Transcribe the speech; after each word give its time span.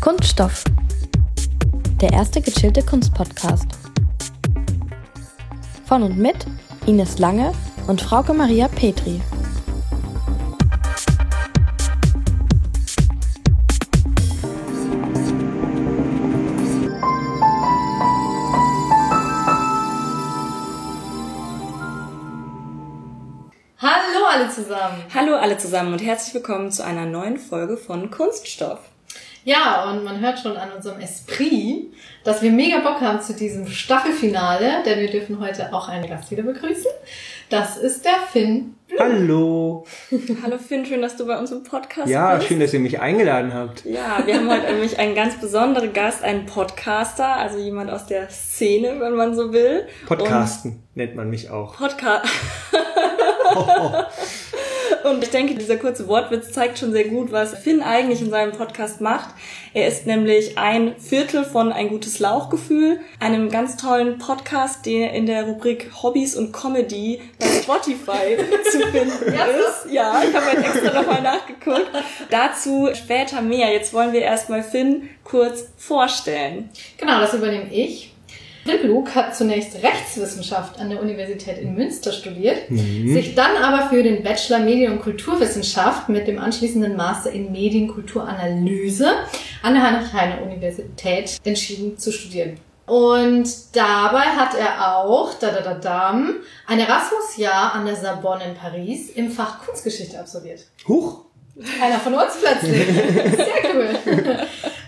Kunststoff. 0.00 0.64
Der 2.00 2.10
erste 2.10 2.40
gechillte 2.40 2.82
Kunstpodcast. 2.82 3.66
Von 5.84 6.02
und 6.02 6.16
mit 6.16 6.46
Ines 6.86 7.18
Lange 7.18 7.52
und 7.86 8.00
Frauke 8.00 8.32
Maria 8.32 8.68
Petri. 8.68 9.20
Hallo 23.78 24.24
alle 24.30 24.48
zusammen. 24.48 25.04
Hallo 25.14 25.36
alle 25.36 25.58
zusammen 25.58 25.92
und 25.92 25.98
herzlich 25.98 26.32
willkommen 26.32 26.72
zu 26.72 26.82
einer 26.86 27.04
neuen 27.04 27.36
Folge 27.36 27.76
von 27.76 28.10
Kunststoff. 28.10 28.80
Ja, 29.44 29.90
und 29.90 30.04
man 30.04 30.20
hört 30.20 30.38
schon 30.38 30.56
an 30.56 30.70
unserem 30.76 31.00
Esprit, 31.00 31.92
dass 32.24 32.42
wir 32.42 32.50
mega 32.50 32.78
Bock 32.80 33.00
haben 33.00 33.20
zu 33.22 33.32
diesem 33.34 33.66
Staffelfinale, 33.68 34.82
denn 34.84 35.00
wir 35.00 35.10
dürfen 35.10 35.40
heute 35.40 35.72
auch 35.72 35.88
einen 35.88 36.06
Gast 36.08 36.30
wieder 36.30 36.42
begrüßen. 36.42 36.90
Das 37.48 37.78
ist 37.78 38.04
der 38.04 38.18
Finn. 38.30 38.74
Hallo. 38.98 39.86
Hallo 40.42 40.58
Finn, 40.58 40.84
schön, 40.84 41.00
dass 41.00 41.16
du 41.16 41.26
bei 41.26 41.38
uns 41.38 41.52
im 41.52 41.62
Podcast 41.62 42.08
Ja, 42.08 42.34
bist. 42.36 42.48
schön, 42.48 42.60
dass 42.60 42.74
ihr 42.74 42.80
mich 42.80 43.00
eingeladen 43.00 43.54
habt. 43.54 43.84
Ja, 43.86 44.20
wir 44.26 44.34
haben 44.34 44.50
heute 44.50 44.72
nämlich 44.72 44.98
einen 44.98 45.14
ganz 45.14 45.40
besonderen 45.40 45.92
Gast, 45.92 46.22
einen 46.22 46.44
Podcaster, 46.44 47.36
also 47.36 47.56
jemand 47.58 47.90
aus 47.90 48.06
der 48.06 48.28
Szene, 48.30 48.96
wenn 49.00 49.14
man 49.14 49.34
so 49.34 49.52
will. 49.52 49.86
Podcasten 50.06 50.82
nennt 50.94 51.14
man 51.16 51.30
mich 51.30 51.48
auch. 51.50 51.76
Podcast. 51.76 52.26
Und 55.04 55.22
ich 55.22 55.30
denke, 55.30 55.54
dieser 55.54 55.76
kurze 55.76 56.08
Wortwitz 56.08 56.52
zeigt 56.52 56.78
schon 56.78 56.92
sehr 56.92 57.04
gut, 57.04 57.32
was 57.32 57.54
Finn 57.54 57.82
eigentlich 57.82 58.20
in 58.20 58.30
seinem 58.30 58.52
Podcast 58.52 59.00
macht. 59.00 59.34
Er 59.72 59.88
ist 59.88 60.06
nämlich 60.06 60.58
ein 60.58 60.96
Viertel 60.98 61.44
von 61.44 61.72
Ein 61.72 61.88
gutes 61.88 62.18
Lauchgefühl, 62.18 63.00
einem 63.18 63.50
ganz 63.50 63.76
tollen 63.76 64.18
Podcast, 64.18 64.84
der 64.84 65.12
in 65.12 65.26
der 65.26 65.44
Rubrik 65.44 65.90
Hobbys 66.02 66.36
und 66.36 66.52
Comedy 66.52 67.20
bei 67.38 67.46
Spotify 67.46 68.36
zu 68.70 68.78
finden 68.88 69.32
ist. 69.32 69.92
Ja, 69.92 70.22
ich 70.28 70.34
habe 70.34 70.56
jetzt 70.56 70.76
extra 70.76 71.00
nochmal 71.00 71.22
nachgeguckt. 71.22 71.90
Dazu 72.30 72.88
später 72.94 73.40
mehr. 73.40 73.72
Jetzt 73.72 73.94
wollen 73.94 74.12
wir 74.12 74.22
erstmal 74.22 74.62
Finn 74.62 75.08
kurz 75.24 75.68
vorstellen. 75.76 76.70
Genau, 76.98 77.20
das 77.20 77.34
übernehme 77.34 77.72
ich. 77.72 78.09
Luke 78.64 79.14
hat 79.14 79.36
zunächst 79.36 79.82
Rechtswissenschaft 79.82 80.78
an 80.78 80.90
der 80.90 81.00
Universität 81.00 81.58
in 81.58 81.74
Münster 81.74 82.12
studiert, 82.12 82.68
sich 82.68 83.34
dann 83.34 83.56
aber 83.56 83.88
für 83.88 84.02
den 84.02 84.22
Bachelor 84.22 84.58
Medien- 84.58 84.92
und 84.92 85.02
Kulturwissenschaft 85.02 86.08
mit 86.08 86.26
dem 86.26 86.38
anschließenden 86.38 86.96
Master 86.96 87.30
in 87.30 87.52
Medienkulturanalyse 87.52 89.10
an 89.62 89.74
der 89.74 89.82
Heinrich-Heine-Universität 89.82 91.38
entschieden 91.44 91.98
zu 91.98 92.12
studieren. 92.12 92.58
Und 92.86 93.76
dabei 93.76 94.24
hat 94.24 94.54
er 94.58 94.96
auch, 94.96 95.34
da 95.34 95.52
da 95.52 95.60
da 95.60 95.74
dam, 95.74 96.34
ein 96.66 96.80
Erasmus-Jahr 96.80 97.74
an 97.74 97.86
der 97.86 97.94
Sorbonne 97.94 98.44
in 98.44 98.54
Paris 98.54 99.10
im 99.10 99.30
Fach 99.30 99.64
Kunstgeschichte 99.64 100.18
absolviert. 100.18 100.66
Huch. 100.88 101.26
Einer 101.80 102.00
von 102.00 102.14
uns 102.14 102.32
plötzlich. 102.40 102.86
Sehr 103.36 103.74
cool. 103.74 103.90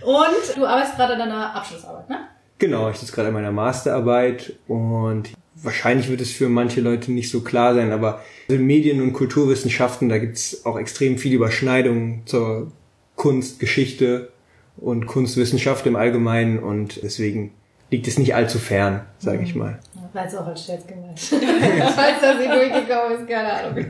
Und 0.03 0.57
du 0.57 0.67
arbeitest 0.67 0.97
gerade 0.97 1.13
an 1.13 1.19
deiner 1.21 1.55
Abschlussarbeit, 1.55 2.09
ne? 2.09 2.29
Genau, 2.63 2.89
ich 2.89 2.99
sitze 2.99 3.11
gerade 3.11 3.27
an 3.27 3.35
meiner 3.35 3.51
Masterarbeit 3.51 4.53
und 4.69 5.31
wahrscheinlich 5.57 6.09
wird 6.09 6.21
es 6.21 6.31
für 6.31 6.49
manche 6.49 6.81
Leute 6.81 7.11
nicht 7.11 7.29
so 7.29 7.41
klar 7.41 7.75
sein, 7.75 7.91
aber 7.91 8.23
in 8.47 8.65
Medien- 8.65 9.03
und 9.03 9.15
Kulturwissenschaften, 9.15 10.09
da 10.09 10.19
gibt's 10.19 10.65
auch 10.65 10.79
extrem 10.79 11.19
viele 11.19 11.35
Überschneidungen 11.35 12.23
zur 12.25 12.71
Kunst, 13.17 13.59
Geschichte 13.59 14.31
und 14.77 15.09
Kunstwissenschaft 15.09 15.87
im 15.87 15.97
Allgemeinen 15.97 16.61
und 16.61 17.03
deswegen 17.03 17.53
liegt 17.91 18.07
es 18.07 18.17
nicht 18.17 18.37
allzu 18.37 18.61
fern, 18.61 19.07
sage 19.19 19.43
ich 19.43 19.57
mal. 19.57 19.81
Weil 20.13 20.29
es 20.29 20.37
auch 20.37 20.47
als 20.47 20.65
Scherz 20.65 20.87
gemeint. 20.87 21.19
Falls 21.19 22.21
das 22.21 22.39
nicht 22.39 22.53
durchgekommen 22.53 23.19
ist, 23.19 23.29
keine 23.29 23.53
Ahnung. 23.55 23.87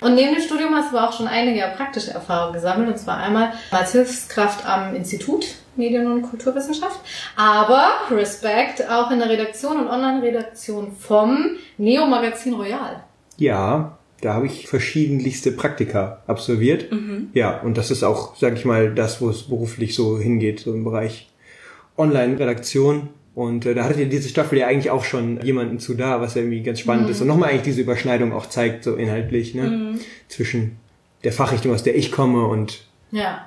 Und 0.00 0.14
neben 0.14 0.34
dem 0.34 0.42
Studium 0.42 0.74
hast 0.74 0.94
du 0.94 0.96
auch 0.96 1.12
schon 1.12 1.28
einige 1.28 1.60
praktische 1.76 2.12
Erfahrungen 2.12 2.54
gesammelt. 2.54 2.88
Und 2.88 2.98
zwar 2.98 3.18
einmal 3.18 3.52
als 3.70 3.92
Hilfskraft 3.92 4.64
am 4.64 4.94
Institut 4.94 5.56
Medien- 5.76 6.10
und 6.10 6.22
Kulturwissenschaft. 6.22 7.00
Aber, 7.36 7.88
Respekt, 8.10 8.88
auch 8.88 9.10
in 9.10 9.18
der 9.18 9.28
Redaktion 9.28 9.78
und 9.78 9.88
Online-Redaktion 9.88 10.92
vom 10.92 11.56
Neo-Magazin 11.78 12.54
Royal. 12.54 13.04
Ja, 13.36 13.98
da 14.20 14.34
habe 14.34 14.46
ich 14.46 14.66
verschiedenlichste 14.68 15.52
Praktika 15.52 16.22
absolviert. 16.26 16.86
Ja, 17.34 17.60
und 17.60 17.76
das 17.76 17.90
ist 17.90 18.02
auch, 18.02 18.36
sage 18.36 18.56
ich 18.56 18.64
mal, 18.64 18.94
das, 18.94 19.20
wo 19.20 19.28
es 19.28 19.42
beruflich 19.42 19.94
so 19.94 20.18
hingeht, 20.18 20.60
so 20.60 20.72
im 20.72 20.84
Bereich 20.84 21.28
Online-Redaktion. 21.98 23.10
Und 23.34 23.66
äh, 23.66 23.74
da 23.74 23.84
hattet 23.84 23.98
ihr 23.98 24.08
diese 24.08 24.30
Staffel 24.30 24.58
ja 24.58 24.66
eigentlich 24.66 24.90
auch 24.90 25.04
schon 25.04 25.42
jemanden 25.42 25.78
zu 25.78 25.92
da, 25.92 26.22
was 26.22 26.34
ja 26.34 26.40
irgendwie 26.40 26.62
ganz 26.62 26.80
spannend 26.80 27.10
ist 27.10 27.20
und 27.20 27.26
nochmal 27.26 27.50
eigentlich 27.50 27.62
diese 27.62 27.82
Überschneidung 27.82 28.32
auch 28.32 28.46
zeigt, 28.46 28.84
so 28.84 28.94
inhaltlich, 28.94 29.54
ne? 29.54 29.98
Zwischen 30.28 30.78
der 31.22 31.32
Fachrichtung, 31.32 31.74
aus 31.74 31.82
der 31.82 31.96
ich 31.96 32.10
komme 32.10 32.46
und 32.46 32.86
Ja. 33.10 33.45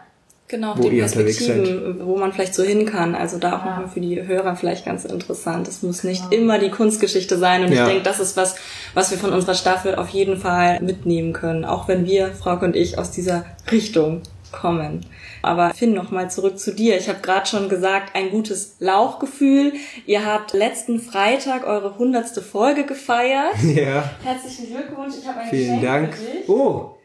Genau, 0.50 0.74
Wo 0.76 0.90
die 0.90 0.98
ihr 0.98 1.04
Perspektiven, 1.04 2.02
wo 2.06 2.18
man 2.18 2.34
vielleicht 2.34 2.56
so 2.56 2.64
hin 2.64 2.88
kann. 2.88 3.14
Also 3.14 3.38
da 3.38 3.56
auch 3.56 3.64
Ja. 3.66 3.70
nochmal 3.76 3.88
für 3.88 4.02
die 4.02 4.26
Hörer 4.26 4.56
vielleicht 4.56 4.84
ganz 4.84 5.06
interessant. 5.06 5.68
Es 5.68 5.84
muss 5.84 6.04
nicht 6.04 6.24
immer 6.34 6.58
die 6.58 6.72
Kunstgeschichte 6.72 7.38
sein. 7.38 7.64
Und 7.64 7.72
Ja. 7.72 7.84
ich 7.84 7.88
denke, 7.90 8.04
das 8.04 8.20
ist 8.20 8.36
was, 8.36 8.56
was 8.96 9.12
wir 9.12 9.20
von 9.20 9.32
unserer 9.32 9.54
Staffel 9.54 9.94
auf 9.94 10.10
jeden 10.10 10.38
Fall 10.38 10.82
mitnehmen 10.82 11.34
können. 11.34 11.66
Auch 11.66 11.88
wenn 11.88 12.06
wir, 12.08 12.30
Frauke 12.34 12.66
und 12.66 12.76
ich, 12.76 12.98
aus 12.98 13.12
dieser 13.12 13.46
Richtung 13.72 14.22
kommen. 14.52 15.06
Aber 15.44 15.72
Finn, 15.76 15.94
nochmal 15.94 16.32
zurück 16.32 16.58
zu 16.58 16.74
dir. 16.74 16.98
Ich 16.98 17.08
habe 17.10 17.20
gerade 17.22 17.46
schon 17.46 17.70
gesagt, 17.70 18.16
ein 18.16 18.32
gutes 18.32 18.76
Lauchgefühl. 18.80 19.74
Ihr 20.08 20.26
habt 20.26 20.54
letzten 20.54 21.00
Freitag 21.00 21.68
eure 21.68 22.00
hundertste 22.00 22.42
Folge 22.42 22.86
gefeiert. 22.86 23.54
ja, 23.64 24.10
Herzlichen 24.24 24.66
Glückwunsch. 24.76 25.14
Ich 25.22 25.28
habe 25.28 25.42
ein 25.42 25.50
vielen 25.50 25.80
Geschenk 25.80 25.84
Dank. 25.84 26.16
für 26.16 26.38
dich. 26.40 26.50
Oh! 26.50 26.96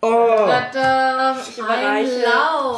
Oh! 0.00 0.08
Tada, 0.46 1.36
Ich 1.48 1.58
überreiche 1.58 2.22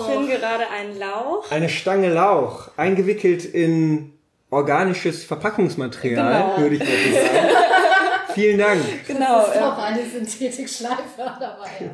Finn 0.06 0.26
gerade 0.28 0.64
einen 0.70 0.98
Lauch. 0.98 1.50
Eine 1.50 1.68
Stange 1.68 2.12
Lauch, 2.12 2.68
eingewickelt 2.76 3.44
in 3.44 4.12
organisches 4.50 5.24
Verpackungsmaterial, 5.24 6.32
Genau. 6.32 6.58
würde 6.58 6.76
ich 6.76 6.80
mal 6.80 6.88
sagen. 6.88 7.48
Vielen 8.34 8.58
Dank. 8.58 8.80
Genau. 9.06 9.46
Ist 9.46 9.56
äh, 9.56 9.60
auch 9.60 9.78
eine 9.78 10.00
Synthetikschleife 10.04 11.02
dabei. 11.16 11.90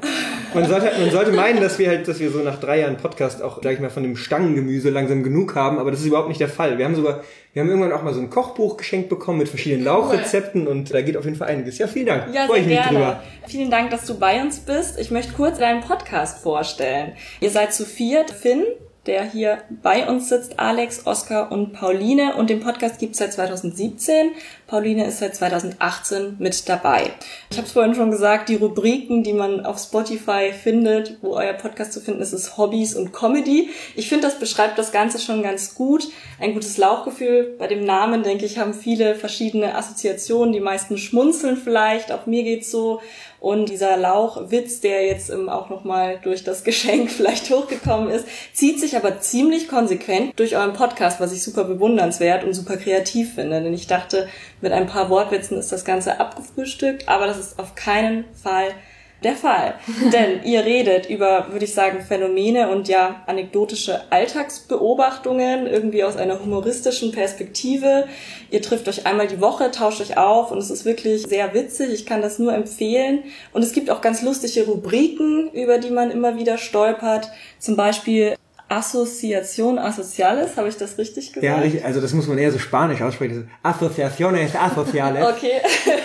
Man 0.55 0.67
sollte, 0.67 0.91
man 0.99 1.11
sollte 1.11 1.33
meinen, 1.33 1.61
dass 1.61 1.79
wir 1.79 1.89
halt, 1.89 2.07
dass 2.09 2.19
wir 2.21 2.31
so 2.31 2.39
nach 2.39 2.59
drei 2.61 2.81
Jahren 2.81 2.97
Podcast 2.97 3.43
auch, 3.43 3.63
sag 3.63 3.73
ich 3.73 3.81
mal, 3.81 3.91
von 3.91 4.03
dem 4.03 4.17
Stangengemüse 4.17 4.91
langsam 4.91 5.23
genug 5.23 5.55
haben, 5.55 5.79
aber 5.79 5.91
das 5.91 6.01
ist 6.01 6.07
überhaupt 6.07 6.29
nicht 6.29 6.41
der 6.41 6.49
Fall. 6.49 6.79
Wir 6.79 6.85
haben 6.85 6.95
sogar, 6.95 7.23
wir 7.53 7.63
haben 7.63 7.69
irgendwann 7.69 7.93
auch 7.93 8.03
mal 8.03 8.15
so 8.15 8.21
ein 8.21 8.31
Kochbuch 8.31 8.77
geschenkt 8.77 9.09
bekommen 9.09 9.39
mit 9.39 9.49
verschiedenen 9.49 9.85
Lauchrezepten 9.85 10.67
und 10.67 10.93
da 10.93 11.03
geht 11.03 11.17
auf 11.17 11.25
jeden 11.25 11.37
Fall 11.37 11.49
einiges. 11.49 11.79
Ja, 11.79 11.87
vielen 11.87 12.07
Dank. 12.07 12.35
Ja, 12.35 12.47
Freue 12.47 12.57
sehr 12.57 12.63
ich 12.63 12.67
mich 12.67 12.77
gerne. 12.77 12.99
drüber. 12.99 13.23
Vielen 13.47 13.71
Dank, 13.71 13.91
dass 13.91 14.05
du 14.05 14.19
bei 14.19 14.41
uns 14.43 14.61
bist. 14.61 14.99
Ich 14.99 15.11
möchte 15.11 15.33
kurz 15.33 15.59
deinen 15.59 15.81
Podcast 15.81 16.43
vorstellen. 16.43 17.13
Ihr 17.41 17.51
seid 17.51 17.73
zu 17.73 17.85
viert. 17.85 18.31
Finn, 18.31 18.65
der 19.07 19.25
hier 19.25 19.59
bei 19.83 20.09
uns 20.09 20.29
sitzt, 20.29 20.59
Alex, 20.59 21.07
Oskar 21.07 21.53
und 21.53 21.73
Pauline. 21.73 22.35
Und 22.37 22.51
den 22.51 22.61
Podcast 22.61 22.99
gibt's 22.99 23.19
seit 23.19 23.33
2017. 23.33 24.33
Pauline 24.67 25.07
ist 25.07 25.21
seit 25.21 25.37
2018 25.37 26.37
mit 26.41 26.69
dabei. 26.69 27.13
Ich 27.51 27.57
habe 27.57 27.69
es 27.69 27.73
vorhin 27.73 27.95
schon 27.95 28.11
gesagt, 28.11 28.49
die 28.49 28.57
Rubriken, 28.57 29.23
die 29.23 29.33
man 29.33 29.65
auf 29.65 29.79
Spotify 29.79 30.53
findet, 30.53 31.19
wo 31.23 31.37
euer 31.37 31.53
Podcast 31.53 31.93
zu 31.93 32.01
finden 32.01 32.21
ist, 32.21 32.33
ist 32.33 32.59
Hobbys 32.59 32.97
und 32.97 33.13
Comedy. 33.13 33.71
Ich 33.95 34.09
finde, 34.09 34.27
das 34.27 34.41
beschreibt 34.41 34.77
das 34.77 34.91
Ganze 34.91 35.21
schon 35.21 35.45
ganz 35.45 35.77
gut. 35.77 36.09
Ein 36.41 36.55
gutes 36.55 36.79
Lauchgefühl. 36.79 37.55
Bei 37.59 37.69
dem 37.69 37.85
Namen, 37.85 38.25
denke 38.25 38.45
ich, 38.45 38.59
haben 38.59 38.75
viele 38.75 39.15
verschiedene 39.15 39.77
Assoziationen. 39.77 40.53
Die 40.53 40.61
meisten 40.61 40.99
schmunzeln 40.99 41.57
vielleicht. 41.57 42.11
Auch 42.11 42.27
mir 42.27 42.43
geht's 42.43 42.71
so. 42.71 43.01
Und 43.39 43.69
dieser 43.69 43.97
Lauchwitz, 43.97 44.81
der 44.81 45.07
jetzt 45.07 45.31
ähm, 45.31 45.49
auch 45.49 45.69
nochmal 45.69 46.19
durch 46.23 46.43
das 46.43 46.65
Geschenk 46.65 47.11
vielleicht 47.11 47.51
hochgekommen 47.51 48.11
ist, 48.11 48.27
zieht 48.53 48.81
sich 48.81 48.97
aber 48.97 49.21
ziemlich 49.21 49.69
konsequent 49.69 50.33
durch 50.37 50.57
euren 50.57 50.73
Podcast, 50.73 51.21
was 51.21 51.33
ich 51.33 51.43
super 51.43 51.63
bewundernswert 51.63 52.43
und 52.43 52.55
super 52.55 52.77
kreativ 52.77 53.35
finde. 53.35 53.63
Denn 53.63 53.75
ich 53.75 53.87
dachte, 53.87 54.29
mit 54.61 54.73
ein 54.73 54.87
paar 54.87 55.11
Wortwitzen 55.11 55.59
ist 55.59 55.73
das 55.73 55.85
Ganze 55.85 56.19
abgefrühstückt, 56.21 57.09
aber 57.09 57.27
das 57.27 57.39
ist 57.39 57.59
auf 57.59 57.75
keinen 57.75 58.25
Fall 58.35 58.75
der 59.23 59.35
Fall. 59.35 59.75
Denn 60.13 60.45
ihr 60.45 60.65
redet 60.65 61.09
über, 61.09 61.47
würde 61.51 61.65
ich 61.65 61.75
sagen, 61.75 62.03
Phänomene 62.03 62.71
und 62.71 62.89
ja, 62.89 63.23
anekdotische 63.27 64.01
Alltagsbeobachtungen, 64.11 65.67
irgendwie 65.67 66.05
aus 66.05 66.17
einer 66.17 66.41
humoristischen 66.41 67.13
Perspektive. 67.13 68.07
Ihr 68.51 68.63
trifft 68.63 68.89
euch 68.89 69.07
einmal 69.07 69.27
die 69.27 69.41
Woche, 69.41 69.71
tauscht 69.71 70.01
euch 70.01 70.17
auf 70.17 70.51
und 70.51 70.59
es 70.59 70.71
ist 70.71 70.85
wirklich 70.85 71.23
sehr 71.23 71.55
witzig. 71.55 71.93
Ich 71.93 72.07
kann 72.07 72.23
das 72.23 72.39
nur 72.39 72.53
empfehlen. 72.53 73.25
Und 73.53 73.63
es 73.63 73.73
gibt 73.73 73.91
auch 73.91 74.01
ganz 74.01 74.23
lustige 74.23 74.67
Rubriken, 74.67 75.51
über 75.53 75.79
die 75.79 75.91
man 75.91 76.11
immer 76.11 76.39
wieder 76.39 76.59
stolpert. 76.59 77.31
Zum 77.59 77.77
Beispiel 77.77 78.37
Asociación 78.69 79.79
Asociales, 79.79 80.57
habe 80.57 80.69
ich 80.69 80.77
das 80.77 80.99
richtig 80.99 81.33
gesagt? 81.33 81.45
Ja, 81.45 81.57
richtig, 81.59 81.85
also 81.85 82.01
das 82.01 82.13
muss 82.13 82.27
man 82.27 82.37
eher 82.39 82.51
so 82.51 82.59
spanisch 82.59 83.01
aussprechen. 83.01 83.51
Asociaciones 83.63 84.55
Asociales. 84.57 85.25
Okay. 85.37 85.61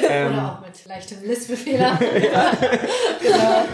Ähm, 0.10 0.34
Oder 0.34 0.60
auch 0.62 0.66
mit 0.68 0.86
leichtem 0.86 1.18
Lispelfehler. 1.24 1.98
genau. 3.22 3.66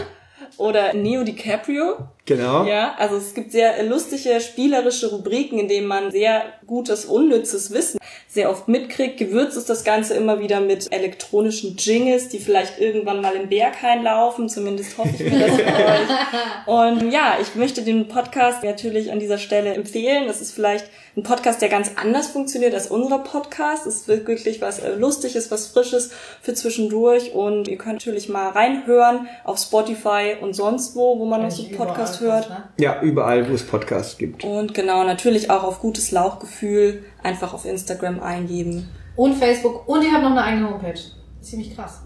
Oder 0.56 0.92
Neo 0.94 1.22
DiCaprio, 1.24 2.08
Genau. 2.28 2.66
Ja, 2.66 2.94
also 2.98 3.16
es 3.16 3.32
gibt 3.32 3.52
sehr 3.52 3.82
lustige, 3.84 4.38
spielerische 4.40 5.10
Rubriken, 5.10 5.58
in 5.58 5.66
denen 5.66 5.86
man 5.86 6.10
sehr 6.10 6.44
gutes, 6.66 7.06
unnützes 7.06 7.72
Wissen 7.72 7.98
sehr 8.38 8.50
oft 8.50 8.68
mitkriegt. 8.68 9.16
Gewürzt 9.16 9.56
ist 9.56 9.70
das 9.70 9.84
Ganze 9.84 10.14
immer 10.14 10.38
wieder 10.38 10.60
mit 10.60 10.92
elektronischen 10.92 11.76
Jingles, 11.76 12.28
die 12.28 12.38
vielleicht 12.38 12.78
irgendwann 12.78 13.22
mal 13.22 13.34
im 13.34 13.48
Berghain 13.48 14.02
laufen. 14.04 14.48
Zumindest 14.48 14.98
hoffe 14.98 15.10
ich 15.18 15.32
mir 15.32 15.38
das 15.40 15.56
für 15.56 15.64
euch. 15.64 17.00
Und 17.00 17.10
ja, 17.10 17.38
ich 17.40 17.54
möchte 17.54 17.82
den 17.82 18.06
Podcast 18.06 18.62
natürlich 18.62 19.10
an 19.10 19.18
dieser 19.18 19.38
Stelle 19.38 19.72
empfehlen. 19.74 20.26
Das 20.26 20.42
ist 20.42 20.52
vielleicht 20.52 20.86
ein 21.16 21.22
Podcast, 21.22 21.62
der 21.62 21.68
ganz 21.68 21.92
anders 21.96 22.28
funktioniert 22.28 22.74
als 22.74 22.88
unser 22.88 23.18
Podcast. 23.18 23.86
Es 23.86 23.96
ist 23.96 24.08
wirklich 24.08 24.60
was 24.60 24.78
äh, 24.78 24.94
Lustiges, 24.94 25.50
was 25.50 25.68
Frisches 25.68 26.10
für 26.42 26.54
zwischendurch. 26.54 27.32
Und 27.32 27.66
ihr 27.66 27.78
könnt 27.78 27.94
natürlich 27.94 28.28
mal 28.28 28.50
reinhören 28.50 29.26
auf 29.42 29.58
Spotify 29.58 30.36
und 30.40 30.54
sonst 30.54 30.94
wo, 30.94 31.18
wo 31.18 31.24
man 31.24 31.42
noch 31.42 31.50
so 31.50 31.64
Podcast 31.76 32.17
hört. 32.20 32.48
Ne? 32.48 32.64
Ja, 32.78 33.00
überall, 33.02 33.48
wo 33.48 33.54
es 33.54 33.64
Podcasts 33.64 34.18
gibt. 34.18 34.44
Und 34.44 34.74
genau, 34.74 35.04
natürlich 35.04 35.50
auch 35.50 35.64
auf 35.64 35.80
gutes 35.80 36.10
Lauchgefühl 36.10 37.04
einfach 37.22 37.54
auf 37.54 37.64
Instagram 37.64 38.20
eingeben. 38.20 38.88
Und 39.16 39.36
Facebook. 39.36 39.88
Und 39.88 40.04
ihr 40.04 40.12
habt 40.12 40.22
noch 40.22 40.30
eine 40.30 40.44
eigene 40.44 40.70
Homepage. 40.70 41.00
Ziemlich 41.40 41.74
krass. 41.74 42.02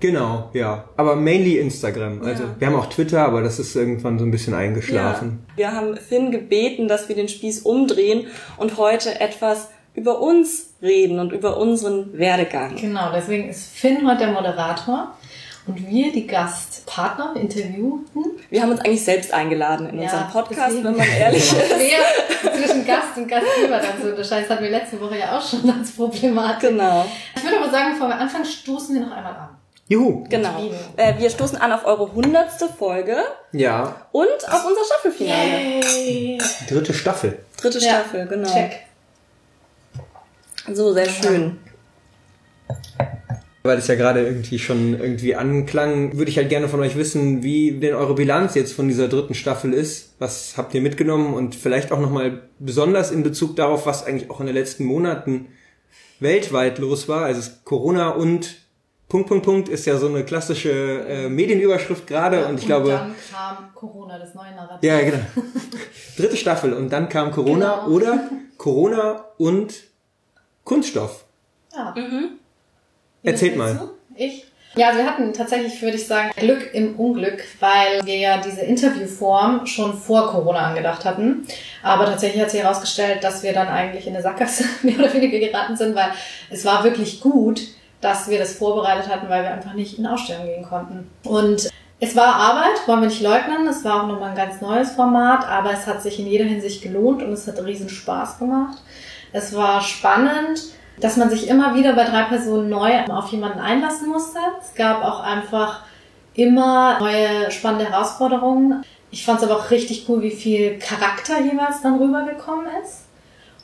Genau, 0.00 0.50
ja. 0.52 0.88
Aber 0.96 1.16
mainly 1.16 1.58
Instagram. 1.58 2.22
Also 2.22 2.44
ja. 2.44 2.54
wir 2.58 2.66
haben 2.66 2.76
auch 2.76 2.86
Twitter, 2.86 3.24
aber 3.24 3.42
das 3.42 3.58
ist 3.58 3.74
irgendwann 3.74 4.18
so 4.18 4.24
ein 4.24 4.30
bisschen 4.30 4.54
eingeschlafen. 4.54 5.44
Ja. 5.50 5.56
Wir 5.56 5.72
haben 5.72 5.96
Finn 5.96 6.30
gebeten, 6.30 6.88
dass 6.88 7.08
wir 7.08 7.16
den 7.16 7.28
Spieß 7.28 7.60
umdrehen 7.60 8.26
und 8.58 8.76
heute 8.76 9.20
etwas 9.20 9.70
über 9.94 10.20
uns 10.20 10.74
reden 10.82 11.18
und 11.18 11.32
über 11.32 11.56
unseren 11.56 12.18
Werdegang. 12.18 12.76
Genau, 12.76 13.10
deswegen 13.14 13.48
ist 13.48 13.70
Finn 13.74 14.06
heute 14.06 14.24
der 14.24 14.32
Moderator 14.32 15.14
und 15.66 15.88
wir 15.88 16.12
die 16.12 16.26
Gastpartner 16.26 17.34
interviewten. 17.36 18.24
Wir 18.50 18.62
haben 18.62 18.70
uns 18.70 18.80
eigentlich 18.80 19.04
selbst 19.04 19.32
eingeladen 19.32 19.88
in 19.90 19.98
ja, 19.98 20.04
unseren 20.04 20.28
Podcast, 20.30 20.68
deswegen. 20.68 20.84
wenn 20.84 20.96
man 20.96 21.08
ehrlich 21.08 21.42
ist. 21.42 21.54
Wer 21.54 22.52
zwischen 22.52 22.86
Gast 22.86 23.16
und 23.16 23.28
Gastgeber 23.28 23.78
dann 23.78 24.00
zu 24.00 24.10
unterscheiden. 24.10 24.44
Das 24.48 24.50
hatten 24.50 24.64
wir 24.64 24.70
letzte 24.70 25.00
Woche 25.00 25.18
ja 25.18 25.36
auch 25.36 25.46
schon 25.46 25.68
als 25.68 25.90
Problematik. 25.92 26.70
Genau. 26.70 27.04
Ich 27.34 27.42
würde 27.42 27.58
aber 27.58 27.70
sagen, 27.70 27.92
bevor 27.94 28.08
wir 28.08 28.16
anfangen, 28.16 28.44
stoßen 28.44 28.94
wir 28.94 29.02
noch 29.02 29.16
einmal 29.16 29.32
an. 29.34 29.48
Juhu. 29.88 30.24
Genau. 30.28 30.70
Äh, 30.96 31.18
wir 31.18 31.30
stoßen 31.30 31.58
an 31.58 31.72
auf 31.72 31.84
eure 31.84 32.12
hundertste 32.12 32.68
Folge. 32.68 33.16
Ja. 33.52 34.06
Und 34.12 34.48
auf 34.48 34.64
unser 34.66 34.84
Staffelfinale. 34.84 35.80
Yay. 35.80 36.38
Dritte 36.68 36.92
Staffel. 36.92 37.38
Dritte 37.56 37.78
ja. 37.78 38.00
Staffel, 38.00 38.26
genau. 38.26 38.52
Check. 38.52 38.82
So, 40.72 40.92
sehr 40.92 41.08
schön. 41.08 41.58
Weil 43.66 43.78
es 43.78 43.86
ja 43.86 43.94
gerade 43.94 44.24
irgendwie 44.24 44.58
schon 44.58 44.98
irgendwie 44.98 45.34
anklang, 45.34 46.16
würde 46.16 46.30
ich 46.30 46.36
halt 46.36 46.48
gerne 46.48 46.68
von 46.68 46.80
euch 46.80 46.96
wissen, 46.96 47.42
wie 47.42 47.72
denn 47.72 47.94
eure 47.94 48.14
Bilanz 48.14 48.54
jetzt 48.54 48.72
von 48.72 48.88
dieser 48.88 49.08
dritten 49.08 49.34
Staffel 49.34 49.72
ist. 49.72 50.14
Was 50.18 50.54
habt 50.56 50.74
ihr 50.74 50.80
mitgenommen 50.80 51.34
und 51.34 51.54
vielleicht 51.54 51.92
auch 51.92 52.00
nochmal 52.00 52.42
besonders 52.58 53.10
in 53.10 53.22
Bezug 53.22 53.56
darauf, 53.56 53.86
was 53.86 54.06
eigentlich 54.06 54.30
auch 54.30 54.40
in 54.40 54.46
den 54.46 54.54
letzten 54.54 54.84
Monaten 54.84 55.48
weltweit 56.20 56.78
los 56.78 57.08
war. 57.08 57.24
Also 57.24 57.50
Corona 57.64 58.10
und 58.10 58.56
Punkt, 59.08 59.28
Punkt, 59.28 59.44
Punkt 59.44 59.68
ist 59.68 59.86
ja 59.86 59.98
so 59.98 60.08
eine 60.08 60.24
klassische 60.24 60.70
äh, 61.06 61.28
Medienüberschrift 61.28 62.06
gerade 62.06 62.40
ja, 62.40 62.48
und 62.48 62.56
ich 62.56 62.62
und 62.62 62.66
glaube. 62.66 62.88
Dann 62.90 63.14
kam 63.32 63.74
Corona, 63.74 64.18
das 64.18 64.34
neue 64.34 64.54
Narrativ. 64.54 64.82
Ja, 64.82 65.00
genau. 65.00 65.24
Dritte 66.16 66.36
Staffel 66.36 66.72
und 66.72 66.92
dann 66.92 67.08
kam 67.08 67.30
Corona 67.30 67.84
genau. 67.84 67.88
oder 67.88 68.30
Corona 68.56 69.24
und 69.38 69.74
Kunststoff. 70.64 71.24
Ja. 71.72 71.94
Mhm. 71.96 72.38
Erzählt 73.26 73.56
mal. 73.56 73.90
Ich? 74.14 74.44
Ja, 74.76 74.88
also 74.88 75.00
wir 75.00 75.06
hatten 75.06 75.32
tatsächlich, 75.32 75.80
würde 75.82 75.96
ich 75.96 76.06
sagen, 76.06 76.30
Glück 76.36 76.72
im 76.74 76.96
Unglück, 76.96 77.42
weil 77.60 78.04
wir 78.04 78.16
ja 78.18 78.36
diese 78.38 78.60
Interviewform 78.60 79.66
schon 79.66 79.96
vor 79.96 80.30
Corona 80.30 80.60
angedacht 80.60 81.04
hatten. 81.04 81.46
Aber 81.82 82.04
tatsächlich 82.04 82.42
hat 82.42 82.50
sich 82.50 82.62
herausgestellt, 82.62 83.24
dass 83.24 83.42
wir 83.42 83.52
dann 83.52 83.68
eigentlich 83.68 84.06
in 84.06 84.14
eine 84.14 84.22
Sackgasse 84.22 84.64
mehr 84.82 84.98
oder 84.98 85.12
weniger 85.12 85.38
geraten 85.38 85.76
sind, 85.76 85.96
weil 85.96 86.10
es 86.50 86.64
war 86.64 86.84
wirklich 86.84 87.20
gut, 87.20 87.62
dass 88.00 88.28
wir 88.28 88.38
das 88.38 88.52
vorbereitet 88.52 89.10
hatten, 89.10 89.28
weil 89.28 89.42
wir 89.42 89.50
einfach 89.50 89.74
nicht 89.74 89.98
in 89.98 90.06
Ausstellungen 90.06 90.48
gehen 90.48 90.64
konnten. 90.64 91.10
Und 91.24 91.68
es 91.98 92.14
war 92.14 92.36
Arbeit, 92.36 92.86
wollen 92.86 93.00
wir 93.00 93.08
nicht 93.08 93.22
leugnen. 93.22 93.66
Es 93.66 93.82
war 93.82 94.02
auch 94.02 94.06
nochmal 94.06 94.30
ein 94.30 94.36
ganz 94.36 94.60
neues 94.60 94.92
Format, 94.92 95.48
aber 95.48 95.72
es 95.72 95.86
hat 95.86 96.02
sich 96.02 96.20
in 96.20 96.26
jeder 96.26 96.44
Hinsicht 96.44 96.82
gelohnt 96.82 97.22
und 97.22 97.32
es 97.32 97.46
hat 97.48 97.64
riesen 97.64 97.88
Spaß 97.88 98.38
gemacht. 98.38 98.76
Es 99.32 99.56
war 99.56 99.80
spannend, 99.80 100.60
dass 101.00 101.16
man 101.16 101.30
sich 101.30 101.48
immer 101.48 101.74
wieder 101.74 101.92
bei 101.94 102.04
drei 102.04 102.22
Personen 102.24 102.68
neu 102.68 103.04
auf 103.08 103.30
jemanden 103.30 103.60
einlassen 103.60 104.08
musste. 104.08 104.38
Es 104.60 104.74
gab 104.74 105.04
auch 105.04 105.20
einfach 105.20 105.82
immer 106.34 106.98
neue 107.00 107.50
spannende 107.50 107.90
Herausforderungen. 107.90 108.84
Ich 109.10 109.24
fand 109.24 109.40
es 109.40 109.48
aber 109.48 109.58
auch 109.60 109.70
richtig 109.70 110.06
cool, 110.08 110.22
wie 110.22 110.30
viel 110.30 110.78
Charakter 110.78 111.40
jeweils 111.40 111.80
dann 111.82 111.98
rübergekommen 111.98 112.66
ist. 112.82 113.04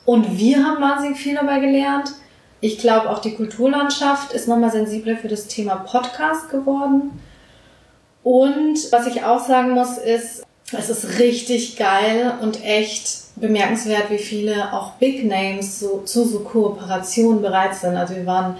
Und 0.05 0.37
wir 0.37 0.63
haben 0.63 0.81
wahnsinnig 0.81 1.17
viel 1.17 1.35
dabei 1.35 1.59
gelernt. 1.59 2.11
Ich 2.59 2.77
glaube, 2.77 3.09
auch 3.09 3.19
die 3.19 3.35
Kulturlandschaft 3.35 4.33
ist 4.33 4.47
nochmal 4.47 4.71
sensibler 4.71 5.17
für 5.17 5.27
das 5.27 5.47
Thema 5.47 5.75
Podcast 5.75 6.49
geworden. 6.49 7.19
Und 8.23 8.91
was 8.91 9.07
ich 9.07 9.23
auch 9.23 9.45
sagen 9.45 9.71
muss, 9.71 9.97
ist, 9.97 10.45
es 10.71 10.89
ist 10.89 11.19
richtig 11.19 11.75
geil 11.75 12.33
und 12.41 12.63
echt 12.63 13.22
bemerkenswert, 13.35 14.09
wie 14.09 14.17
viele 14.17 14.73
auch 14.73 14.93
Big 14.93 15.25
Names 15.25 15.79
so, 15.79 16.01
zu 16.05 16.25
so 16.25 16.39
Kooperationen 16.41 17.41
bereit 17.41 17.75
sind. 17.75 17.95
Also 17.95 18.15
wir 18.15 18.25
waren, 18.25 18.55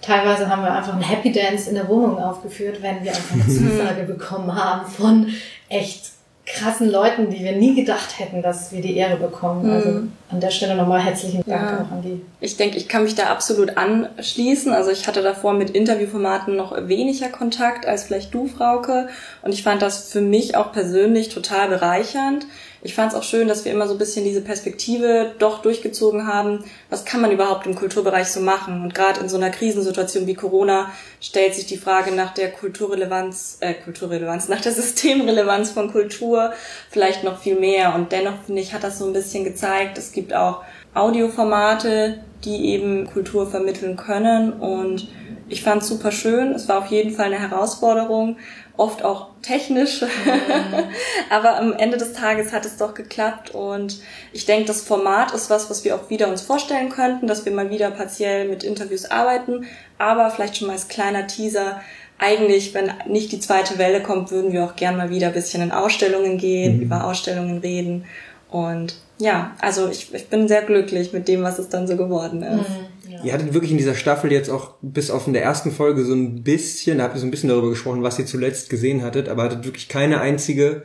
teilweise 0.00 0.48
haben 0.48 0.62
wir 0.62 0.72
einfach 0.72 0.92
einen 0.92 1.02
Happy 1.02 1.32
Dance 1.32 1.68
in 1.68 1.74
der 1.74 1.88
Wohnung 1.88 2.18
aufgeführt, 2.18 2.82
wenn 2.82 3.02
wir 3.02 3.10
einfach 3.10 3.34
eine 3.34 3.46
Zusage 3.48 4.04
bekommen 4.04 4.54
haben 4.54 4.86
von 4.86 5.28
echt 5.68 6.12
krassen 6.44 6.90
Leuten, 6.90 7.30
die 7.30 7.44
wir 7.44 7.52
nie 7.52 7.74
gedacht 7.74 8.18
hätten, 8.18 8.42
dass 8.42 8.72
wir 8.72 8.82
die 8.82 8.96
Ehre 8.96 9.16
bekommen. 9.16 9.70
Also 9.70 9.88
mhm. 9.88 9.94
Also 9.96 10.08
an 10.30 10.40
der 10.40 10.50
Stelle 10.50 10.74
nochmal 10.74 11.00
herzlichen 11.00 11.44
Dank 11.46 11.70
ja. 11.70 11.76
auch 11.76 11.92
an 11.92 12.02
die. 12.02 12.20
Ich 12.40 12.56
denke, 12.56 12.78
ich 12.78 12.88
kann 12.88 13.04
mich 13.04 13.14
da 13.14 13.26
absolut 13.26 13.76
anschließen. 13.76 14.72
Also 14.72 14.90
ich 14.90 15.06
hatte 15.06 15.22
davor 15.22 15.52
mit 15.52 15.70
Interviewformaten 15.70 16.56
noch 16.56 16.88
weniger 16.88 17.28
Kontakt 17.28 17.86
als 17.86 18.04
vielleicht 18.04 18.34
du, 18.34 18.48
Frauke. 18.48 19.08
Und 19.42 19.52
ich 19.52 19.62
fand 19.62 19.82
das 19.82 20.10
für 20.10 20.20
mich 20.20 20.56
auch 20.56 20.72
persönlich 20.72 21.28
total 21.28 21.68
bereichernd 21.68 22.46
ich 22.84 22.94
fand 22.94 23.12
es 23.12 23.18
auch 23.18 23.22
schön, 23.22 23.46
dass 23.46 23.64
wir 23.64 23.70
immer 23.70 23.86
so 23.86 23.94
ein 23.94 23.98
bisschen 23.98 24.24
diese 24.24 24.40
Perspektive 24.40 25.34
doch 25.38 25.62
durchgezogen 25.62 26.26
haben. 26.26 26.64
Was 26.90 27.04
kann 27.04 27.20
man 27.20 27.30
überhaupt 27.30 27.64
im 27.66 27.76
Kulturbereich 27.76 28.26
so 28.26 28.40
machen? 28.40 28.82
Und 28.82 28.94
gerade 28.94 29.20
in 29.20 29.28
so 29.28 29.36
einer 29.36 29.50
Krisensituation 29.50 30.26
wie 30.26 30.34
Corona 30.34 30.90
stellt 31.20 31.54
sich 31.54 31.66
die 31.66 31.76
Frage 31.76 32.12
nach 32.12 32.34
der 32.34 32.50
Kulturrelevanz, 32.50 33.58
äh, 33.60 33.74
Kulturrelevanz, 33.74 34.48
nach 34.48 34.60
der 34.60 34.72
Systemrelevanz 34.72 35.70
von 35.70 35.92
Kultur 35.92 36.52
vielleicht 36.90 37.22
noch 37.22 37.40
viel 37.40 37.58
mehr. 37.58 37.94
Und 37.94 38.10
dennoch, 38.10 38.42
finde 38.46 38.62
ich, 38.62 38.74
hat 38.74 38.82
das 38.82 38.98
so 38.98 39.06
ein 39.06 39.12
bisschen 39.12 39.44
gezeigt, 39.44 39.96
es 39.96 40.10
gibt 40.10 40.34
auch 40.34 40.62
Audioformate, 40.92 42.18
die 42.44 42.66
eben 42.70 43.06
Kultur 43.06 43.48
vermitteln 43.48 43.96
können. 43.96 44.52
Und 44.54 45.06
ich 45.48 45.62
fand 45.62 45.82
es 45.82 45.88
super 45.88 46.10
schön. 46.10 46.52
Es 46.52 46.68
war 46.68 46.78
auf 46.78 46.86
jeden 46.86 47.14
Fall 47.14 47.26
eine 47.26 47.38
Herausforderung 47.38 48.38
oft 48.76 49.04
auch 49.04 49.28
technisch. 49.42 50.02
Mhm. 50.02 50.08
Aber 51.30 51.58
am 51.58 51.72
Ende 51.74 51.96
des 51.96 52.12
Tages 52.12 52.52
hat 52.52 52.64
es 52.66 52.76
doch 52.76 52.94
geklappt 52.94 53.50
und 53.50 54.00
ich 54.32 54.46
denke, 54.46 54.66
das 54.66 54.82
Format 54.82 55.32
ist 55.32 55.50
was, 55.50 55.70
was 55.70 55.84
wir 55.84 55.94
auch 55.94 56.10
wieder 56.10 56.28
uns 56.28 56.42
vorstellen 56.42 56.88
könnten, 56.88 57.26
dass 57.26 57.44
wir 57.44 57.52
mal 57.52 57.70
wieder 57.70 57.90
partiell 57.90 58.48
mit 58.48 58.64
Interviews 58.64 59.10
arbeiten. 59.10 59.66
Aber 59.98 60.30
vielleicht 60.30 60.56
schon 60.56 60.68
mal 60.68 60.74
als 60.74 60.88
kleiner 60.88 61.26
Teaser. 61.26 61.80
Eigentlich, 62.18 62.72
wenn 62.72 62.92
nicht 63.06 63.32
die 63.32 63.40
zweite 63.40 63.78
Welle 63.78 64.00
kommt, 64.00 64.30
würden 64.30 64.52
wir 64.52 64.64
auch 64.64 64.76
gern 64.76 64.96
mal 64.96 65.10
wieder 65.10 65.28
ein 65.28 65.32
bisschen 65.32 65.62
in 65.62 65.72
Ausstellungen 65.72 66.38
gehen, 66.38 66.76
mhm. 66.76 66.82
über 66.82 67.04
Ausstellungen 67.04 67.58
reden. 67.58 68.04
Und 68.48 68.94
ja, 69.18 69.52
also 69.60 69.88
ich, 69.88 70.12
ich 70.14 70.28
bin 70.28 70.46
sehr 70.46 70.62
glücklich 70.62 71.12
mit 71.12 71.26
dem, 71.26 71.42
was 71.42 71.58
es 71.58 71.68
dann 71.68 71.86
so 71.86 71.96
geworden 71.96 72.42
ist. 72.42 72.68
Mhm. 72.68 72.86
Ihr 73.24 73.32
hattet 73.32 73.54
wirklich 73.54 73.70
in 73.70 73.78
dieser 73.78 73.94
Staffel 73.94 74.32
jetzt 74.32 74.50
auch 74.50 74.74
bis 74.82 75.10
auf 75.10 75.26
in 75.26 75.32
der 75.32 75.42
ersten 75.42 75.70
Folge 75.70 76.04
so 76.04 76.14
ein 76.14 76.42
bisschen, 76.42 76.98
da 76.98 77.04
habt 77.04 77.14
ihr 77.14 77.20
so 77.20 77.26
ein 77.26 77.30
bisschen 77.30 77.48
darüber 77.48 77.70
gesprochen, 77.70 78.02
was 78.02 78.18
ihr 78.18 78.26
zuletzt 78.26 78.70
gesehen 78.70 79.02
hattet, 79.02 79.28
aber 79.28 79.44
hattet 79.44 79.64
wirklich 79.64 79.88
keine 79.88 80.20
einzige 80.20 80.82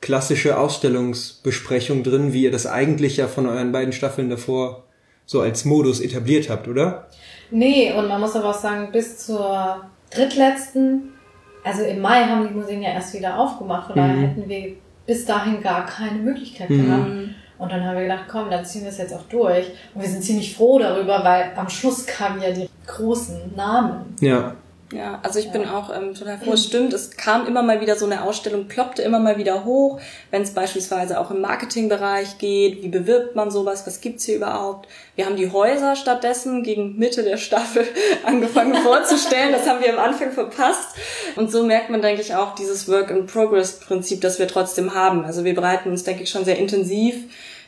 klassische 0.00 0.58
Ausstellungsbesprechung 0.58 2.02
drin, 2.02 2.32
wie 2.32 2.44
ihr 2.44 2.50
das 2.50 2.66
eigentlich 2.66 3.16
ja 3.16 3.26
von 3.26 3.46
euren 3.46 3.72
beiden 3.72 3.92
Staffeln 3.92 4.28
davor 4.28 4.84
so 5.26 5.40
als 5.40 5.64
Modus 5.64 6.00
etabliert 6.00 6.50
habt, 6.50 6.68
oder? 6.68 7.08
Nee, 7.50 7.92
und 7.92 8.08
man 8.08 8.20
muss 8.20 8.36
aber 8.36 8.50
auch 8.50 8.58
sagen, 8.58 8.90
bis 8.92 9.18
zur 9.18 9.80
drittletzten, 10.10 11.14
also 11.62 11.82
im 11.82 12.00
Mai 12.00 12.24
haben 12.24 12.46
die 12.48 12.54
Museen 12.54 12.82
ja 12.82 12.90
erst 12.90 13.14
wieder 13.14 13.38
aufgemacht, 13.38 13.86
von 13.86 13.96
mhm. 13.96 14.08
daher 14.08 14.28
hätten 14.28 14.48
wir 14.48 14.76
bis 15.06 15.24
dahin 15.24 15.62
gar 15.62 15.86
keine 15.86 16.18
Möglichkeit 16.18 16.70
mhm. 16.70 16.84
gehabt. 16.84 17.10
Und 17.58 17.70
dann 17.70 17.84
haben 17.84 17.94
wir 17.94 18.02
gedacht, 18.02 18.24
komm, 18.30 18.50
dann 18.50 18.64
ziehen 18.64 18.82
wir 18.82 18.90
es 18.90 18.98
jetzt 18.98 19.14
auch 19.14 19.22
durch. 19.30 19.66
Und 19.94 20.02
wir 20.02 20.08
sind 20.08 20.22
ziemlich 20.22 20.56
froh 20.56 20.78
darüber, 20.78 21.22
weil 21.24 21.52
am 21.56 21.68
Schluss 21.68 22.04
kamen 22.06 22.42
ja 22.42 22.50
die 22.50 22.68
großen 22.86 23.54
Namen. 23.54 24.16
Ja. 24.20 24.54
Ja, 24.92 25.18
also 25.22 25.38
ich 25.38 25.46
ja. 25.46 25.52
bin 25.52 25.66
auch 25.66 25.94
ähm, 25.94 26.14
total 26.14 26.38
froh. 26.38 26.52
Es 26.52 26.64
stimmt, 26.64 26.92
es 26.92 27.16
kam 27.16 27.46
immer 27.46 27.62
mal 27.62 27.80
wieder 27.80 27.96
so 27.96 28.04
eine 28.04 28.22
Ausstellung, 28.22 28.68
ploppte 28.68 29.02
immer 29.02 29.18
mal 29.18 29.38
wieder 29.38 29.64
hoch, 29.64 29.98
wenn 30.30 30.42
es 30.42 30.52
beispielsweise 30.52 31.18
auch 31.18 31.30
im 31.30 31.40
Marketingbereich 31.40 32.38
geht. 32.38 32.82
Wie 32.82 32.88
bewirbt 32.88 33.34
man 33.34 33.50
sowas? 33.50 33.86
Was 33.86 34.00
gibt's 34.00 34.24
hier 34.24 34.36
überhaupt? 34.36 34.88
Wir 35.16 35.24
haben 35.24 35.36
die 35.36 35.50
Häuser 35.50 35.96
stattdessen 35.96 36.62
gegen 36.62 36.96
Mitte 36.98 37.22
der 37.22 37.38
Staffel 37.38 37.86
angefangen 38.24 38.74
vorzustellen. 38.74 39.52
Das 39.52 39.66
haben 39.66 39.82
wir 39.82 39.92
am 39.92 39.98
Anfang 39.98 40.32
verpasst. 40.32 40.96
Und 41.36 41.50
so 41.50 41.64
merkt 41.64 41.88
man, 41.88 42.02
denke 42.02 42.20
ich, 42.20 42.34
auch 42.34 42.54
dieses 42.54 42.88
Work-in-Progress-Prinzip, 42.88 44.20
das 44.20 44.38
wir 44.38 44.48
trotzdem 44.48 44.94
haben. 44.94 45.24
Also 45.24 45.44
wir 45.44 45.54
bereiten 45.54 45.90
uns, 45.90 46.04
denke 46.04 46.24
ich, 46.24 46.30
schon 46.30 46.44
sehr 46.44 46.58
intensiv 46.58 47.16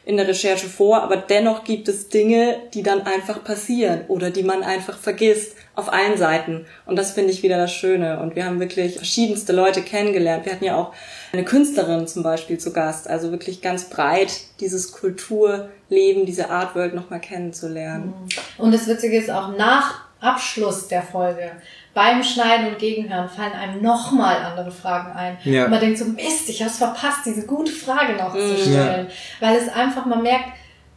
in 0.05 0.17
der 0.17 0.29
Recherche 0.29 0.69
vor, 0.69 1.03
aber 1.03 1.17
dennoch 1.17 1.65
gibt 1.65 1.89
es 1.89 2.09
Dinge, 2.09 2.61
die 2.75 2.85
dann 2.85 3.03
einfach 3.03 3.43
passieren 3.43 4.05
oder 4.07 4.31
die 4.31 4.45
man 4.45 4.63
einfach 4.63 4.97
vergisst 4.97 5.57
auf 5.77 5.93
allen 5.93 6.17
Seiten. 6.17 6.67
Und 6.87 6.97
das 6.97 7.13
finde 7.13 7.31
ich 7.31 7.43
wieder 7.43 7.59
das 7.59 7.73
Schöne. 7.73 8.19
Und 8.21 8.35
wir 8.35 8.47
haben 8.47 8.59
wirklich 8.59 8.97
verschiedenste 8.97 9.53
Leute 9.53 9.83
kennengelernt. 9.83 10.45
Wir 10.45 10.53
hatten 10.53 10.65
ja 10.65 10.77
auch 10.77 10.93
eine 11.33 11.45
Künstlerin 11.45 12.07
zum 12.09 12.23
Beispiel 12.23 12.59
zu 12.59 12.73
Gast. 12.73 13.09
Also 13.09 13.31
wirklich 13.31 13.61
ganz 13.61 13.91
breit 13.91 14.33
dieses 14.61 14.93
Kulturleben, 14.93 16.27
diese 16.27 16.51
Artworld 16.51 16.95
nochmal 16.95 17.21
kennenzulernen. 17.21 18.15
Und 18.59 18.73
das 18.73 18.89
Witzige 18.89 19.19
ist 19.19 19.31
auch 19.31 19.57
nach 19.57 20.07
Abschluss 20.21 20.89
der 20.89 21.03
Folge 21.03 21.53
beim 21.93 22.23
Schneiden 22.23 22.69
und 22.69 22.79
Gegenhören 22.79 23.29
fallen 23.29 23.53
einem 23.53 23.83
nochmal 23.83 24.37
andere 24.37 24.71
Fragen 24.71 25.13
ein. 25.13 25.39
Ja. 25.45 25.65
Und 25.65 25.71
man 25.71 25.81
denkt 25.81 25.99
so, 25.99 26.05
Mist, 26.05 26.49
ich 26.49 26.63
hab's 26.63 26.79
verpasst, 26.79 27.21
diese 27.25 27.47
gute 27.47 27.73
Frage 27.73 28.15
noch 28.15 28.33
zu 28.33 28.39
mhm. 28.39 28.57
stellen. 28.57 29.07
Ja. 29.09 29.49
Weil 29.49 29.57
es 29.57 29.69
einfach, 29.69 30.05
man 30.05 30.23
merkt, 30.23 30.49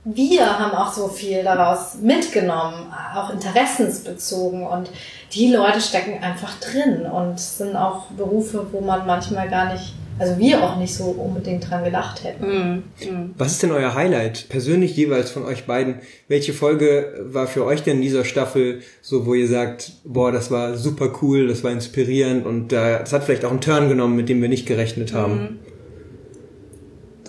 wir 0.05 0.59
haben 0.59 0.75
auch 0.75 0.93
so 0.93 1.07
viel 1.07 1.43
daraus 1.43 1.95
mitgenommen, 2.01 2.91
auch 3.15 3.29
interessensbezogen 3.31 4.65
und 4.65 4.89
die 5.33 5.53
Leute 5.53 5.81
stecken 5.81 6.23
einfach 6.23 6.59
drin 6.59 7.05
und 7.05 7.39
sind 7.39 7.75
auch 7.75 8.05
Berufe, 8.11 8.65
wo 8.71 8.81
man 8.81 9.05
manchmal 9.05 9.49
gar 9.49 9.73
nicht 9.73 9.93
also 10.19 10.37
wir 10.37 10.61
auch 10.61 10.75
nicht 10.75 10.93
so 10.93 11.05
unbedingt 11.05 11.69
dran 11.69 11.85
gedacht 11.85 12.25
hätten. 12.25 12.45
Mm, 12.45 13.05
mm. 13.05 13.33
Was 13.37 13.53
ist 13.53 13.63
denn 13.63 13.71
euer 13.71 13.95
Highlight? 13.95 14.49
Persönlich 14.49 14.95
jeweils 14.97 15.31
von 15.31 15.45
euch 15.45 15.65
beiden. 15.65 15.95
Welche 16.27 16.51
Folge 16.51 17.25
war 17.31 17.47
für 17.47 17.63
euch 17.63 17.83
denn 17.83 17.97
in 17.97 18.01
dieser 18.01 18.25
Staffel 18.25 18.81
so, 19.01 19.25
wo 19.25 19.33
ihr 19.33 19.47
sagt, 19.47 19.93
boah, 20.03 20.33
das 20.33 20.51
war 20.51 20.75
super 20.75 21.13
cool, 21.21 21.47
das 21.47 21.63
war 21.63 21.71
inspirierend 21.71 22.45
und 22.45 22.73
äh, 22.73 22.99
das 22.99 23.13
hat 23.13 23.23
vielleicht 23.23 23.45
auch 23.45 23.51
einen 23.51 23.61
Turn 23.61 23.87
genommen, 23.87 24.17
mit 24.17 24.27
dem 24.27 24.41
wir 24.41 24.49
nicht 24.49 24.65
gerechnet 24.65 25.13
haben? 25.13 25.59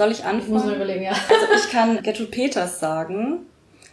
Soll 0.00 0.12
ich 0.12 0.24
anfangen? 0.24 0.56
Ich 0.56 0.64
muss 0.64 0.64
überlegen, 0.64 1.02
ja. 1.02 1.10
Also 1.10 1.46
ich 1.54 1.70
kann 1.70 2.02
Gertrude 2.02 2.30
Peters 2.30 2.80
sagen. 2.80 3.40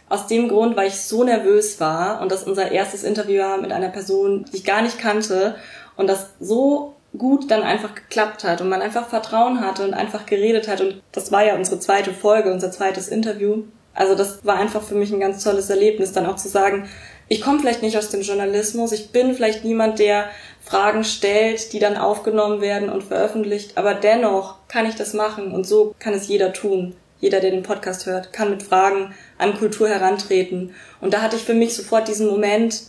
Aus 0.08 0.26
dem 0.26 0.48
Grund, 0.48 0.74
weil 0.74 0.88
ich 0.88 1.02
so 1.02 1.22
nervös 1.22 1.80
war 1.80 2.22
und 2.22 2.32
das 2.32 2.44
unser 2.44 2.72
erstes 2.72 3.02
Interview 3.02 3.42
war 3.42 3.58
mit 3.58 3.72
einer 3.72 3.90
Person, 3.90 4.46
die 4.50 4.56
ich 4.56 4.64
gar 4.64 4.80
nicht 4.80 4.98
kannte 4.98 5.56
und 5.96 6.06
das 6.06 6.30
so 6.40 6.94
gut 7.18 7.50
dann 7.50 7.62
einfach 7.62 7.94
geklappt 7.94 8.42
hat 8.42 8.62
und 8.62 8.70
man 8.70 8.80
einfach 8.80 9.06
Vertrauen 9.06 9.60
hatte 9.60 9.84
und 9.84 9.92
einfach 9.92 10.24
geredet 10.24 10.66
hat. 10.66 10.80
Und 10.80 11.02
das 11.12 11.30
war 11.30 11.44
ja 11.44 11.56
unsere 11.56 11.78
zweite 11.78 12.14
Folge, 12.14 12.54
unser 12.54 12.72
zweites 12.72 13.08
Interview. 13.08 13.64
Also 13.92 14.14
das 14.14 14.42
war 14.46 14.56
einfach 14.56 14.80
für 14.80 14.94
mich 14.94 15.12
ein 15.12 15.20
ganz 15.20 15.44
tolles 15.44 15.68
Erlebnis, 15.68 16.12
dann 16.12 16.24
auch 16.24 16.36
zu 16.36 16.48
sagen, 16.48 16.88
ich 17.28 17.40
komme 17.40 17.60
vielleicht 17.60 17.82
nicht 17.82 17.96
aus 17.96 18.08
dem 18.10 18.22
Journalismus, 18.22 18.92
ich 18.92 19.10
bin 19.10 19.34
vielleicht 19.34 19.64
niemand, 19.64 19.98
der 19.98 20.30
Fragen 20.64 21.04
stellt, 21.04 21.72
die 21.72 21.78
dann 21.78 21.96
aufgenommen 21.96 22.60
werden 22.60 22.88
und 22.88 23.04
veröffentlicht, 23.04 23.76
aber 23.76 23.94
dennoch 23.94 24.56
kann 24.68 24.86
ich 24.86 24.94
das 24.94 25.14
machen 25.14 25.52
und 25.52 25.66
so 25.66 25.94
kann 25.98 26.14
es 26.14 26.28
jeder 26.28 26.52
tun. 26.52 26.94
Jeder, 27.20 27.40
der 27.40 27.50
den 27.50 27.64
Podcast 27.64 28.06
hört, 28.06 28.32
kann 28.32 28.50
mit 28.50 28.62
Fragen 28.62 29.12
an 29.38 29.58
Kultur 29.58 29.88
herantreten. 29.88 30.70
Und 31.00 31.12
da 31.12 31.20
hatte 31.20 31.34
ich 31.34 31.42
für 31.42 31.54
mich 31.54 31.74
sofort 31.74 32.06
diesen 32.06 32.28
Moment, 32.28 32.82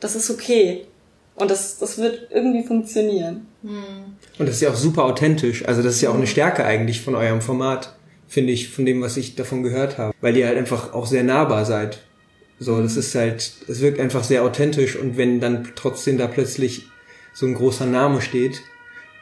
das 0.00 0.16
ist 0.16 0.30
okay. 0.30 0.86
Und 1.36 1.48
das, 1.48 1.78
das 1.78 1.98
wird 1.98 2.28
irgendwie 2.30 2.66
funktionieren. 2.66 3.46
Hm. 3.62 4.16
Und 4.38 4.46
das 4.46 4.56
ist 4.56 4.62
ja 4.62 4.70
auch 4.70 4.74
super 4.74 5.04
authentisch. 5.04 5.64
Also 5.66 5.80
das 5.80 5.94
ist 5.94 6.00
ja 6.00 6.10
auch 6.10 6.16
eine 6.16 6.26
Stärke 6.26 6.64
eigentlich 6.64 7.02
von 7.02 7.14
eurem 7.14 7.40
Format, 7.40 7.94
finde 8.26 8.52
ich, 8.52 8.68
von 8.68 8.84
dem, 8.84 9.00
was 9.00 9.16
ich 9.16 9.36
davon 9.36 9.62
gehört 9.62 9.96
habe. 9.96 10.12
Weil 10.20 10.36
ihr 10.36 10.48
halt 10.48 10.58
einfach 10.58 10.92
auch 10.92 11.06
sehr 11.06 11.22
nahbar 11.22 11.64
seid. 11.64 12.00
So, 12.62 12.80
das 12.80 12.96
ist 12.96 13.14
halt, 13.14 13.52
es 13.66 13.80
wirkt 13.80 13.98
einfach 13.98 14.22
sehr 14.22 14.44
authentisch 14.44 14.96
und 14.96 15.16
wenn 15.16 15.40
dann 15.40 15.68
trotzdem 15.74 16.16
da 16.16 16.28
plötzlich 16.28 16.86
so 17.32 17.46
ein 17.46 17.54
großer 17.54 17.86
Name 17.86 18.20
steht 18.20 18.62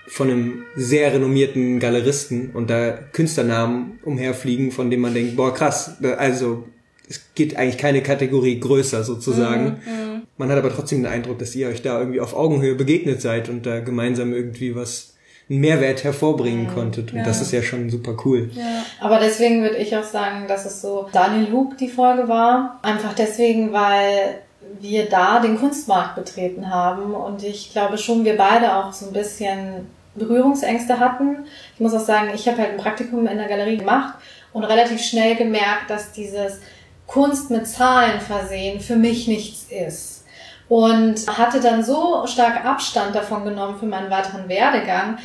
von 0.07 0.29
einem 0.29 0.65
sehr 0.77 1.13
renommierten 1.15 1.79
Galeristen 1.79 2.51
und 2.51 2.69
da 2.69 2.91
Künstlernamen 2.91 3.99
umherfliegen, 4.03 4.73
von 4.73 4.91
dem 4.91 5.01
man 5.01 5.15
denkt, 5.15 5.37
boah 5.37 5.55
krass, 5.55 5.97
also 6.19 6.67
es 7.09 7.23
geht 7.35 7.57
eigentlich 7.57 7.79
keine 7.79 8.03
Kategorie 8.03 8.61
größer 8.61 9.05
sozusagen. 9.05 9.65
Mhm, 9.65 10.15
mhm, 10.15 10.23
Man 10.37 10.51
hat 10.51 10.59
aber 10.59 10.73
trotzdem 10.73 11.03
den 11.03 11.13
Eindruck, 11.13 11.39
dass 11.39 11.55
ihr 11.55 11.69
euch 11.69 11.81
da 11.81 11.99
irgendwie 11.99 12.21
auf 12.21 12.35
Augenhöhe 12.35 12.75
begegnet 12.75 13.23
seid 13.23 13.49
und 13.49 13.65
da 13.65 13.81
gemeinsam 13.81 14.33
irgendwie 14.33 14.75
was 14.75 15.10
Mehrwert 15.51 16.05
hervorbringen 16.05 16.69
mhm, 16.69 16.75
konntet. 16.75 17.13
Und 17.13 17.19
ja. 17.19 17.25
das 17.25 17.41
ist 17.41 17.51
ja 17.51 17.61
schon 17.61 17.91
super 17.91 18.17
cool. 18.25 18.51
Ja. 18.55 18.85
Aber 19.01 19.19
deswegen 19.19 19.63
würde 19.63 19.79
ich 19.79 19.97
auch 19.97 20.05
sagen, 20.05 20.47
dass 20.47 20.65
es 20.65 20.81
so 20.81 21.09
Daniel 21.13 21.51
Luke 21.51 21.77
die 21.77 21.89
Folge 21.89 22.29
war. 22.29 22.79
Einfach 22.83 23.15
deswegen, 23.15 23.73
weil 23.73 24.39
wir 24.79 25.09
da 25.09 25.41
den 25.41 25.59
Kunstmarkt 25.59 26.15
betreten 26.15 26.71
haben 26.71 27.15
und 27.15 27.43
ich 27.43 27.73
glaube 27.73 27.99
schon, 27.99 28.25
wir 28.25 28.37
beide 28.37 28.77
auch 28.77 28.93
so 28.93 29.07
ein 29.07 29.13
bisschen 29.13 29.89
Berührungsängste 30.15 31.01
hatten. 31.01 31.39
Ich 31.75 31.81
muss 31.81 31.95
auch 31.95 32.05
sagen, 32.05 32.31
ich 32.33 32.47
habe 32.47 32.59
halt 32.59 32.71
ein 32.71 32.77
Praktikum 32.77 33.27
in 33.27 33.37
der 33.37 33.49
Galerie 33.49 33.79
gemacht 33.79 34.15
und 34.53 34.63
relativ 34.63 35.03
schnell 35.03 35.35
gemerkt, 35.35 35.91
dass 35.91 36.13
dieses 36.13 36.61
Kunst 37.09 37.51
mit 37.51 37.67
Zahlen 37.67 38.21
versehen 38.21 38.79
für 38.81 38.95
mich 38.95 39.27
nichts 39.27 39.67
ist. 39.69 40.25
Und 40.69 41.27
hatte 41.27 41.61
dann 41.61 41.83
so 41.83 42.25
stark 42.29 42.65
Abstand 42.65 43.17
davon 43.17 43.45
genommen 43.45 43.81
für 43.81 43.87
meinen 43.87 44.11
weiteren 44.11 44.49
Werdegang, 44.49 45.19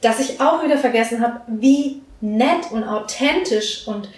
dass 0.00 0.20
ich 0.20 0.40
auch 0.40 0.62
wieder 0.64 0.78
vergessen 0.78 1.20
habe, 1.20 1.40
wie 1.46 2.02
nett 2.20 2.70
und 2.70 2.84
authentisch 2.84 3.86
und 3.86 4.08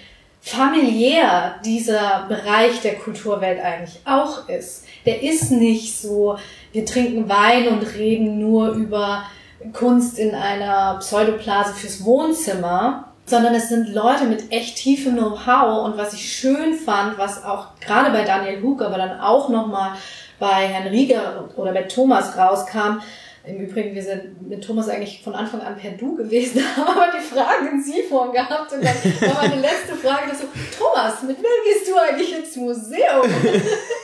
familiär 0.41 1.57
dieser 1.65 2.27
Bereich 2.29 2.81
der 2.81 2.95
Kulturwelt 2.97 3.61
eigentlich 3.61 4.01
auch 4.07 4.49
ist. 4.49 4.85
Der 5.07 5.23
ist 5.23 5.51
nicht 5.51 5.99
so, 5.99 6.39
wir 6.73 6.87
trinken 6.87 7.29
Wein 7.29 7.69
und 7.69 7.95
reden 7.95 8.39
nur 8.39 8.71
über 8.71 9.25
Kunst 9.73 10.19
in 10.19 10.35
einer 10.35 10.97
Pseudoplase 11.01 11.75
fürs 11.75 12.05
Wohnzimmer, 12.05 13.13
sondern 13.27 13.55
es 13.55 13.69
sind 13.69 13.93
Leute 13.95 14.25
mit 14.25 14.51
echt 14.51 14.77
tiefem 14.77 15.17
Know-how 15.17 15.85
und 15.85 15.99
was 15.99 16.15
ich 16.15 16.33
schön 16.33 16.75
fand, 16.75 17.19
was 17.19 17.45
auch 17.45 17.69
gerade 17.81 18.11
bei 18.11 18.25
Daniel 18.25 18.63
Huck, 18.63 18.83
aber 18.83 18.97
dann 18.97 19.21
auch 19.21 19.49
nochmal 19.51 19.93
bei 20.39 20.67
Herrn 20.67 20.89
Rieger 20.89 21.49
oder 21.57 21.73
bei 21.73 21.83
Thomas 21.83 22.37
rauskam, 22.37 23.01
im 23.45 23.61
Übrigen, 23.61 23.95
wir 23.95 24.03
sind 24.03 24.49
mit 24.49 24.63
Thomas 24.63 24.89
eigentlich 24.89 25.23
von 25.23 25.35
Anfang 25.35 25.61
an 25.61 25.77
per 25.77 25.93
Du 25.93 26.15
gewesen, 26.15 26.63
haben 26.77 26.89
aber 26.89 27.13
die 27.17 27.25
Fragen 27.25 27.69
in 27.69 27.83
Sie-Form 27.83 28.33
gehabt 28.33 28.73
und 28.73 28.85
dann 28.85 28.95
war 28.95 29.43
meine 29.43 29.61
letzte 29.61 29.97
Frage 29.97 30.29
das 30.29 30.41
so, 30.41 30.47
Thomas, 30.79 31.23
mit 31.23 31.39
wem 31.39 31.45
gehst 31.65 31.89
du 31.89 31.97
eigentlich 31.97 32.37
ins 32.37 32.57
Museum? 32.57 33.23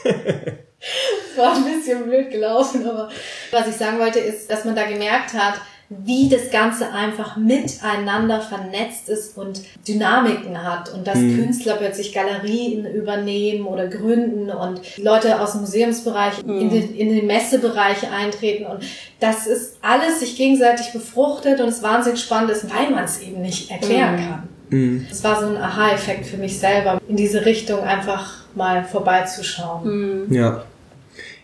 das 0.04 1.36
war 1.36 1.54
ein 1.54 1.64
bisschen 1.64 2.04
blöd 2.04 2.30
gelaufen, 2.30 2.88
aber 2.88 3.10
was 3.50 3.68
ich 3.68 3.76
sagen 3.76 3.98
wollte 3.98 4.20
ist, 4.20 4.50
dass 4.50 4.64
man 4.64 4.74
da 4.74 4.86
gemerkt 4.86 5.34
hat, 5.34 5.60
wie 5.88 6.28
das 6.28 6.50
Ganze 6.50 6.92
einfach 6.92 7.36
miteinander 7.36 8.40
vernetzt 8.40 9.08
ist 9.08 9.38
und 9.38 9.62
Dynamiken 9.86 10.62
hat 10.62 10.92
und 10.92 11.06
dass 11.06 11.16
mhm. 11.16 11.36
Künstler 11.36 11.76
plötzlich 11.76 12.12
Galerien 12.12 12.86
übernehmen 12.86 13.66
oder 13.66 13.86
gründen 13.86 14.50
und 14.50 14.80
Leute 14.98 15.40
aus 15.40 15.52
dem 15.52 15.60
Museumsbereich 15.60 16.44
mhm. 16.44 16.60
in, 16.60 16.70
den, 16.70 16.94
in 16.96 17.08
den 17.10 17.26
Messebereich 17.26 18.10
eintreten 18.10 18.66
und 18.66 18.82
das 19.20 19.46
ist 19.46 19.78
alles 19.80 20.20
sich 20.20 20.36
gegenseitig 20.36 20.92
befruchtet 20.92 21.60
und 21.60 21.68
es 21.68 21.82
wahnsinnig 21.82 22.20
spannend 22.20 22.50
ist, 22.50 22.66
weil 22.74 22.90
man 22.90 23.04
es 23.04 23.20
eben 23.20 23.40
nicht 23.40 23.70
erklären 23.70 24.16
mhm. 24.16 24.28
kann. 24.28 24.48
Mhm. 24.70 25.06
Es 25.10 25.22
war 25.22 25.40
so 25.40 25.46
ein 25.46 25.56
Aha-Effekt 25.56 26.26
für 26.26 26.36
mich 26.36 26.58
selber, 26.58 27.00
in 27.08 27.16
diese 27.16 27.46
Richtung 27.46 27.80
einfach 27.80 28.44
mal 28.56 28.84
vorbeizuschauen. 28.84 30.26
Mhm. 30.26 30.34
Ja. 30.34 30.64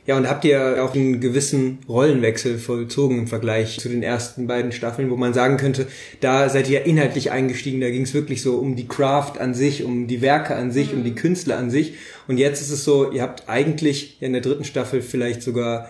Ja, 0.05 0.17
und 0.17 0.29
habt 0.29 0.45
ihr 0.45 0.85
auch 0.85 0.95
einen 0.95 1.21
gewissen 1.21 1.79
Rollenwechsel 1.89 2.59
vollzogen 2.59 3.21
im 3.21 3.27
Vergleich 3.29 3.79
zu 3.79 3.89
den 3.89 4.03
ersten 4.03 4.49
beiden 4.49 4.73
Staffeln, 4.73 5.11
wo 5.11 5.17
man 5.17 5.33
sagen 5.33 5.59
könnte, 5.59 5.87
da 6.21 6.49
seid 6.49 6.69
ihr 6.69 6.85
inhaltlich 6.87 7.31
eingestiegen, 7.31 7.81
da 7.81 7.89
ging 7.89 8.03
es 8.03 8.13
wirklich 8.13 8.43
so 8.43 8.57
um 8.57 8.75
die 8.75 8.89
Craft 8.89 9.35
an 9.39 9.55
sich, 9.55 9.85
um 9.85 10.09
die 10.09 10.21
Werke 10.21 10.57
an 10.57 10.73
sich, 10.73 10.91
mhm. 10.91 10.99
um 10.99 11.05
die 11.05 11.15
Künstler 11.15 11.57
an 11.57 11.71
sich. 11.71 11.95
Und 12.27 12.39
jetzt 12.39 12.61
ist 12.61 12.71
es 12.71 12.83
so, 12.83 13.13
ihr 13.13 13.23
habt 13.23 13.49
eigentlich 13.49 14.21
in 14.21 14.33
der 14.33 14.43
dritten 14.43 14.65
Staffel 14.65 15.03
vielleicht 15.03 15.41
sogar, 15.41 15.89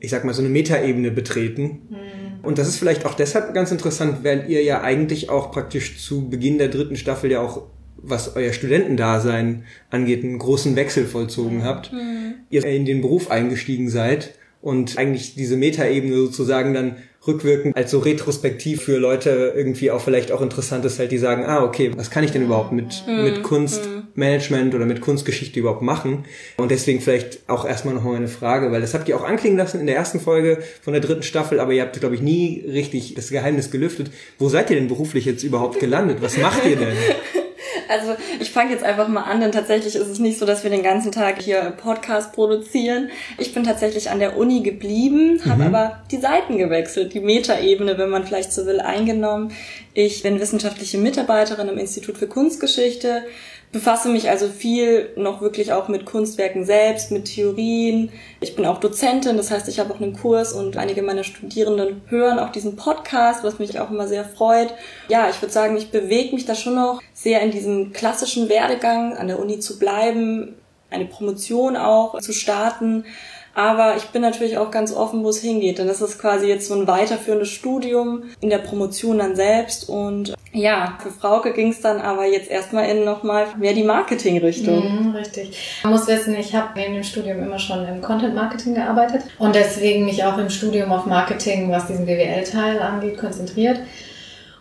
ich 0.00 0.10
sag 0.10 0.24
mal, 0.24 0.34
so 0.34 0.42
eine 0.42 0.50
Metaebene 0.50 1.12
betreten. 1.12 1.82
Mhm. 1.88 1.96
Und 2.42 2.58
das 2.58 2.66
ist 2.66 2.78
vielleicht 2.78 3.06
auch 3.06 3.14
deshalb 3.14 3.54
ganz 3.54 3.70
interessant, 3.70 4.24
weil 4.24 4.50
ihr 4.50 4.64
ja 4.64 4.80
eigentlich 4.80 5.30
auch 5.30 5.52
praktisch 5.52 6.04
zu 6.04 6.28
Beginn 6.28 6.58
der 6.58 6.68
dritten 6.68 6.96
Staffel 6.96 7.30
ja 7.30 7.40
auch 7.40 7.62
was 8.02 8.36
euer 8.36 8.52
Studentendasein 8.52 9.64
angeht, 9.90 10.24
einen 10.24 10.38
großen 10.38 10.76
Wechsel 10.76 11.06
vollzogen 11.06 11.64
habt. 11.64 11.92
Mhm. 11.92 12.34
Ihr 12.50 12.64
in 12.64 12.84
den 12.84 13.00
Beruf 13.00 13.30
eingestiegen 13.30 13.88
seid 13.88 14.34
und 14.60 14.98
eigentlich 14.98 15.34
diese 15.34 15.56
Metaebene 15.56 16.14
sozusagen 16.16 16.74
dann 16.74 16.96
rückwirkend 17.26 17.76
als 17.76 17.90
so 17.90 18.00
retrospektiv 18.00 18.82
für 18.82 18.98
Leute 18.98 19.52
irgendwie 19.54 19.90
auch 19.90 20.00
vielleicht 20.00 20.32
auch 20.32 20.40
interessant 20.40 20.84
ist, 20.84 20.98
halt 20.98 21.12
die 21.12 21.18
sagen, 21.18 21.44
ah, 21.44 21.62
okay, 21.62 21.92
was 21.96 22.10
kann 22.10 22.24
ich 22.24 22.32
denn 22.32 22.42
überhaupt 22.42 22.72
mit, 22.72 23.04
mhm. 23.06 23.22
mit 23.22 23.42
Kunstmanagement 23.44 24.74
oder 24.74 24.86
mit 24.86 25.00
Kunstgeschichte 25.00 25.60
überhaupt 25.60 25.82
machen? 25.82 26.24
Und 26.56 26.70
deswegen 26.70 27.00
vielleicht 27.00 27.48
auch 27.48 27.64
erstmal 27.64 27.94
nochmal 27.94 28.16
eine 28.16 28.28
Frage, 28.28 28.72
weil 28.72 28.80
das 28.80 28.94
habt 28.94 29.08
ihr 29.08 29.16
auch 29.16 29.24
anklingen 29.24 29.56
lassen 29.56 29.80
in 29.80 29.86
der 29.86 29.96
ersten 29.96 30.18
Folge 30.18 30.62
von 30.80 30.92
der 30.92 31.02
dritten 31.02 31.22
Staffel, 31.22 31.60
aber 31.60 31.72
ihr 31.72 31.82
habt, 31.82 31.98
glaube 31.98 32.16
ich, 32.16 32.22
nie 32.22 32.64
richtig 32.66 33.14
das 33.14 33.30
Geheimnis 33.30 33.70
gelüftet. 33.70 34.10
Wo 34.38 34.48
seid 34.48 34.70
ihr 34.70 34.76
denn 34.76 34.88
beruflich 34.88 35.24
jetzt 35.24 35.44
überhaupt 35.44 35.78
gelandet? 35.78 36.18
Was 36.20 36.38
macht 36.38 36.66
ihr 36.66 36.76
denn? 36.76 36.96
Also 37.88 38.16
ich 38.40 38.50
fange 38.50 38.72
jetzt 38.72 38.84
einfach 38.84 39.08
mal 39.08 39.22
an, 39.22 39.40
denn 39.40 39.52
tatsächlich 39.52 39.94
ist 39.94 40.08
es 40.08 40.18
nicht 40.18 40.38
so, 40.38 40.46
dass 40.46 40.62
wir 40.62 40.70
den 40.70 40.82
ganzen 40.82 41.12
Tag 41.12 41.40
hier 41.40 41.72
Podcast 41.76 42.32
produzieren. 42.32 43.10
Ich 43.38 43.54
bin 43.54 43.64
tatsächlich 43.64 44.10
an 44.10 44.18
der 44.18 44.36
Uni 44.36 44.62
geblieben, 44.62 45.40
habe 45.44 45.62
mhm. 45.62 45.74
aber 45.74 46.02
die 46.10 46.18
Seiten 46.18 46.58
gewechselt, 46.58 47.14
die 47.14 47.20
Metaebene, 47.20 47.98
wenn 47.98 48.10
man 48.10 48.24
vielleicht 48.26 48.52
so 48.52 48.66
will, 48.66 48.80
eingenommen. 48.80 49.52
Ich 49.94 50.22
bin 50.22 50.40
wissenschaftliche 50.40 50.98
Mitarbeiterin 50.98 51.68
im 51.68 51.78
Institut 51.78 52.18
für 52.18 52.26
Kunstgeschichte, 52.26 53.24
befasse 53.72 54.10
mich 54.10 54.28
also 54.28 54.48
viel 54.48 55.10
noch 55.16 55.40
wirklich 55.40 55.72
auch 55.72 55.88
mit 55.88 56.04
Kunstwerken 56.04 56.64
selbst, 56.64 57.10
mit 57.10 57.24
Theorien. 57.24 58.10
Ich 58.40 58.54
bin 58.54 58.66
auch 58.66 58.78
Dozentin, 58.78 59.38
das 59.38 59.50
heißt, 59.50 59.66
ich 59.68 59.80
habe 59.80 59.94
auch 59.94 60.00
einen 60.00 60.12
Kurs 60.12 60.52
und 60.52 60.76
einige 60.76 61.02
meiner 61.02 61.24
Studierenden 61.24 62.02
hören 62.08 62.38
auch 62.38 62.52
diesen 62.52 62.76
Podcast, 62.76 63.42
was 63.42 63.58
mich 63.58 63.80
auch 63.80 63.90
immer 63.90 64.06
sehr 64.06 64.24
freut. 64.24 64.74
Ja, 65.08 65.30
ich 65.30 65.40
würde 65.40 65.52
sagen, 65.52 65.76
ich 65.76 65.90
bewege 65.90 66.34
mich 66.34 66.44
da 66.44 66.54
schon 66.54 66.74
noch 66.74 67.00
sehr 67.14 67.40
in 67.40 67.50
diesem 67.50 67.92
klassischen 67.92 68.50
Werdegang, 68.50 69.16
an 69.16 69.28
der 69.28 69.40
Uni 69.40 69.58
zu 69.58 69.78
bleiben, 69.78 70.54
eine 70.90 71.06
Promotion 71.06 71.76
auch 71.76 72.20
zu 72.20 72.34
starten 72.34 73.04
aber 73.54 73.96
ich 73.96 74.04
bin 74.06 74.22
natürlich 74.22 74.56
auch 74.58 74.70
ganz 74.70 74.94
offen, 74.94 75.22
wo 75.24 75.28
es 75.28 75.40
hingeht. 75.40 75.78
Denn 75.78 75.86
das 75.86 76.00
ist 76.00 76.18
quasi 76.18 76.46
jetzt 76.46 76.68
so 76.68 76.74
ein 76.74 76.86
weiterführendes 76.86 77.50
Studium 77.50 78.24
in 78.40 78.50
der 78.50 78.58
Promotion 78.58 79.18
dann 79.18 79.36
selbst. 79.36 79.88
Und 79.88 80.34
ja, 80.52 80.98
für 81.02 81.10
Frauke 81.10 81.52
ging 81.52 81.70
es 81.70 81.80
dann 81.80 82.00
aber 82.00 82.26
jetzt 82.26 82.50
erstmal 82.50 82.86
in 82.88 83.04
nochmal 83.04 83.46
mehr 83.58 83.74
die 83.74 83.84
Marketing-Richtung. 83.84 85.08
Mhm, 85.08 85.16
richtig. 85.16 85.80
Man 85.82 85.92
muss 85.92 86.06
wissen, 86.06 86.34
ich 86.34 86.54
habe 86.54 86.68
neben 86.76 86.94
dem 86.94 87.04
Studium 87.04 87.42
immer 87.42 87.58
schon 87.58 87.86
im 87.86 88.00
Content-Marketing 88.00 88.74
gearbeitet 88.74 89.22
und 89.38 89.54
deswegen 89.54 90.04
mich 90.04 90.24
auch 90.24 90.38
im 90.38 90.50
Studium 90.50 90.92
auf 90.92 91.06
Marketing, 91.06 91.70
was 91.70 91.86
diesen 91.86 92.06
BWL-Teil 92.06 92.80
angeht, 92.80 93.18
konzentriert. 93.18 93.80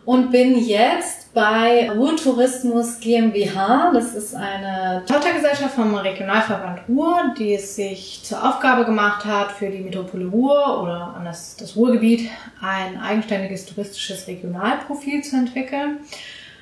Und 0.04 0.32
bin 0.32 0.58
jetzt 0.58 1.34
bei 1.34 1.92
Ruhrtourismus 1.92 3.00
GmbH. 3.00 3.92
Das 3.94 4.16
ist 4.16 4.36
eine 4.36 5.04
Tochtergesellschaft 5.06 5.76
vom 5.76 5.94
Regionalverband 5.94 6.82
Ruhr, 6.90 7.34
die 7.38 7.54
es 7.54 7.76
sich 7.76 8.22
zur 8.24 8.44
Aufgabe 8.44 8.86
gemacht 8.86 9.26
hat, 9.26 9.52
für 9.52 9.70
die 9.70 9.80
Metropole 9.80 10.26
Ruhr 10.26 10.82
oder 10.82 11.14
an 11.16 11.26
das, 11.26 11.56
das 11.56 11.76
Ruhrgebiet 11.76 12.30
ein 12.62 13.00
eigenständiges 13.00 13.66
touristisches 13.66 14.28
Regionalprofil 14.28 15.24
zu 15.24 15.36
entwickeln 15.36 16.00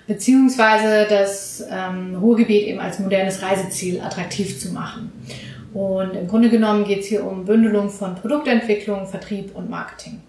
beziehungsweise 0.09 1.05
das 1.07 1.63
ähm, 1.69 2.15
Ruhrgebiet 2.15 2.63
eben 2.63 2.79
als 2.79 2.97
modernes 2.97 3.43
Reiseziel 3.43 4.01
attraktiv 4.01 4.59
zu 4.59 4.73
machen. 4.73 5.11
Und 5.71 6.15
im 6.15 6.27
Grunde 6.27 6.49
genommen 6.49 6.83
geht 6.83 7.01
es 7.01 7.05
hier 7.05 7.23
um 7.23 7.45
Bündelung 7.45 7.91
von 7.91 8.15
Produktentwicklung, 8.15 9.05
Vertrieb 9.05 9.55
und 9.55 9.69
Marketing. 9.69 10.19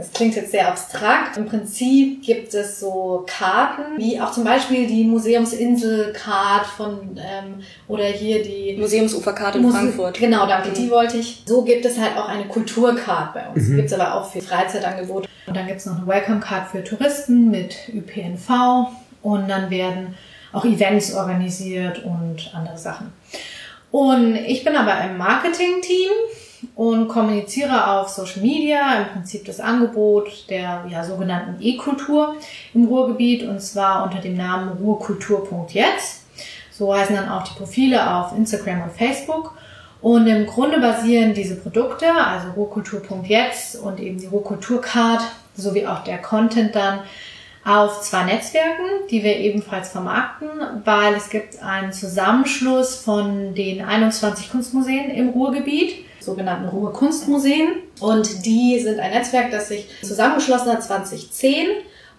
Das 0.00 0.12
klingt 0.12 0.34
jetzt 0.34 0.50
sehr 0.50 0.66
abstrakt. 0.66 1.36
Im 1.36 1.44
Prinzip 1.44 2.22
gibt 2.24 2.54
es 2.54 2.80
so 2.80 3.26
Karten, 3.26 3.98
wie 3.98 4.18
auch 4.18 4.32
zum 4.32 4.44
Beispiel 4.44 4.86
die 4.86 5.04
Museumsinsel-Card 5.04 6.64
von 6.64 7.18
ähm, 7.18 7.62
oder 7.86 8.04
hier 8.04 8.42
die 8.42 8.78
Museumsuferkarte 8.78 9.58
in 9.58 9.64
Muse 9.64 9.76
Frankfurt. 9.76 10.18
Genau, 10.18 10.46
danke, 10.46 10.70
die 10.70 10.90
wollte 10.90 11.18
ich. 11.18 11.42
So 11.44 11.60
gibt 11.60 11.84
es 11.84 12.00
halt 12.00 12.16
auch 12.16 12.30
eine 12.30 12.46
Kulturcard 12.46 13.34
bei 13.34 13.46
uns. 13.48 13.68
Mhm. 13.68 13.76
Gibt 13.76 13.92
es 13.92 14.00
aber 14.00 14.14
auch 14.14 14.32
für 14.32 14.40
Freizeitangebote. 14.40 15.28
Und 15.46 15.54
dann 15.54 15.66
gibt 15.66 15.80
es 15.80 15.86
noch 15.86 15.98
eine 15.98 16.06
Welcome-Card 16.06 16.68
für 16.70 16.82
Touristen 16.82 17.50
mit 17.50 17.76
ÖPNV. 17.94 18.88
Und 19.20 19.50
dann 19.50 19.68
werden 19.68 20.14
auch 20.54 20.64
Events 20.64 21.12
organisiert 21.12 22.02
und 22.06 22.54
andere 22.54 22.78
Sachen. 22.78 23.12
Und 23.90 24.34
ich 24.34 24.64
bin 24.64 24.76
aber 24.76 24.98
im 25.04 25.18
Marketing-Team 25.18 26.10
und 26.74 27.08
kommuniziere 27.08 27.88
auf 27.88 28.08
Social 28.08 28.42
Media 28.42 29.00
im 29.00 29.08
Prinzip 29.08 29.44
das 29.44 29.60
Angebot 29.60 30.46
der 30.48 30.84
ja, 30.88 31.04
sogenannten 31.04 31.56
E-Kultur 31.60 32.36
im 32.74 32.84
Ruhrgebiet 32.84 33.42
und 33.44 33.60
zwar 33.60 34.04
unter 34.04 34.20
dem 34.20 34.36
Namen 34.36 34.68
ruhrkultur.jetzt. 34.78 36.24
So 36.70 36.94
heißen 36.94 37.14
dann 37.14 37.28
auch 37.28 37.44
die 37.44 37.54
Profile 37.54 38.14
auf 38.14 38.36
Instagram 38.36 38.82
und 38.82 38.92
Facebook. 38.92 39.54
Und 40.00 40.26
im 40.26 40.46
Grunde 40.46 40.80
basieren 40.80 41.34
diese 41.34 41.56
Produkte, 41.56 42.06
also 42.10 42.52
Ruhrkultur.jetzt 42.52 43.76
und 43.76 44.00
eben 44.00 44.18
die 44.18 44.26
Ruhrkulturcard 44.26 45.20
sowie 45.54 45.86
auch 45.86 46.04
der 46.04 46.18
Content 46.18 46.74
dann 46.74 47.00
auf 47.64 48.00
zwei 48.00 48.24
Netzwerken, 48.24 48.84
die 49.10 49.22
wir 49.22 49.36
ebenfalls 49.36 49.90
vermarkten, 49.90 50.48
weil 50.84 51.14
es 51.14 51.28
gibt 51.28 51.62
einen 51.62 51.92
Zusammenschluss 51.92 52.96
von 52.96 53.54
den 53.54 53.84
21 53.84 54.50
Kunstmuseen 54.50 55.10
im 55.10 55.28
Ruhrgebiet 55.30 56.06
sogenannten 56.20 56.68
Ruhr 56.68 56.92
Kunstmuseen. 56.92 57.82
Und 58.00 58.44
die 58.44 58.78
sind 58.80 59.00
ein 59.00 59.10
Netzwerk, 59.10 59.50
das 59.50 59.68
sich 59.68 59.88
zusammengeschlossen 60.02 60.72
hat 60.72 60.82
2010 60.82 61.68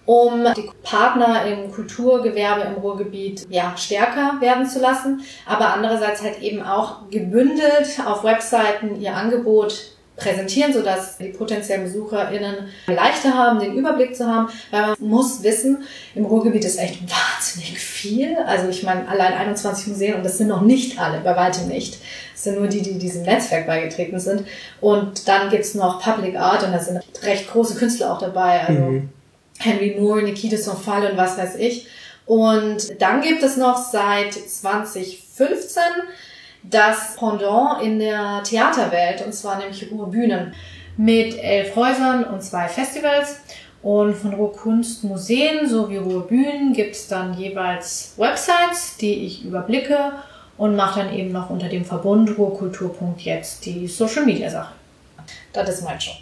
um 0.05 0.45
die 0.57 0.69
Partner 0.83 1.45
im 1.45 1.71
Kulturgewerbe 1.71 2.61
im 2.61 2.73
Ruhrgebiet 2.81 3.45
ja, 3.49 3.77
stärker 3.77 4.41
werden 4.41 4.65
zu 4.65 4.79
lassen, 4.79 5.21
aber 5.45 5.73
andererseits 5.73 6.23
halt 6.23 6.41
eben 6.41 6.63
auch 6.63 7.09
gebündelt 7.11 7.99
auf 8.05 8.23
Webseiten 8.23 8.99
ihr 8.99 9.15
Angebot 9.15 9.91
präsentieren, 10.21 10.73
sodass 10.73 11.17
die 11.17 11.29
potenziellen 11.29 11.83
BesucherInnen 11.83 12.69
leichter 12.87 13.33
haben, 13.33 13.59
den 13.59 13.73
Überblick 13.73 14.15
zu 14.15 14.27
haben, 14.27 14.49
weil 14.69 14.81
man 14.81 14.95
muss 14.99 15.43
wissen, 15.43 15.83
im 16.15 16.25
Ruhrgebiet 16.25 16.63
ist 16.63 16.79
echt 16.79 16.99
wahnsinnig 17.01 17.79
viel. 17.79 18.37
Also 18.37 18.69
ich 18.69 18.83
meine, 18.83 19.07
allein 19.07 19.33
21 19.33 19.87
Museen 19.87 20.15
und 20.15 20.23
das 20.23 20.37
sind 20.37 20.47
noch 20.47 20.61
nicht 20.61 20.99
alle, 20.99 21.19
bei 21.21 21.35
weitem 21.35 21.67
nicht. 21.67 21.99
Das 22.33 22.43
sind 22.43 22.59
nur 22.59 22.67
die, 22.67 22.81
die 22.81 22.97
diesem 22.97 23.23
Netzwerk 23.23 23.67
beigetreten 23.67 24.19
sind. 24.19 24.45
Und 24.79 25.27
dann 25.27 25.49
gibt's 25.49 25.73
noch 25.73 26.01
Public 26.01 26.37
Art 26.37 26.63
und 26.63 26.71
da 26.71 26.79
sind 26.79 27.01
recht 27.23 27.51
große 27.51 27.75
Künstler 27.75 28.13
auch 28.13 28.19
dabei. 28.19 28.61
Also 28.61 28.81
mhm. 28.81 29.09
Henry 29.59 29.95
Moore, 29.99 30.23
Nikita 30.23 30.57
Sonfal 30.57 31.11
und 31.11 31.17
was 31.17 31.37
weiß 31.37 31.55
ich. 31.55 31.87
Und 32.25 33.01
dann 33.01 33.21
gibt 33.21 33.43
es 33.43 33.57
noch 33.57 33.77
seit 33.77 34.33
2015 34.33 35.81
das 36.63 37.15
Pendant 37.15 37.81
in 37.81 37.99
der 37.99 38.41
Theaterwelt, 38.43 39.25
und 39.25 39.33
zwar 39.33 39.57
nämlich 39.57 39.91
Ruhe 39.91 40.07
Bühnen, 40.07 40.53
mit 40.97 41.37
elf 41.37 41.75
Häusern 41.75 42.23
und 42.25 42.41
zwei 42.41 42.67
Festivals. 42.67 43.39
Und 43.81 44.15
von 44.15 44.35
Museen 44.37 45.67
sowie 45.67 45.97
Ruhe 45.97 46.21
Bühnen 46.21 46.73
gibt 46.73 46.95
es 46.95 47.07
dann 47.07 47.33
jeweils 47.33 48.13
Websites, 48.17 48.97
die 48.97 49.25
ich 49.25 49.43
überblicke 49.43 50.13
und 50.57 50.75
mache 50.75 50.99
dann 50.99 51.13
eben 51.13 51.31
noch 51.31 51.49
unter 51.49 51.67
dem 51.67 51.83
Verbund 51.83 52.37
Ruhrkultur.jetzt 52.37 53.65
die 53.65 53.87
Social 53.87 54.25
Media 54.25 54.49
Sache. 54.49 54.73
Das 55.53 55.67
ist 55.69 55.83
mein 55.83 55.97
Job. 55.97 56.15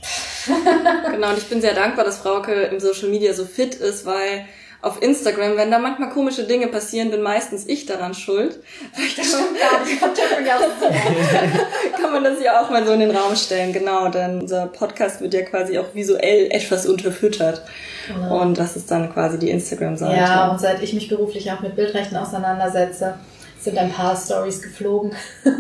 genau, 1.12 1.30
und 1.32 1.38
ich 1.38 1.50
bin 1.50 1.60
sehr 1.60 1.74
dankbar, 1.74 2.06
dass 2.06 2.20
Frauke 2.20 2.54
im 2.54 2.80
Social 2.80 3.10
Media 3.10 3.34
so 3.34 3.46
fit 3.46 3.76
ist, 3.76 4.06
weil 4.06 4.46
auf 4.82 5.02
Instagram, 5.02 5.58
wenn 5.58 5.72
da 5.72 5.80
manchmal 5.80 6.10
komische 6.10 6.44
Dinge 6.44 6.68
passieren, 6.68 7.12
bin 7.12 7.22
meistens 7.22 7.68
ich 7.68 7.86
daran 7.86 8.14
schuld. 8.14 8.60
Kann 12.02 12.14
man 12.14 12.24
das 12.24 12.42
ja 12.42 12.62
auch 12.62 12.70
mal 12.70 12.86
so 12.86 12.94
in 12.94 13.02
den 13.02 13.12
Raum 13.12 13.36
stellen. 13.36 13.74
Genau, 13.74 14.08
denn 14.08 14.40
unser 14.42 14.68
Podcast 14.68 15.20
wird 15.20 15.34
ja 15.34 15.42
quasi 15.42 15.78
auch 15.78 15.94
visuell 15.94 16.50
etwas 16.52 16.86
unterfüttert. 16.86 17.62
Genau. 18.08 18.42
Und 18.42 18.58
das 18.58 18.78
ist 18.78 18.90
dann 18.90 19.12
quasi 19.12 19.38
die 19.38 19.50
Instagram-Seite. 19.50 20.16
Ja, 20.16 20.50
und 20.50 20.62
seit 20.62 20.82
ich 20.82 20.94
mich 20.94 21.10
beruflich 21.10 21.52
auch 21.52 21.60
mit 21.60 21.76
Bildrechten 21.76 22.16
auseinandersetze, 22.16 23.16
sind 23.60 23.78
ein 23.78 23.92
paar 23.92 24.16
Stories 24.16 24.62
geflogen. 24.62 25.12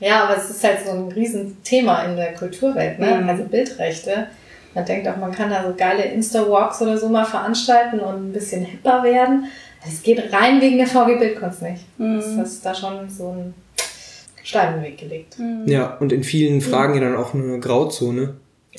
ja, 0.00 0.24
aber 0.24 0.38
es 0.38 0.48
ist 0.48 0.64
halt 0.64 0.78
so 0.86 0.92
ein 0.92 1.12
Riesenthema 1.12 2.04
in 2.04 2.16
der 2.16 2.32
Kulturwelt, 2.32 2.98
ne? 2.98 3.18
Mhm. 3.20 3.28
Also 3.28 3.44
Bildrechte 3.44 4.28
man 4.74 4.84
denkt 4.84 5.08
auch, 5.08 5.16
man 5.16 5.32
kann 5.32 5.50
da 5.50 5.64
so 5.66 5.74
geile 5.76 6.04
Insta-Walks 6.04 6.82
oder 6.82 6.96
so 6.98 7.08
mal 7.08 7.24
veranstalten 7.24 8.00
und 8.00 8.30
ein 8.30 8.32
bisschen 8.32 8.64
hipper 8.64 9.02
werden. 9.02 9.46
Es 9.86 10.02
geht 10.02 10.32
rein 10.32 10.60
wegen 10.60 10.78
der 10.78 10.86
VG-Bildkunst 10.86 11.62
nicht. 11.62 11.84
Mhm. 11.98 12.22
Das 12.38 12.52
ist 12.52 12.64
da 12.64 12.74
schon 12.74 13.08
so 13.08 13.30
ein 13.30 13.54
Stein 14.42 14.76
im 14.76 14.82
Weg 14.82 14.98
gelegt. 14.98 15.38
Mhm. 15.38 15.66
Ja, 15.66 15.96
und 15.98 16.12
in 16.12 16.24
vielen 16.24 16.60
Fragen 16.60 16.94
ja 16.94 17.00
dann 17.00 17.16
auch 17.16 17.34
eine 17.34 17.58
Grauzone. 17.58 18.34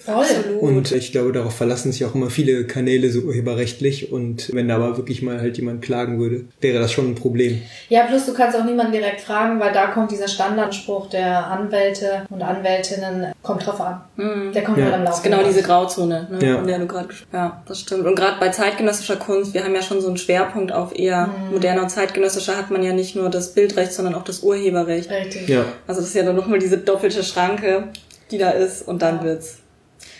Voll. 0.05 0.25
Und 0.59 0.91
ich 0.91 1.11
glaube, 1.11 1.31
darauf 1.31 1.55
verlassen 1.55 1.91
sich 1.91 2.03
auch 2.05 2.13
immer 2.13 2.29
viele 2.29 2.65
Kanäle 2.65 3.09
so 3.09 3.21
urheberrechtlich. 3.21 4.11
Und 4.11 4.53
wenn 4.53 4.67
da 4.67 4.75
aber 4.75 4.97
wirklich 4.97 5.21
mal 5.21 5.39
halt 5.39 5.57
jemand 5.57 5.81
klagen 5.81 6.19
würde, 6.19 6.45
wäre 6.61 6.79
das 6.79 6.91
schon 6.91 7.11
ein 7.11 7.15
Problem. 7.15 7.61
Ja, 7.89 8.03
plus 8.05 8.25
du 8.25 8.33
kannst 8.33 8.57
auch 8.57 8.65
niemanden 8.65 8.91
direkt 8.91 9.21
fragen, 9.21 9.59
weil 9.59 9.71
da 9.71 9.87
kommt 9.87 10.11
dieser 10.11 10.27
Standardspruch 10.27 11.09
der 11.09 11.47
Anwälte 11.47 12.25
und 12.29 12.41
Anwältinnen, 12.41 13.33
kommt 13.41 13.65
drauf 13.65 13.79
an. 13.79 14.01
Mhm. 14.17 14.51
Der 14.53 14.63
kommt 14.63 14.77
ja. 14.77 14.85
halt 14.85 14.95
am 14.95 15.03
Laufen. 15.03 15.11
Das 15.11 15.17
ist 15.17 15.23
genau 15.23 15.43
diese 15.43 15.63
Grauzone, 15.63 16.27
ne, 16.31 16.45
ja. 16.45 16.55
von 16.57 16.67
der 16.67 16.79
du 16.79 16.87
gerade 16.87 17.09
Ja, 17.31 17.63
das 17.65 17.79
stimmt. 17.79 18.05
Und 18.05 18.15
gerade 18.15 18.39
bei 18.39 18.49
zeitgenössischer 18.49 19.15
Kunst, 19.15 19.53
wir 19.53 19.63
haben 19.63 19.75
ja 19.75 19.81
schon 19.81 20.01
so 20.01 20.07
einen 20.07 20.17
Schwerpunkt 20.17 20.71
auf 20.71 20.97
eher 20.97 21.27
mhm. 21.27 21.53
moderner 21.53 21.83
und 21.83 21.89
zeitgenössischer 21.89 22.57
hat 22.57 22.71
man 22.71 22.83
ja 22.83 22.93
nicht 22.93 23.15
nur 23.15 23.29
das 23.29 23.53
Bildrecht, 23.53 23.93
sondern 23.93 24.15
auch 24.15 24.23
das 24.23 24.41
Urheberrecht. 24.41 25.09
Richtig. 25.09 25.47
Ja. 25.47 25.65
Also 25.87 26.01
das 26.01 26.09
ist 26.09 26.15
ja 26.15 26.23
dann 26.23 26.35
nochmal 26.35 26.59
diese 26.59 26.77
doppelte 26.77 27.23
Schranke 27.23 27.89
die 28.33 28.37
da 28.37 28.49
ist 28.49 28.87
und 28.87 29.01
dann 29.01 29.23
wird's. 29.23 29.59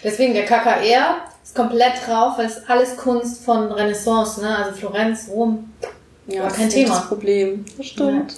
Deswegen 0.04 0.34
der 0.34 0.46
KKR 0.46 1.18
ist 1.44 1.56
komplett 1.56 1.94
drauf, 2.06 2.38
weil 2.38 2.48
es 2.48 2.62
alles 2.68 2.98
Kunst 2.98 3.44
von 3.44 3.72
Renaissance, 3.72 4.42
ne? 4.42 4.58
Also 4.58 4.72
Florenz, 4.72 5.30
Rom. 5.30 5.72
Ja, 6.28 6.42
War 6.42 6.50
das 6.50 6.58
kein 6.58 6.68
ist 6.68 6.76
nicht 6.76 6.86
Thema. 6.86 6.98
Das 7.00 7.08
Problem. 7.08 7.66
Das 7.78 7.86
stimmt. 7.86 8.34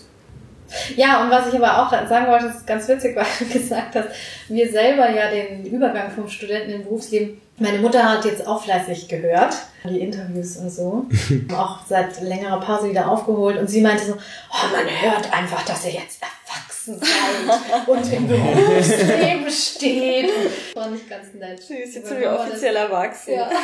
Ja, 0.95 1.23
und 1.23 1.29
was 1.29 1.47
ich 1.47 1.55
aber 1.55 1.81
auch 1.81 1.91
sagen 2.09 2.27
wollte, 2.27 2.47
das 2.47 2.57
ist 2.57 2.67
ganz 2.67 2.87
witzig, 2.87 3.15
weil 3.15 3.25
du 3.39 3.45
gesagt 3.45 3.95
hast, 3.95 4.09
wir 4.49 4.71
selber 4.71 5.09
ja 5.09 5.29
den 5.29 5.65
Übergang 5.65 6.11
vom 6.11 6.27
Studenten 6.27 6.71
in 6.71 6.83
Berufsleben, 6.83 7.41
meine 7.57 7.77
Mutter 7.77 8.03
hat 8.03 8.25
jetzt 8.25 8.45
auch 8.45 8.63
fleißig 8.63 9.07
gehört, 9.07 9.53
die 9.85 9.99
Interviews 9.99 10.57
und 10.57 10.69
so, 10.69 11.05
auch 11.55 11.79
seit 11.87 12.21
längerer 12.21 12.59
Pause 12.59 12.89
wieder 12.89 13.09
aufgeholt 13.09 13.57
und 13.57 13.69
sie 13.69 13.81
meinte 13.81 14.05
so, 14.05 14.13
oh, 14.13 14.75
man 14.75 14.85
hört 14.85 15.31
einfach, 15.31 15.63
dass 15.63 15.85
ihr 15.85 15.91
jetzt 15.91 16.19
erwachsen 16.87 16.99
seid 16.99 17.87
und 17.87 18.13
im 18.13 18.27
Berufsleben 18.27 19.49
steht. 19.49 20.29
Fand 20.73 20.95
ich 20.95 21.09
ganz 21.09 21.33
nett. 21.33 21.61
Süß, 21.61 21.95
jetzt 21.95 22.07
sind 22.07 22.19
wir 22.19 22.33
offiziell 22.33 22.75
erwachsen. 22.75 23.33
Ja. 23.33 23.49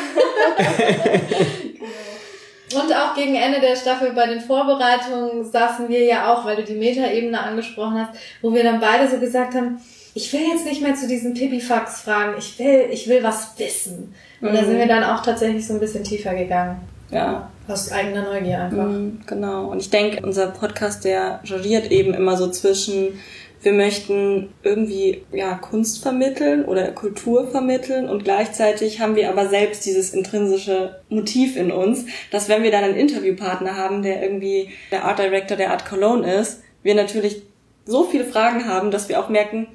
Und 2.74 2.90
auch 2.90 3.14
gegen 3.14 3.34
Ende 3.34 3.60
der 3.60 3.76
Staffel 3.76 4.12
bei 4.12 4.26
den 4.26 4.40
Vorbereitungen 4.40 5.44
saßen 5.44 5.90
wir 5.90 6.04
ja 6.04 6.32
auch, 6.32 6.46
weil 6.46 6.56
du 6.56 6.64
die 6.64 6.74
Metaebene 6.74 7.38
angesprochen 7.38 8.00
hast, 8.00 8.18
wo 8.40 8.54
wir 8.54 8.62
dann 8.62 8.80
beide 8.80 9.10
so 9.10 9.18
gesagt 9.18 9.54
haben, 9.54 9.78
ich 10.14 10.32
will 10.32 10.40
jetzt 10.40 10.64
nicht 10.64 10.80
mehr 10.80 10.94
zu 10.94 11.06
diesen 11.06 11.34
Pipifax 11.34 12.00
fragen, 12.00 12.34
ich 12.38 12.58
will, 12.58 12.86
ich 12.90 13.08
will 13.08 13.22
was 13.22 13.58
wissen. 13.58 14.14
Und 14.40 14.54
da 14.54 14.64
sind 14.64 14.78
wir 14.78 14.88
dann 14.88 15.04
auch 15.04 15.22
tatsächlich 15.22 15.66
so 15.66 15.74
ein 15.74 15.80
bisschen 15.80 16.02
tiefer 16.02 16.34
gegangen. 16.34 16.80
Ja. 17.12 17.50
Aus 17.68 17.92
eigener 17.92 18.22
Neugier 18.22 18.62
einfach. 18.64 18.88
Mhm, 18.88 19.20
Genau. 19.26 19.66
Und 19.66 19.80
ich 19.80 19.90
denke, 19.90 20.24
unser 20.24 20.48
Podcast, 20.48 21.04
der 21.04 21.40
jongliert 21.44 21.90
eben 21.92 22.14
immer 22.14 22.36
so 22.36 22.50
zwischen, 22.50 23.20
wir 23.62 23.72
möchten 23.72 24.52
irgendwie 24.64 25.22
ja 25.30 25.54
Kunst 25.54 26.02
vermitteln 26.02 26.64
oder 26.64 26.90
Kultur 26.90 27.46
vermitteln 27.48 28.08
und 28.08 28.24
gleichzeitig 28.24 29.00
haben 29.00 29.14
wir 29.14 29.28
aber 29.28 29.48
selbst 29.48 29.86
dieses 29.86 30.12
intrinsische 30.12 31.00
Motiv 31.08 31.56
in 31.56 31.70
uns, 31.70 32.06
dass 32.32 32.48
wenn 32.48 32.64
wir 32.64 32.72
dann 32.72 32.82
einen 32.82 32.96
Interviewpartner 32.96 33.76
haben, 33.76 34.02
der 34.02 34.22
irgendwie 34.22 34.70
der 34.90 35.04
Art 35.04 35.20
Director 35.20 35.56
der 35.56 35.70
Art 35.70 35.86
Cologne 35.86 36.32
ist, 36.34 36.62
wir 36.82 36.96
natürlich 36.96 37.42
so 37.84 38.04
viele 38.04 38.24
Fragen 38.24 38.66
haben, 38.66 38.90
dass 38.90 39.08
wir 39.08 39.20
auch 39.20 39.28
merken, 39.28 39.68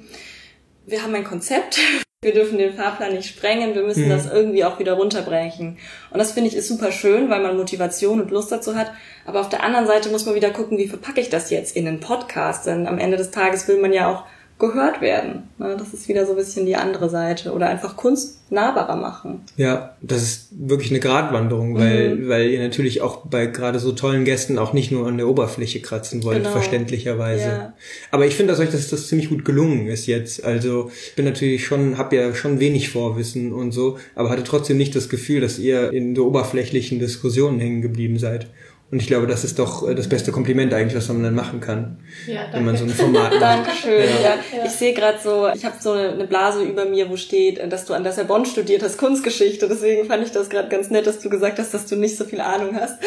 wir 0.86 1.02
haben 1.02 1.14
ein 1.14 1.24
Konzept, 1.24 1.78
wir 2.20 2.32
dürfen 2.34 2.58
den 2.58 2.74
Fahrplan 2.74 3.14
nicht 3.14 3.28
sprengen, 3.28 3.76
wir 3.76 3.84
müssen 3.84 4.06
Mhm. 4.06 4.10
das 4.10 4.26
irgendwie 4.26 4.64
auch 4.64 4.80
wieder 4.80 4.94
runterbrechen. 4.94 5.78
Und 6.10 6.18
das 6.18 6.32
finde 6.32 6.48
ich 6.48 6.56
ist 6.56 6.66
super 6.66 6.90
schön, 6.90 7.30
weil 7.30 7.40
man 7.40 7.56
Motivation 7.56 8.20
und 8.20 8.32
Lust 8.32 8.50
dazu 8.50 8.74
hat. 8.74 8.90
Aber 9.24 9.38
auf 9.40 9.48
der 9.48 9.62
anderen 9.62 9.86
Seite 9.86 10.08
muss 10.08 10.26
man 10.26 10.34
wieder 10.34 10.50
gucken, 10.50 10.78
wie 10.78 10.88
verpacke 10.88 11.20
ich 11.20 11.30
das 11.30 11.50
jetzt 11.50 11.76
in 11.76 11.86
einen 11.86 12.00
Podcast? 12.00 12.66
Denn 12.66 12.88
am 12.88 12.98
Ende 12.98 13.18
des 13.18 13.30
Tages 13.30 13.68
will 13.68 13.80
man 13.80 13.92
ja 13.92 14.12
auch 14.12 14.24
gehört 14.58 15.00
werden. 15.00 15.44
Ne? 15.58 15.76
Das 15.78 15.94
ist 15.94 16.08
wieder 16.08 16.26
so 16.26 16.32
ein 16.32 16.36
bisschen 16.36 16.66
die 16.66 16.74
andere 16.76 17.08
Seite. 17.08 17.52
Oder 17.52 17.68
einfach 17.68 17.96
Kunst 17.96 18.38
nahbarer 18.50 18.96
machen. 18.96 19.42
Ja, 19.56 19.94
das 20.00 20.22
ist 20.22 20.48
wirklich 20.50 20.90
eine 20.90 21.00
Gratwanderung, 21.00 21.74
weil, 21.76 22.28
weil 22.28 22.48
ihr 22.50 22.60
natürlich 22.60 23.02
auch 23.02 23.26
bei 23.26 23.46
gerade 23.46 23.78
so 23.78 23.92
tollen 23.92 24.24
Gästen 24.24 24.58
auch 24.58 24.72
nicht 24.72 24.90
nur 24.90 25.06
an 25.06 25.18
der 25.18 25.28
Oberfläche 25.28 25.80
kratzen 25.80 26.24
wollt, 26.24 26.38
Genau. 26.38 26.50
verständlicherweise. 26.50 27.44
Ja. 27.44 27.72
Aber 28.10 28.26
ich 28.26 28.34
finde, 28.34 28.52
dass 28.52 28.60
euch 28.60 28.70
das, 28.70 28.88
das 28.88 29.06
ziemlich 29.08 29.28
gut 29.28 29.44
gelungen 29.44 29.86
ist 29.86 30.06
jetzt. 30.06 30.42
Also 30.44 30.90
ich 31.08 31.14
bin 31.14 31.24
natürlich 31.26 31.64
schon, 31.66 31.98
hab 31.98 32.12
ja 32.12 32.34
schon 32.34 32.58
wenig 32.58 32.90
Vorwissen 32.90 33.52
und 33.52 33.72
so, 33.72 33.98
aber 34.14 34.30
hatte 34.30 34.44
trotzdem 34.44 34.78
nicht 34.78 34.96
das 34.96 35.08
Gefühl, 35.08 35.40
dass 35.40 35.58
ihr 35.58 35.92
in 35.92 36.16
so 36.16 36.26
oberflächlichen 36.26 36.98
Diskussionen 36.98 37.60
hängen 37.60 37.82
geblieben 37.82 38.18
seid. 38.18 38.48
Und 38.90 39.02
ich 39.02 39.06
glaube, 39.06 39.26
das 39.26 39.44
ist 39.44 39.58
doch 39.58 39.86
äh, 39.86 39.94
das 39.94 40.08
beste 40.08 40.32
Kompliment 40.32 40.72
eigentlich, 40.72 40.96
was 40.96 41.08
man 41.08 41.22
dann 41.22 41.34
machen 41.34 41.60
kann, 41.60 41.98
Ja, 42.26 42.46
wenn 42.52 42.64
man 42.64 42.74
so 42.74 42.86
danke. 42.86 43.02
ein 43.02 43.12
Format 43.12 43.32
macht. 43.32 43.42
Dankeschön. 43.42 44.08
Ja. 44.22 44.64
Ich 44.64 44.72
sehe 44.72 44.94
gerade 44.94 45.18
so, 45.22 45.46
ich 45.54 45.62
habe 45.66 45.76
so 45.78 45.92
eine, 45.92 46.24
Blase 46.24 46.62
über 46.62 46.86
mir, 46.86 47.10
wo 47.10 47.16
steht, 47.16 47.60
dass 47.70 47.84
du 47.84 47.92
an 47.92 48.02
der 48.02 48.12
Sorbonne 48.12 48.46
studiert 48.46 48.82
hast, 48.82 48.96
Kunstgeschichte. 48.96 49.68
Deswegen 49.68 50.06
fand 50.06 50.24
ich 50.24 50.32
das 50.32 50.48
gerade 50.48 50.70
ganz 50.70 50.88
nett, 50.88 51.06
dass 51.06 51.18
du 51.18 51.28
gesagt 51.28 51.58
hast, 51.58 51.74
dass 51.74 51.84
du 51.84 51.96
nicht 51.96 52.16
so 52.16 52.24
viel 52.24 52.40
Ahnung 52.40 52.74
hast. 52.80 52.98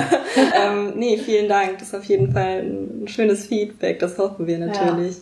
ähm, 0.60 0.94
nee, 0.96 1.16
vielen 1.16 1.48
Dank. 1.48 1.78
Das 1.78 1.88
ist 1.88 1.94
auf 1.94 2.04
jeden 2.04 2.32
Fall 2.32 2.64
ein 2.64 3.06
schönes 3.06 3.46
Feedback. 3.46 4.00
Das 4.00 4.18
hoffen 4.18 4.48
wir 4.48 4.58
natürlich. 4.58 5.16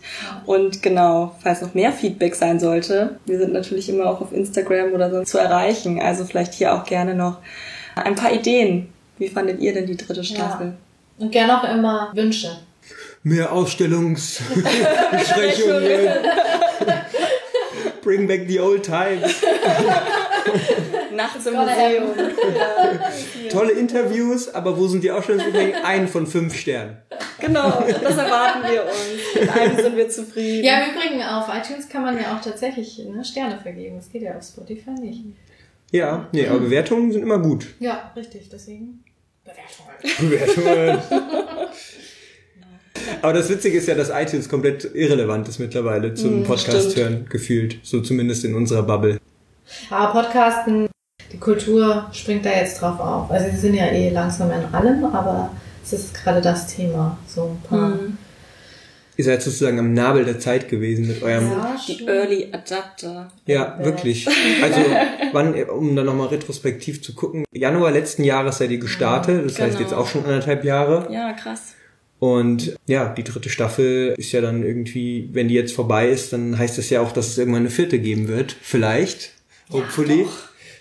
Und 0.46 0.82
genau, 0.82 1.34
falls 1.42 1.60
noch 1.60 1.74
mehr 1.74 1.92
Feedback 1.92 2.34
sein 2.34 2.58
sollte, 2.60 3.18
wir 3.26 3.38
sind 3.38 3.52
natürlich 3.52 3.90
immer 3.90 4.06
auch 4.06 4.22
auf 4.22 4.32
Instagram 4.32 4.92
oder 4.94 5.10
so 5.10 5.22
zu 5.24 5.36
erreichen. 5.36 6.00
Also 6.00 6.24
vielleicht 6.24 6.54
hier 6.54 6.74
auch 6.74 6.84
gerne 6.84 7.14
noch 7.14 7.38
ein 7.94 8.14
paar 8.14 8.32
Ideen. 8.32 8.88
Wie 9.18 9.28
fandet 9.28 9.60
ihr 9.60 9.74
denn 9.74 9.86
die 9.86 9.96
dritte 9.96 10.24
Staffel? 10.24 10.74
Und 11.18 11.32
gerne 11.32 11.58
auch 11.58 11.64
immer 11.64 12.10
Wünsche. 12.14 12.58
Mehr 13.22 13.52
Ausstellungsbesprechungen. 13.52 15.78
Bring 18.02 18.26
back 18.26 18.48
the 18.48 18.60
old 18.60 18.82
times. 18.82 19.42
Nachts 21.14 21.46
im 21.46 21.54
Museum. 21.54 22.10
Tolle 23.50 23.72
Interviews, 23.72 24.54
aber 24.54 24.78
wo 24.78 24.86
sind 24.86 25.04
die 25.04 25.10
Ausstellungsbesprechungen? 25.10 25.84
Ein 25.84 26.08
von 26.08 26.26
fünf 26.26 26.54
Sternen. 26.54 26.98
Genau, 27.40 27.84
das 28.02 28.16
erwarten 28.16 28.70
wir 28.70 28.84
uns. 28.84 29.40
Mit 29.40 29.50
einem 29.50 29.76
sind 29.76 29.96
wir 29.96 30.08
zufrieden. 30.08 30.64
Ja, 30.64 30.80
im 30.80 30.94
Übrigen, 30.94 31.22
auf 31.22 31.48
iTunes 31.48 31.88
kann 31.88 32.02
man 32.02 32.16
ja 32.16 32.36
auch 32.36 32.40
tatsächlich 32.40 32.98
ne, 32.98 33.24
Sterne 33.24 33.58
vergeben. 33.60 33.96
Das 33.96 34.10
geht 34.10 34.22
ja 34.22 34.36
auf 34.36 34.42
Spotify 34.42 34.90
nicht. 34.90 35.24
Ja, 35.90 36.28
nee, 36.32 36.46
aber 36.46 36.60
Bewertungen 36.60 37.12
sind 37.12 37.22
immer 37.22 37.38
gut. 37.38 37.66
Ja, 37.80 38.12
richtig, 38.14 38.48
deswegen. 38.50 39.02
Bewertungen. 39.48 40.54
Bewertungen. 40.56 40.98
Aber 43.22 43.32
das 43.32 43.48
Witzige 43.48 43.78
ist 43.78 43.88
ja, 43.88 43.94
dass 43.94 44.10
iTunes 44.10 44.48
komplett 44.48 44.84
irrelevant 44.94 45.48
ist 45.48 45.58
mittlerweile 45.58 46.14
zum 46.14 46.40
Mm, 46.40 46.44
Podcast 46.44 46.92
stimmt. 46.92 46.96
hören, 46.96 47.26
gefühlt. 47.28 47.78
So 47.82 48.00
zumindest 48.00 48.44
in 48.44 48.54
unserer 48.54 48.82
Bubble. 48.82 49.18
Aber 49.90 50.20
Podcasten, 50.22 50.88
die 51.32 51.38
Kultur 51.38 52.06
springt 52.12 52.44
da 52.44 52.50
jetzt 52.50 52.80
drauf 52.80 52.98
auf. 53.00 53.30
Also 53.30 53.50
sie 53.50 53.56
sind 53.56 53.74
ja 53.74 53.86
eh 53.86 54.10
langsam 54.10 54.50
in 54.50 54.74
allem, 54.74 55.04
aber 55.04 55.50
es 55.84 55.92
ist 55.92 56.14
gerade 56.14 56.40
das 56.40 56.66
Thema. 56.66 57.18
So 57.26 57.44
ein 57.56 57.68
paar. 57.68 57.92
Hm. 57.92 58.18
Ihr 59.18 59.24
seid 59.24 59.42
sozusagen 59.42 59.80
am 59.80 59.94
Nabel 59.94 60.24
der 60.24 60.38
Zeit 60.38 60.68
gewesen 60.68 61.08
mit 61.08 61.24
eurem. 61.24 61.50
Ja, 61.50 61.76
Die. 61.88 62.06
Early 62.06 62.48
Adapter. 62.52 63.28
Ja, 63.46 63.76
wirklich. 63.82 64.28
Also, 64.62 64.80
wann, 65.32 65.54
um 65.64 65.96
dann 65.96 66.06
nochmal 66.06 66.28
retrospektiv 66.28 67.02
zu 67.02 67.14
gucken. 67.16 67.44
Januar 67.52 67.90
letzten 67.90 68.22
Jahres 68.22 68.58
seid 68.58 68.70
ihr 68.70 68.78
gestartet, 68.78 69.44
das 69.44 69.58
heißt 69.58 69.76
Genau. 69.76 69.80
jetzt 69.90 69.92
auch 69.92 70.06
schon 70.06 70.24
anderthalb 70.24 70.62
Jahre. 70.64 71.08
Ja, 71.12 71.32
krass. 71.32 71.74
Und 72.20 72.76
ja, 72.86 73.08
die 73.08 73.24
dritte 73.24 73.48
Staffel 73.48 74.14
ist 74.16 74.30
ja 74.30 74.40
dann 74.40 74.62
irgendwie, 74.62 75.28
wenn 75.32 75.48
die 75.48 75.54
jetzt 75.54 75.74
vorbei 75.74 76.08
ist, 76.08 76.32
dann 76.32 76.56
heißt 76.56 76.78
das 76.78 76.88
ja 76.88 77.00
auch, 77.00 77.10
dass 77.10 77.26
es 77.26 77.38
irgendwann 77.38 77.62
eine 77.62 77.70
vierte 77.70 77.98
geben 77.98 78.28
wird. 78.28 78.54
Vielleicht. 78.62 79.32
Hopefully. 79.72 80.26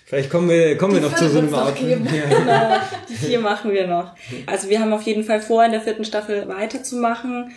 Vielleicht 0.06 0.30
kommen 0.30 0.48
wir, 0.48 0.78
kommen 0.78 0.94
wir 0.94 1.00
noch 1.00 1.14
zu 1.16 1.28
so 1.28 1.38
einem 1.38 1.50
geben. 1.74 2.06
Ja. 2.06 2.82
Die 3.08 3.14
vier 3.14 3.40
machen 3.40 3.72
wir 3.72 3.88
noch. 3.88 4.14
Also 4.46 4.68
wir 4.68 4.80
haben 4.80 4.92
auf 4.92 5.02
jeden 5.02 5.24
Fall 5.24 5.40
vor, 5.40 5.64
in 5.64 5.72
der 5.72 5.80
vierten 5.80 6.04
Staffel 6.04 6.48
weiterzumachen. 6.48 7.50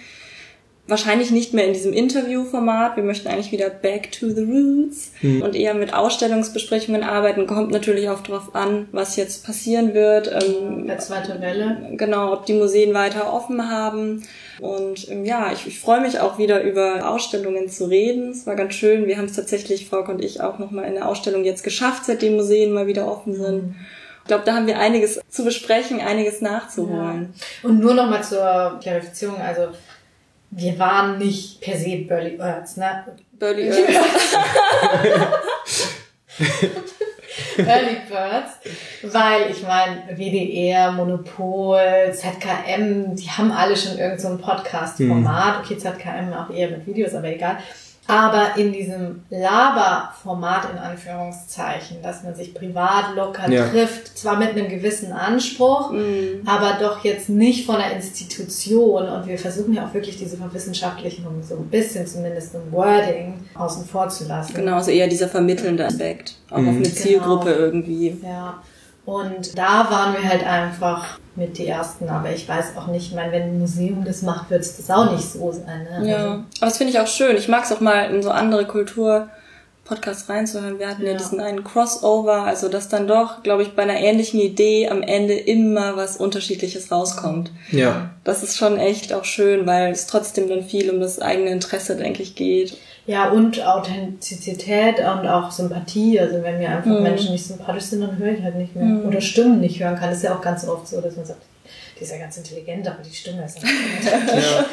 Wahrscheinlich 0.87 1.31
nicht 1.31 1.53
mehr 1.53 1.65
in 1.67 1.73
diesem 1.73 1.93
Interviewformat. 1.93 2.97
Wir 2.97 3.03
möchten 3.03 3.27
eigentlich 3.29 3.51
wieder 3.51 3.69
back 3.69 4.11
to 4.11 4.29
the 4.29 4.41
roots 4.43 5.11
und 5.21 5.55
eher 5.55 5.73
mit 5.73 5.93
Ausstellungsbesprechungen 5.93 7.03
arbeiten. 7.03 7.47
Kommt 7.47 7.71
natürlich 7.71 8.09
auch 8.09 8.21
darauf 8.21 8.55
an, 8.55 8.87
was 8.91 9.15
jetzt 9.15 9.45
passieren 9.45 9.93
wird. 9.93 10.29
Ähm, 10.31 10.87
Der 10.87 10.97
zweite 10.97 11.39
Welle. 11.39 11.91
genau, 11.93 12.33
ob 12.33 12.45
die 12.45 12.53
Museen 12.53 12.93
weiter 12.93 13.31
offen 13.31 13.69
haben. 13.69 14.23
Und 14.59 15.09
ähm, 15.09 15.23
ja, 15.23 15.51
ich, 15.53 15.65
ich 15.67 15.79
freue 15.79 16.01
mich 16.01 16.19
auch 16.19 16.37
wieder 16.37 16.61
über 16.61 17.09
Ausstellungen 17.09 17.69
zu 17.69 17.85
reden. 17.85 18.31
Es 18.31 18.45
war 18.45 18.55
ganz 18.55 18.73
schön. 18.73 19.07
Wir 19.07 19.17
haben 19.17 19.25
es 19.25 19.33
tatsächlich, 19.33 19.87
Frau 19.87 20.01
und 20.01 20.21
ich, 20.23 20.41
auch 20.41 20.59
nochmal 20.59 20.85
in 20.85 20.95
der 20.95 21.07
Ausstellung 21.07 21.45
jetzt 21.45 21.63
geschafft, 21.63 22.05
seitdem 22.05 22.35
Museen 22.35 22.73
mal 22.73 22.87
wieder 22.87 23.07
offen 23.09 23.33
sind. 23.35 23.75
Ich 24.23 24.27
glaube, 24.27 24.43
da 24.45 24.53
haben 24.55 24.67
wir 24.67 24.77
einiges 24.77 25.19
zu 25.29 25.43
besprechen, 25.43 25.99
einiges 25.99 26.41
nachzuholen. 26.41 27.33
Und 27.63 27.79
nur 27.79 27.93
nochmal 27.95 28.23
zur 28.23 28.79
Klarifizierung, 28.81 29.37
also 29.41 29.69
wir 30.51 30.77
waren 30.77 31.17
nicht 31.17 31.61
per 31.61 31.77
se 31.77 32.05
Burly 32.07 32.37
Birds, 32.37 32.77
ne? 32.77 33.05
Burley 33.39 33.69
Earth. 33.69 33.87
Early 37.57 37.97
Birds, 38.09 39.13
weil 39.13 39.49
ich 39.51 39.63
meine, 39.63 40.17
WDR, 40.17 40.91
Monopol, 40.91 41.79
ZKM, 42.11 43.15
die 43.15 43.29
haben 43.29 43.51
alle 43.51 43.75
schon 43.75 43.97
irgend 43.97 44.19
so 44.21 44.29
ein 44.29 44.39
Podcast-Format. 44.39 45.63
Okay, 45.63 45.77
ZKM 45.77 46.33
auch 46.33 46.49
eher 46.53 46.69
mit 46.69 46.85
Videos, 46.85 47.13
aber 47.15 47.27
egal. 47.27 47.57
Aber 48.11 48.57
in 48.57 48.73
diesem 48.73 49.23
Laber-Format 49.29 50.67
in 50.73 50.77
Anführungszeichen, 50.77 52.01
dass 52.03 52.23
man 52.23 52.35
sich 52.35 52.53
privat 52.53 53.15
locker 53.15 53.49
Ja. 53.49 53.67
trifft, 53.69 54.17
zwar 54.17 54.37
mit 54.37 54.49
einem 54.49 54.67
gewissen 54.69 55.11
Anspruch, 55.11 55.91
Mhm. 55.91 56.41
aber 56.45 56.77
doch 56.79 57.03
jetzt 57.03 57.29
nicht 57.29 57.65
von 57.65 57.75
der 57.77 57.93
Institution. 57.95 59.07
Und 59.07 59.27
wir 59.27 59.37
versuchen 59.37 59.73
ja 59.73 59.85
auch 59.87 59.93
wirklich 59.93 60.17
diese 60.17 60.37
Verwissenschaftlichung 60.37 61.41
so 61.41 61.55
ein 61.55 61.67
bisschen 61.69 62.05
zumindest 62.05 62.53
im 62.55 62.71
Wording 62.71 63.35
außen 63.55 63.85
vor 63.85 64.09
zu 64.09 64.25
lassen. 64.25 64.53
Genau, 64.53 64.75
also 64.75 64.91
eher 64.91 65.07
dieser 65.07 65.27
vermittelnde 65.29 65.85
Aspekt. 65.85 66.35
Auch 66.49 66.57
auf 66.57 66.63
eine 66.67 66.81
Genau. 66.81 66.95
Zielgruppe 66.95 67.51
irgendwie. 67.51 68.17
Ja. 68.23 68.61
Und 69.05 69.57
da 69.57 69.89
waren 69.89 70.13
wir 70.13 70.27
halt 70.27 70.45
einfach 70.45 71.19
mit 71.35 71.57
die 71.57 71.67
ersten, 71.67 72.07
aber 72.09 72.31
ich 72.31 72.47
weiß 72.47 72.77
auch 72.77 72.87
nicht, 72.87 73.07
ich 73.07 73.15
meine, 73.15 73.31
wenn 73.31 73.43
ein 73.43 73.59
Museum 73.59 74.03
das 74.05 74.21
macht, 74.21 74.49
wird 74.49 74.61
es 74.61 74.77
das 74.77 74.91
auch 74.91 75.11
nicht 75.11 75.23
so 75.23 75.51
sein. 75.51 75.87
Ne? 76.01 76.09
Ja, 76.09 76.31
aber 76.33 76.45
das 76.59 76.77
finde 76.77 76.93
ich 76.93 76.99
auch 76.99 77.07
schön. 77.07 77.35
Ich 77.35 77.47
mag 77.47 77.63
es 77.63 77.71
auch 77.71 77.79
mal 77.79 78.13
in 78.13 78.21
so 78.21 78.29
andere 78.29 78.65
Kultur. 78.65 79.29
Podcasts 79.91 80.29
reinzuhören. 80.29 80.79
Wir 80.79 80.87
hatten 80.87 81.03
ja. 81.05 81.11
Ja. 81.11 81.17
diesen 81.17 81.41
einen 81.41 81.65
Crossover, 81.65 82.43
also 82.43 82.69
dass 82.69 82.87
dann 82.87 83.07
doch, 83.07 83.43
glaube 83.43 83.63
ich, 83.63 83.73
bei 83.75 83.83
einer 83.83 83.99
ähnlichen 83.99 84.39
Idee 84.39 84.87
am 84.87 85.03
Ende 85.03 85.33
immer 85.33 85.97
was 85.97 86.15
Unterschiedliches 86.15 86.89
rauskommt. 86.93 87.51
Ja. 87.71 88.11
Das 88.23 88.41
ist 88.41 88.55
schon 88.57 88.77
echt 88.79 89.11
auch 89.13 89.25
schön, 89.25 89.67
weil 89.67 89.91
es 89.91 90.07
trotzdem 90.07 90.47
dann 90.47 90.63
viel 90.63 90.89
um 90.89 91.01
das 91.01 91.19
eigene 91.19 91.49
Interesse, 91.49 91.97
denke 91.97 92.23
ich, 92.23 92.35
geht. 92.35 92.77
ja, 93.05 93.29
und 93.31 93.61
Authentizität 93.65 94.99
und 94.99 95.27
auch 95.27 95.51
Sympathie. 95.51 96.19
Also 96.21 96.41
wenn 96.41 96.57
mir 96.59 96.69
einfach 96.69 96.89
Mhm. 96.91 97.03
Menschen 97.03 97.31
nicht 97.33 97.45
sympathisch 97.45 97.83
sind, 97.85 97.99
dann 98.01 98.17
höre 98.17 98.31
ich 98.31 98.41
halt 98.43 98.55
nicht 98.55 98.73
mehr. 98.75 99.05
Oder 99.05 99.19
Stimmen 99.19 99.59
nicht 99.59 99.81
hören 99.83 99.97
kann. 99.97 100.07
Das 100.09 100.19
ist 100.19 100.23
ja 100.23 100.35
auch 100.37 100.41
ganz 100.41 100.65
oft 100.65 100.87
so, 100.87 101.01
dass 101.01 101.17
man 101.17 101.25
sagt, 101.25 101.41
die 101.99 102.03
ist 102.03 102.11
ja 102.11 102.17
ganz 102.17 102.37
intelligent, 102.37 102.87
aber 102.87 102.99
die 103.03 103.13
Stimme 103.13 103.43
ist 103.43 103.55
nicht 103.61 103.73
Ja. 104.05 104.65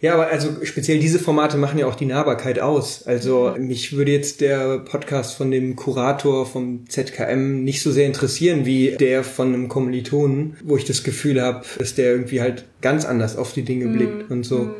Ja, 0.00 0.14
aber 0.14 0.28
also 0.28 0.50
speziell 0.62 1.00
diese 1.00 1.18
Formate 1.18 1.56
machen 1.56 1.76
ja 1.76 1.86
auch 1.86 1.96
die 1.96 2.06
Nahbarkeit 2.06 2.60
aus. 2.60 3.04
Also 3.04 3.56
mich 3.58 3.96
würde 3.96 4.12
jetzt 4.12 4.40
der 4.40 4.78
Podcast 4.78 5.34
von 5.34 5.50
dem 5.50 5.74
Kurator 5.74 6.46
vom 6.46 6.88
ZKM 6.88 7.64
nicht 7.64 7.82
so 7.82 7.90
sehr 7.90 8.06
interessieren 8.06 8.64
wie 8.64 8.92
der 8.92 9.24
von 9.24 9.48
einem 9.48 9.68
Kommilitonen, 9.68 10.56
wo 10.62 10.76
ich 10.76 10.84
das 10.84 11.02
Gefühl 11.02 11.42
habe, 11.42 11.64
dass 11.80 11.96
der 11.96 12.12
irgendwie 12.12 12.40
halt 12.40 12.64
ganz 12.80 13.04
anders 13.04 13.36
auf 13.36 13.52
die 13.54 13.62
Dinge 13.62 13.88
blickt 13.88 14.30
und 14.30 14.44
so. 14.44 14.70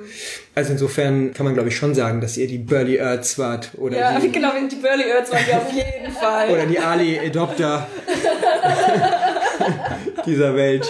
Also 0.54 0.70
insofern 0.70 1.34
kann 1.34 1.46
man 1.46 1.54
glaube 1.54 1.70
ich 1.70 1.76
schon 1.76 1.96
sagen, 1.96 2.20
dass 2.20 2.36
ihr 2.36 2.46
die 2.46 2.58
Burly 2.58 3.00
Earths 3.00 3.40
wart 3.40 3.72
oder 3.76 3.98
Ja, 3.98 4.20
die 4.20 4.28
genau, 4.30 4.52
die 4.70 4.76
Burly 4.76 5.10
Earths 5.10 5.32
waren 5.32 5.46
wir 5.48 5.56
auf 5.56 5.72
jeden 5.72 6.12
Fall. 6.20 6.50
oder 6.50 6.64
die 6.66 6.78
Ali 6.78 7.18
Adopter 7.18 7.88
dieser 10.26 10.54
Welt. 10.54 10.88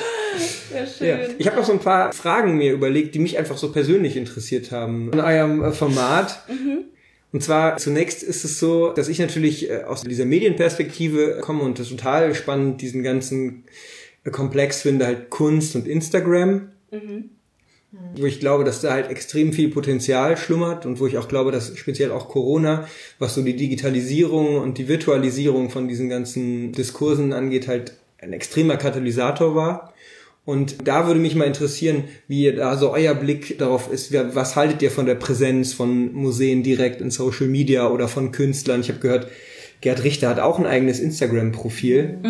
Schön. 0.69 1.09
Ja. 1.09 1.19
Ich 1.39 1.47
habe 1.47 1.57
noch 1.57 1.65
so 1.65 1.73
ein 1.73 1.79
paar 1.79 2.13
Fragen 2.13 2.57
mir 2.57 2.73
überlegt, 2.73 3.15
die 3.15 3.19
mich 3.19 3.39
einfach 3.39 3.57
so 3.57 3.73
persönlich 3.73 4.17
interessiert 4.17 4.71
haben 4.71 5.13
in 5.13 5.21
eurem 5.21 5.65
äh, 5.65 5.73
Format. 5.73 6.43
Und 7.33 7.43
zwar 7.43 7.77
zunächst 7.77 8.23
ist 8.23 8.45
es 8.45 8.59
so, 8.59 8.93
dass 8.93 9.09
ich 9.09 9.19
natürlich 9.19 9.71
äh, 9.71 9.83
aus 9.83 10.03
dieser 10.03 10.25
Medienperspektive 10.25 11.39
komme 11.41 11.63
und 11.63 11.79
das 11.79 11.89
total 11.89 12.35
spannend 12.35 12.81
diesen 12.81 13.03
ganzen 13.03 13.65
äh, 14.25 14.31
Komplex 14.31 14.83
finde, 14.83 15.07
halt 15.07 15.31
Kunst 15.31 15.77
und 15.77 15.87
Instagram. 15.87 16.73
Wo 18.17 18.27
ich 18.27 18.39
glaube, 18.39 18.65
dass 18.65 18.83
da 18.83 18.93
halt 18.93 19.09
extrem 19.09 19.55
viel 19.55 19.71
Potenzial 19.71 20.37
schlummert 20.37 20.85
und 20.85 21.01
wo 21.01 21.07
ich 21.07 21.17
auch 21.17 21.27
glaube, 21.27 21.53
dass 21.53 21.77
speziell 21.79 22.13
auch 22.13 22.29
Corona, 22.29 22.87
was 23.19 23.35
so 23.35 23.43
die 23.43 23.57
Digitalisierung 23.57 24.59
und 24.59 24.77
die 24.77 24.89
Virtualisierung 24.89 25.71
von 25.71 25.89
diesen 25.89 26.11
ganzen 26.11 26.73
Diskursen 26.73 27.33
angeht, 27.33 27.67
halt 27.67 27.95
ein 28.19 28.35
extremer 28.35 28.77
Katalysator 28.77 29.55
war. 29.55 29.95
Und 30.49 30.89
da 30.89 31.07
würde 31.07 31.21
mich 31.21 31.35
mal 31.35 31.45
interessieren, 31.45 32.05
wie 32.27 32.51
da 32.51 32.79
so 32.79 32.91
euer 32.91 33.15
Blick 33.15 33.59
darauf 33.59 33.93
ist. 33.93 34.15
Was 34.35 34.57
haltet 34.57 34.81
ihr 34.81 34.91
von 34.91 35.05
der 35.05 35.15
Präsenz 35.15 35.75
von 35.75 36.15
Museen 36.15 36.63
direkt 36.63 37.03
in 37.03 37.11
Social 37.11 37.49
Media 37.49 37.87
oder 37.87 38.09
von 38.09 38.33
Künstlern? 38.33 38.81
Ich 38.81 38.89
habe 38.89 38.99
gehört, 38.99 39.29
Gerd 39.83 40.05
Richter 40.05 40.31
hat 40.31 40.41
auch 40.41 40.59
ein 40.59 40.65
eigenes 40.65 41.01
Instagram-Profil. 41.01 42.21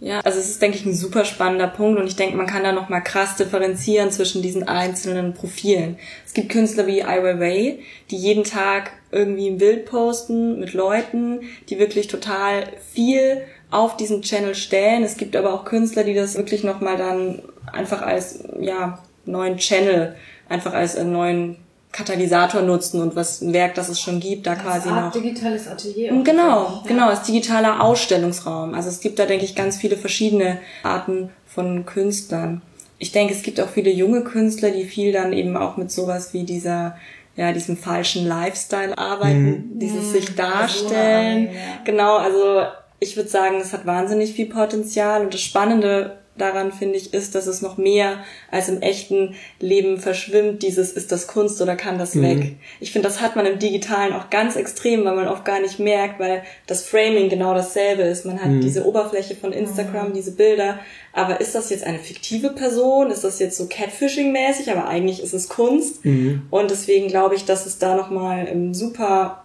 Ja, 0.00 0.20
also 0.20 0.38
es 0.38 0.48
ist, 0.48 0.62
denke 0.62 0.78
ich, 0.78 0.86
ein 0.86 0.94
super 0.94 1.26
spannender 1.26 1.66
Punkt 1.66 2.00
und 2.00 2.06
ich 2.06 2.16
denke, 2.16 2.38
man 2.38 2.46
kann 2.46 2.64
da 2.64 2.72
nochmal 2.72 3.04
krass 3.04 3.36
differenzieren 3.36 4.10
zwischen 4.10 4.40
diesen 4.40 4.62
einzelnen 4.62 5.34
Profilen. 5.34 5.98
Es 6.24 6.32
gibt 6.32 6.48
Künstler 6.48 6.86
wie 6.86 7.04
Ai 7.04 7.22
Weiwei, 7.22 7.80
die 8.10 8.16
jeden 8.16 8.44
Tag 8.44 8.92
irgendwie 9.12 9.48
ein 9.48 9.58
Bild 9.58 9.84
posten 9.84 10.58
mit 10.58 10.72
Leuten, 10.72 11.40
die 11.68 11.78
wirklich 11.78 12.08
total 12.08 12.64
viel 12.94 13.42
auf 13.74 13.96
diesen 13.96 14.22
Channel 14.22 14.54
stellen. 14.54 15.02
Es 15.02 15.16
gibt 15.16 15.36
aber 15.36 15.52
auch 15.52 15.64
Künstler, 15.64 16.04
die 16.04 16.14
das 16.14 16.36
wirklich 16.36 16.64
nochmal 16.64 16.96
dann 16.96 17.42
einfach 17.72 18.02
als, 18.02 18.44
ja, 18.60 18.98
neuen 19.26 19.56
Channel, 19.56 20.14
einfach 20.48 20.74
als 20.74 20.96
einen 20.96 21.12
neuen 21.12 21.56
Katalysator 21.92 22.62
nutzen 22.62 23.00
und 23.00 23.14
was 23.14 23.40
ein 23.40 23.52
Werk, 23.52 23.74
das 23.74 23.88
es 23.88 24.00
schon 24.00 24.18
gibt, 24.18 24.46
da 24.46 24.56
quasi 24.56 24.88
Eine 24.88 24.96
noch. 24.96 25.04
Art 25.06 25.14
digitales 25.14 25.68
Atelier. 25.68 26.12
auch 26.12 26.24
Genau, 26.24 26.64
tatsächlich, 26.64 26.88
genau, 26.88 27.08
als 27.08 27.22
digitaler 27.22 27.80
Ausstellungsraum. 27.80 28.74
Also 28.74 28.88
es 28.88 29.00
gibt 29.00 29.18
da, 29.18 29.26
denke 29.26 29.44
ich, 29.44 29.54
ganz 29.54 29.76
viele 29.76 29.96
verschiedene 29.96 30.58
Arten 30.82 31.30
von 31.46 31.86
Künstlern. 31.86 32.62
Ich 32.98 33.12
denke, 33.12 33.32
es 33.32 33.42
gibt 33.42 33.60
auch 33.60 33.68
viele 33.68 33.90
junge 33.90 34.22
Künstler, 34.22 34.70
die 34.70 34.84
viel 34.84 35.12
dann 35.12 35.32
eben 35.32 35.56
auch 35.56 35.76
mit 35.76 35.92
sowas 35.92 36.32
wie 36.32 36.42
dieser, 36.42 36.96
ja, 37.36 37.52
diesem 37.52 37.76
falschen 37.76 38.26
Lifestyle 38.26 38.96
arbeiten, 38.98 39.78
dieses 39.78 40.12
sich 40.12 40.34
darstellen. 40.34 41.46
ja. 41.46 41.82
Genau, 41.84 42.16
also 42.16 42.62
ich 43.04 43.16
würde 43.16 43.28
sagen, 43.28 43.56
es 43.60 43.72
hat 43.72 43.86
wahnsinnig 43.86 44.32
viel 44.32 44.46
Potenzial 44.46 45.22
und 45.22 45.32
das 45.32 45.40
Spannende 45.40 46.18
daran 46.36 46.72
finde 46.72 46.96
ich 46.96 47.14
ist, 47.14 47.34
dass 47.34 47.46
es 47.46 47.62
noch 47.62 47.76
mehr 47.76 48.18
als 48.50 48.68
im 48.68 48.82
echten 48.82 49.34
Leben 49.60 49.98
verschwimmt, 49.98 50.62
dieses 50.62 50.90
ist 50.90 51.12
das 51.12 51.28
Kunst 51.28 51.62
oder 51.62 51.76
kann 51.76 51.98
das 51.98 52.20
weg. 52.20 52.56
Ich 52.80 52.90
finde, 52.90 53.08
das 53.08 53.20
hat 53.20 53.36
man 53.36 53.46
im 53.46 53.58
Digitalen 53.60 54.12
auch 54.12 54.30
ganz 54.30 54.56
extrem, 54.56 55.04
weil 55.04 55.14
man 55.14 55.28
oft 55.28 55.44
gar 55.44 55.60
nicht 55.60 55.78
merkt, 55.78 56.18
weil 56.18 56.42
das 56.66 56.84
Framing 56.84 57.28
genau 57.28 57.54
dasselbe 57.54 58.02
ist. 58.02 58.26
Man 58.26 58.40
hat 58.40 58.50
diese 58.62 58.84
Oberfläche 58.84 59.36
von 59.36 59.52
Instagram, 59.52 60.12
diese 60.12 60.32
Bilder, 60.32 60.80
aber 61.12 61.40
ist 61.40 61.54
das 61.54 61.70
jetzt 61.70 61.84
eine 61.84 62.00
fiktive 62.00 62.50
Person? 62.50 63.12
Ist 63.12 63.22
das 63.22 63.38
jetzt 63.38 63.56
so 63.56 63.64
Catfishing-mäßig? 63.64 64.72
Aber 64.72 64.88
eigentlich 64.88 65.22
ist 65.22 65.34
es 65.34 65.48
Kunst. 65.48 66.04
Und 66.50 66.70
deswegen 66.70 67.06
glaube 67.06 67.36
ich, 67.36 67.44
dass 67.44 67.64
es 67.64 67.78
da 67.78 67.94
nochmal 67.94 68.48
ähm, 68.50 68.74
super 68.74 69.44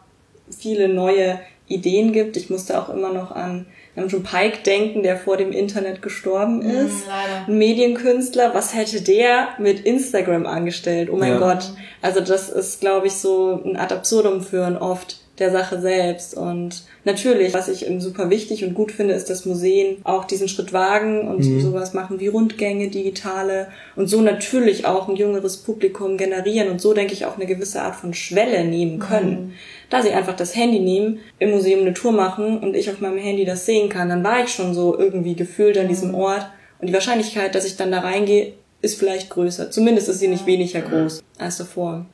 viele 0.58 0.90
neue 0.90 1.40
Ideen 1.70 2.12
gibt. 2.12 2.36
Ich 2.36 2.50
musste 2.50 2.82
auch 2.82 2.90
immer 2.90 3.14
noch 3.14 3.32
an 3.32 3.66
Namjoon 3.96 4.24
Pike 4.24 4.60
denken, 4.66 5.04
der 5.04 5.18
vor 5.18 5.38
dem 5.38 5.52
Internet 5.52 6.02
gestorben 6.02 6.62
ist. 6.62 7.08
leider. 7.08 7.48
Ein 7.48 7.58
Medienkünstler. 7.58 8.54
Was 8.54 8.76
hätte 8.76 9.02
der 9.02 9.50
mit 9.60 9.82
Instagram 9.82 10.46
angestellt? 10.46 11.10
Oh 11.12 11.16
mein 11.16 11.34
Ja. 11.34 11.40
Gott. 11.40 11.72
Also 12.02 12.20
das 12.20 12.50
ist, 12.50 12.82
glaube 12.82 13.08
ich, 13.08 13.14
so 13.14 13.62
ein 13.64 13.78
Ad 13.78 13.94
absurdum 13.94 14.42
führen 14.42 14.78
oft 14.78 15.18
der 15.40 15.52
Sache 15.52 15.80
selbst. 15.80 16.36
Und 16.36 16.84
natürlich, 17.06 17.54
was 17.54 17.68
ich 17.70 17.90
super 18.00 18.30
wichtig 18.30 18.64
und 18.66 18.74
gut 18.74 18.92
finde, 18.92 19.14
ist, 19.14 19.30
dass 19.30 19.46
Museen 19.46 19.98
auch 20.04 20.26
diesen 20.26 20.50
Schritt 20.50 20.74
wagen 20.74 21.28
und 21.28 21.42
sowas 21.62 21.94
machen 21.94 22.20
wie 22.20 22.28
Rundgänge, 22.28 22.90
digitale 22.90 23.70
und 23.96 24.08
so 24.08 24.22
natürlich 24.22 24.86
auch 24.86 25.08
ein 25.08 25.16
jüngeres 25.16 25.58
Publikum 25.58 26.18
generieren 26.18 26.70
und 26.70 26.82
so, 26.82 26.94
denke 26.94 27.14
ich, 27.14 27.26
auch 27.26 27.38
eine 27.38 27.46
gewisse 27.46 27.82
Art 27.82 27.96
von 27.96 28.14
Schwelle 28.14 28.66
nehmen 28.66 29.00
können. 29.00 29.54
Da 29.90 30.02
sie 30.02 30.12
einfach 30.12 30.36
das 30.36 30.56
Handy 30.56 30.80
nehmen, 30.80 31.20
im 31.40 31.52
Museum 31.52 31.82
eine 31.82 31.94
Tour 31.94 32.12
machen 32.12 32.60
und 32.60 32.76
ich 32.76 32.90
auf 32.90 33.02
meinem 33.02 33.18
Handy 33.18 33.46
das 33.46 33.66
sehen 33.66 33.90
kann, 33.90 34.10
dann 34.10 34.24
war 34.24 34.44
ich 34.44 34.50
schon 34.50 34.74
so 34.74 34.98
irgendwie 34.98 35.36
gefühlt 35.36 35.78
an 35.78 35.88
diesem 35.88 36.14
Ort 36.14 36.48
und 36.80 36.88
die 36.88 36.94
Wahrscheinlichkeit, 36.94 37.56
dass 37.56 37.66
ich 37.66 37.76
dann 37.76 37.92
da 37.92 38.00
reingehe, 38.00 38.54
ist 38.82 39.00
vielleicht 39.00 39.30
größer. 39.30 39.72
Zumindest 39.72 40.08
ist 40.10 40.20
sie 40.20 40.28
nicht 40.28 40.46
weniger 40.46 40.82
groß 40.82 41.24
als 41.38 41.58
davor. 41.58 42.06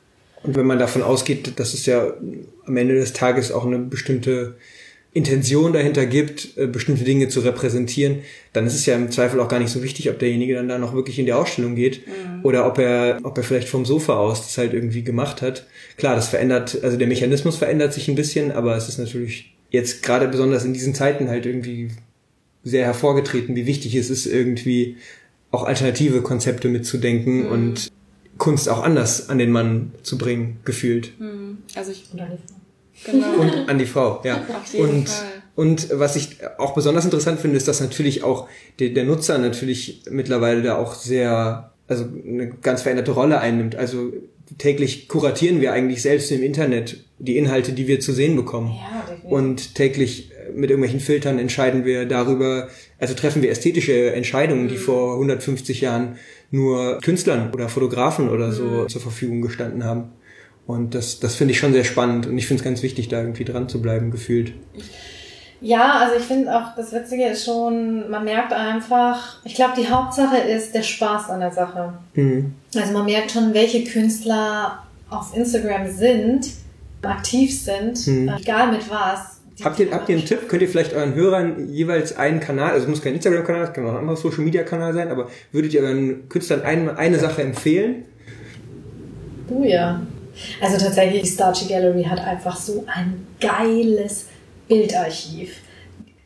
Und 0.42 0.56
wenn 0.56 0.66
man 0.66 0.78
davon 0.78 1.02
ausgeht, 1.02 1.58
dass 1.58 1.74
es 1.74 1.86
ja 1.86 2.12
am 2.66 2.76
Ende 2.76 2.94
des 2.94 3.12
Tages 3.12 3.52
auch 3.52 3.66
eine 3.66 3.78
bestimmte 3.78 4.56
Intention 5.16 5.72
dahinter 5.72 6.04
gibt, 6.04 6.58
äh, 6.58 6.66
bestimmte 6.66 7.04
Dinge 7.04 7.28
zu 7.28 7.40
repräsentieren, 7.40 8.18
dann 8.52 8.66
ist 8.66 8.74
es 8.74 8.84
ja 8.84 8.94
im 8.96 9.10
Zweifel 9.10 9.40
auch 9.40 9.48
gar 9.48 9.58
nicht 9.58 9.70
so 9.70 9.82
wichtig, 9.82 10.10
ob 10.10 10.18
derjenige 10.18 10.54
dann 10.54 10.68
da 10.68 10.76
noch 10.76 10.92
wirklich 10.92 11.18
in 11.18 11.24
die 11.24 11.32
Ausstellung 11.32 11.74
geht 11.74 12.02
oder 12.42 12.66
ob 12.66 12.78
er, 12.78 13.18
ob 13.22 13.38
er 13.38 13.42
vielleicht 13.42 13.70
vom 13.70 13.86
Sofa 13.86 14.14
aus 14.14 14.42
das 14.42 14.58
halt 14.58 14.74
irgendwie 14.74 15.04
gemacht 15.04 15.40
hat. 15.40 15.66
Klar, 15.96 16.16
das 16.16 16.28
verändert, 16.28 16.78
also 16.82 16.98
der 16.98 17.06
Mechanismus 17.06 17.56
verändert 17.56 17.94
sich 17.94 18.08
ein 18.08 18.14
bisschen, 18.14 18.52
aber 18.52 18.76
es 18.76 18.90
ist 18.90 18.98
natürlich 18.98 19.54
jetzt 19.70 20.02
gerade 20.02 20.28
besonders 20.28 20.66
in 20.66 20.74
diesen 20.74 20.94
Zeiten 20.94 21.28
halt 21.28 21.46
irgendwie 21.46 21.88
sehr 22.62 22.84
hervorgetreten, 22.84 23.56
wie 23.56 23.64
wichtig 23.64 23.94
es 23.94 24.10
ist, 24.10 24.26
irgendwie 24.26 24.98
auch 25.50 25.64
alternative 25.64 26.20
Konzepte 26.20 26.68
mitzudenken 26.68 27.48
und 27.48 27.90
Kunst 28.36 28.68
auch 28.68 28.82
anders 28.82 29.30
an 29.30 29.38
den 29.38 29.50
Mann 29.50 29.92
zu 30.02 30.18
bringen, 30.18 30.58
gefühlt. 30.66 31.12
Also 31.74 31.92
ich, 31.92 32.04
Und 32.12 32.20
eine 32.20 32.36
Frau. 32.36 32.55
Genau. 33.04 33.34
Und 33.34 33.68
an 33.68 33.78
die 33.78 33.86
Frau, 33.86 34.20
ja. 34.24 34.36
Auf 34.36 34.72
jeden 34.72 34.88
und, 34.88 35.08
Fall. 35.08 35.26
und 35.54 35.88
was 35.92 36.16
ich 36.16 36.38
auch 36.58 36.74
besonders 36.74 37.04
interessant 37.04 37.40
finde, 37.40 37.56
ist, 37.56 37.68
dass 37.68 37.80
natürlich 37.80 38.22
auch 38.22 38.48
der, 38.78 38.90
der 38.90 39.04
Nutzer 39.04 39.38
natürlich 39.38 40.02
mittlerweile 40.10 40.62
da 40.62 40.76
auch 40.76 40.94
sehr, 40.94 41.72
also 41.88 42.04
eine 42.04 42.48
ganz 42.48 42.82
veränderte 42.82 43.12
Rolle 43.12 43.40
einnimmt. 43.40 43.76
Also 43.76 44.12
täglich 44.58 45.08
kuratieren 45.08 45.60
wir 45.60 45.72
eigentlich 45.72 46.02
selbst 46.02 46.30
im 46.30 46.42
Internet 46.42 47.04
die 47.18 47.36
Inhalte, 47.36 47.72
die 47.72 47.88
wir 47.88 48.00
zu 48.00 48.12
sehen 48.12 48.36
bekommen. 48.36 48.74
Ja, 48.76 49.00
definitiv. 49.00 49.30
Und 49.30 49.74
täglich 49.74 50.30
mit 50.54 50.70
irgendwelchen 50.70 51.00
Filtern 51.00 51.38
entscheiden 51.38 51.84
wir 51.84 52.06
darüber, 52.06 52.68
also 52.98 53.14
treffen 53.14 53.42
wir 53.42 53.50
ästhetische 53.50 54.12
Entscheidungen, 54.12 54.68
die 54.68 54.76
vor 54.76 55.14
150 55.14 55.80
Jahren 55.80 56.16
nur 56.50 56.98
Künstlern 57.00 57.52
oder 57.52 57.68
Fotografen 57.68 58.28
oder 58.28 58.52
so 58.52 58.84
zur 58.86 59.00
Verfügung 59.00 59.42
gestanden 59.42 59.84
haben. 59.84 60.12
Und 60.66 60.94
das, 60.94 61.20
das 61.20 61.36
finde 61.36 61.52
ich 61.52 61.58
schon 61.58 61.72
sehr 61.72 61.84
spannend 61.84 62.26
und 62.26 62.36
ich 62.38 62.46
finde 62.46 62.60
es 62.60 62.64
ganz 62.64 62.82
wichtig, 62.82 63.08
da 63.08 63.20
irgendwie 63.20 63.44
dran 63.44 63.68
zu 63.68 63.80
bleiben, 63.80 64.10
gefühlt. 64.10 64.52
Ja, 65.60 66.00
also 66.00 66.16
ich 66.18 66.24
finde 66.24 66.54
auch, 66.54 66.74
das 66.76 66.92
Witzige 66.92 67.24
ist 67.26 67.44
schon, 67.44 68.10
man 68.10 68.24
merkt 68.24 68.52
einfach, 68.52 69.38
ich 69.44 69.54
glaube, 69.54 69.72
die 69.78 69.88
Hauptsache 69.88 70.36
ist 70.36 70.74
der 70.74 70.82
Spaß 70.82 71.30
an 71.30 71.40
der 71.40 71.52
Sache. 71.52 71.94
Mhm. 72.14 72.52
Also 72.74 72.92
man 72.92 73.04
merkt 73.06 73.30
schon, 73.30 73.54
welche 73.54 73.84
Künstler 73.84 74.82
auf 75.08 75.34
Instagram 75.36 75.88
sind, 75.90 76.48
aktiv 77.02 77.56
sind, 77.58 78.04
Mhm. 78.06 78.28
äh, 78.28 78.40
egal 78.40 78.72
mit 78.72 78.90
was, 78.90 79.36
Habt 79.64 79.78
ihr, 79.80 79.90
habt 79.90 80.06
ihr 80.10 80.16
einen 80.16 80.26
Tipp? 80.26 80.50
Könnt 80.50 80.60
ihr 80.60 80.68
vielleicht 80.68 80.92
euren 80.92 81.14
Hörern 81.14 81.70
jeweils 81.70 82.14
einen 82.18 82.40
Kanal, 82.40 82.72
also 82.72 82.82
es 82.82 82.90
muss 82.90 83.00
kein 83.00 83.14
Instagram-Kanal, 83.14 83.62
es 83.62 83.72
kann 83.72 83.86
auch 83.86 83.92
ein 83.92 83.96
anderer 84.00 84.16
Social-Media-Kanal 84.18 84.92
sein, 84.92 85.08
aber 85.10 85.30
würdet 85.50 85.72
ihr 85.72 85.80
euren 85.80 86.28
Künstlern 86.28 86.60
eine, 86.60 86.98
eine 86.98 87.18
Sache 87.18 87.40
empfehlen? 87.42 88.04
Oh 89.48 89.64
ja. 89.64 90.02
Also 90.60 90.84
tatsächlich, 90.84 91.22
die 91.22 91.28
Starchy 91.28 91.66
Gallery 91.66 92.04
hat 92.04 92.20
einfach 92.20 92.56
so 92.56 92.84
ein 92.86 93.26
geiles 93.40 94.26
Bildarchiv. 94.68 95.56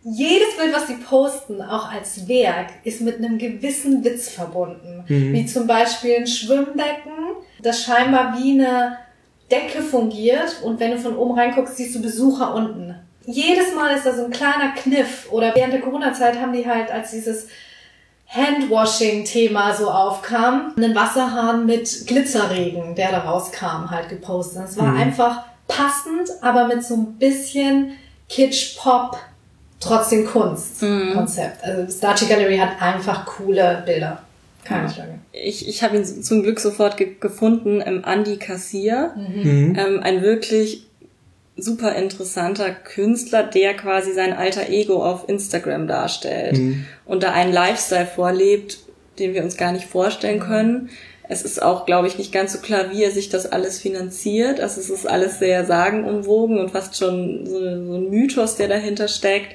Jedes 0.03 0.57
Bild, 0.57 0.75
was 0.75 0.87
sie 0.87 0.95
posten, 0.95 1.61
auch 1.61 1.93
als 1.93 2.27
Werk, 2.27 2.69
ist 2.85 3.03
mit 3.03 3.19
einem 3.19 3.37
gewissen 3.37 4.03
Witz 4.03 4.31
verbunden. 4.31 5.05
Mhm. 5.07 5.33
Wie 5.35 5.47
zum 5.47 5.67
Beispiel 5.67 6.17
ein 6.17 6.27
Schwimmbecken, 6.27 7.13
das 7.63 7.83
scheinbar 7.85 8.39
wie 8.39 8.53
eine 8.53 8.97
Decke 9.51 9.83
fungiert 9.83 10.63
und 10.63 10.81
wenn 10.81 10.93
du 10.93 10.99
von 10.99 11.17
oben 11.17 11.39
reinguckst, 11.39 11.77
siehst 11.77 11.95
du 11.97 12.03
Besucher 12.03 12.55
unten. 12.55 12.95
Jedes 13.27 13.75
Mal 13.75 13.95
ist 13.95 14.07
da 14.07 14.15
so 14.15 14.25
ein 14.25 14.31
kleiner 14.31 14.73
Kniff. 14.75 15.31
Oder 15.31 15.55
während 15.55 15.73
der 15.75 15.81
Corona-Zeit 15.81 16.41
haben 16.41 16.53
die 16.53 16.67
halt, 16.67 16.91
als 16.91 17.11
dieses 17.11 17.49
Handwashing-Thema 18.31 19.75
so 19.75 19.91
aufkam, 19.91 20.73
einen 20.77 20.95
Wasserhahn 20.95 21.67
mit 21.67 22.07
Glitzerregen, 22.07 22.95
der 22.95 23.11
da 23.11 23.19
rauskam, 23.19 23.91
halt 23.91 24.09
gepostet. 24.09 24.65
Es 24.69 24.79
war 24.79 24.95
einfach 24.95 25.45
passend, 25.67 26.31
aber 26.41 26.69
mit 26.69 26.85
so 26.85 26.95
ein 26.95 27.15
bisschen 27.19 27.93
Kitsch-Pop, 28.29 29.19
trotzdem 29.81 30.27
Kunst-Konzept. 30.27 31.65
Also 31.65 31.93
Starchy 31.93 32.27
Gallery 32.27 32.59
hat 32.59 32.81
einfach 32.81 33.27
coole 33.27 33.83
Bilder. 33.85 34.23
Keine 34.65 34.89
Frage. 34.89 35.19
Ich, 35.33 35.69
ich 35.69 35.83
habe 35.83 35.97
ihn 35.97 36.05
zum 36.05 36.43
Glück 36.43 36.61
sofort 36.61 36.97
ge 36.97 37.17
gefunden, 37.19 37.83
ähm, 37.85 38.05
Andy 38.07 38.37
Kassier. 38.37 39.13
Mhm. 39.17 39.75
Ähm, 39.77 40.01
ein 40.03 40.23
wirklich 40.23 40.87
super 41.63 41.95
interessanter 41.95 42.71
Künstler, 42.71 43.43
der 43.43 43.75
quasi 43.75 44.13
sein 44.13 44.33
alter 44.33 44.69
Ego 44.69 45.05
auf 45.05 45.29
Instagram 45.29 45.87
darstellt 45.87 46.59
Mhm. 46.59 46.85
und 47.07 47.23
da 47.23 47.33
einen 47.33 47.53
Lifestyle 47.53 48.07
vorlebt, 48.07 48.79
den 49.19 49.35
wir 49.35 49.43
uns 49.43 49.57
gar 49.57 49.73
nicht 49.73 49.87
vorstellen 49.87 50.41
können. 50.41 50.91
Es 51.29 51.43
ist 51.43 51.63
auch, 51.63 51.87
glaube 51.87 52.09
ich, 52.09 52.19
nicht 52.19 52.33
ganz 52.33 52.53
so 52.55 52.59
klar, 52.59 52.91
wie 52.91 53.05
er 53.05 53.13
sich 53.13 53.29
das 53.29 53.47
alles 53.47 53.81
finanziert. 53.81 54.59
Also 54.61 54.81
es 54.81 54.91
ist 54.91 55.07
alles 55.07 55.39
sehr 55.39 55.65
sagenumwogen 55.65 56.59
und 56.59 56.71
fast 56.73 56.97
schon 56.97 57.47
so, 57.47 57.61
so 57.61 57.95
ein 57.97 58.11
Mythos, 58.11 58.57
der 58.57 58.67
dahinter 58.69 59.07
steckt. 59.07 59.55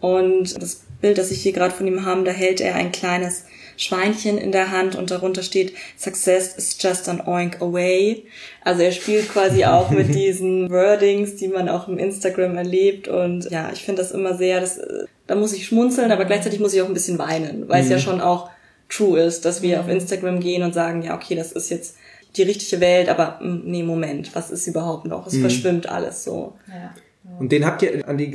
Und 0.00 0.62
das 0.62 0.82
Bild, 1.02 1.18
das 1.18 1.30
ich 1.30 1.42
hier 1.42 1.52
gerade 1.52 1.74
von 1.74 1.86
ihm 1.86 2.06
habe, 2.06 2.24
da 2.24 2.30
hält 2.30 2.60
er 2.62 2.74
ein 2.74 2.90
kleines 2.90 3.44
Schweinchen 3.80 4.36
in 4.36 4.52
der 4.52 4.70
Hand 4.70 4.94
und 4.94 5.10
darunter 5.10 5.42
steht 5.42 5.72
Success 5.96 6.54
is 6.54 6.76
just 6.78 7.08
an 7.08 7.22
oink 7.26 7.62
away. 7.62 8.24
Also 8.62 8.82
er 8.82 8.92
spielt 8.92 9.30
quasi 9.32 9.64
auch 9.64 9.90
mit 9.90 10.14
diesen 10.14 10.68
Wordings, 10.70 11.36
die 11.36 11.48
man 11.48 11.68
auch 11.70 11.88
im 11.88 11.98
Instagram 11.98 12.58
erlebt 12.58 13.08
und 13.08 13.50
ja, 13.50 13.70
ich 13.72 13.82
finde 13.82 14.02
das 14.02 14.12
immer 14.12 14.36
sehr, 14.36 14.60
das, 14.60 14.78
da 15.26 15.34
muss 15.34 15.54
ich 15.54 15.66
schmunzeln, 15.66 16.12
aber 16.12 16.26
gleichzeitig 16.26 16.60
muss 16.60 16.74
ich 16.74 16.82
auch 16.82 16.88
ein 16.88 16.94
bisschen 16.94 17.18
weinen, 17.18 17.68
weil 17.68 17.82
es 17.82 17.88
ja 17.88 17.98
schon 17.98 18.20
auch 18.20 18.50
true 18.90 19.18
ist, 19.18 19.46
dass 19.46 19.62
wir 19.62 19.80
auf 19.80 19.88
Instagram 19.88 20.40
gehen 20.40 20.62
und 20.62 20.74
sagen, 20.74 21.02
ja, 21.02 21.14
okay, 21.14 21.34
das 21.34 21.52
ist 21.52 21.70
jetzt 21.70 21.96
die 22.36 22.42
richtige 22.42 22.82
Welt, 22.82 23.08
aber 23.08 23.38
mm, 23.40 23.62
nee, 23.64 23.82
Moment, 23.82 24.34
was 24.34 24.50
ist 24.50 24.66
überhaupt 24.66 25.06
noch? 25.06 25.26
Es 25.26 25.38
verschwimmt 25.38 25.88
alles 25.88 26.24
so. 26.24 26.54
Ja. 26.68 26.94
Und 27.38 27.50
den 27.50 27.64
habt 27.64 27.80
ihr, 27.82 28.06
Andy 28.06 28.30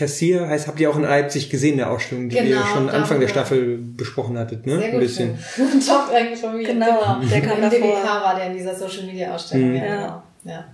Kassier, 0.00 0.48
heißt, 0.48 0.66
habt 0.66 0.80
ihr 0.80 0.90
auch 0.90 0.96
in 0.96 1.02
Leipzig 1.02 1.50
gesehen, 1.50 1.76
der 1.76 1.90
Ausstellung, 1.90 2.28
die 2.30 2.36
ihr 2.36 2.42
Genau, 2.42 2.64
schon 2.64 2.88
Anfang 2.88 3.20
der. 3.20 3.28
Staffel 3.28 3.78
besprochen 3.78 4.38
hattet, 4.38 4.66
ne? 4.66 4.78
Sehr 4.78 4.86
Ein 4.86 4.90
gut. 4.92 5.00
bisschen. 5.00 5.38
Top 5.86 6.10
eigentlich 6.14 6.40
von 6.40 6.56
mir. 6.56 6.66
Genau, 6.66 7.20
der 7.30 7.40
kam 7.42 7.60
davor. 7.60 7.78
DBK 7.78 8.04
war 8.04 8.34
der 8.34 8.46
in 8.46 8.54
dieser 8.54 8.74
Social 8.74 9.04
Media 9.04 9.34
Ausstellung. 9.34 9.70
Mhm. 9.70 9.76
Ja, 9.76 9.82
genau. 9.96 10.22
Ja. 10.44 10.64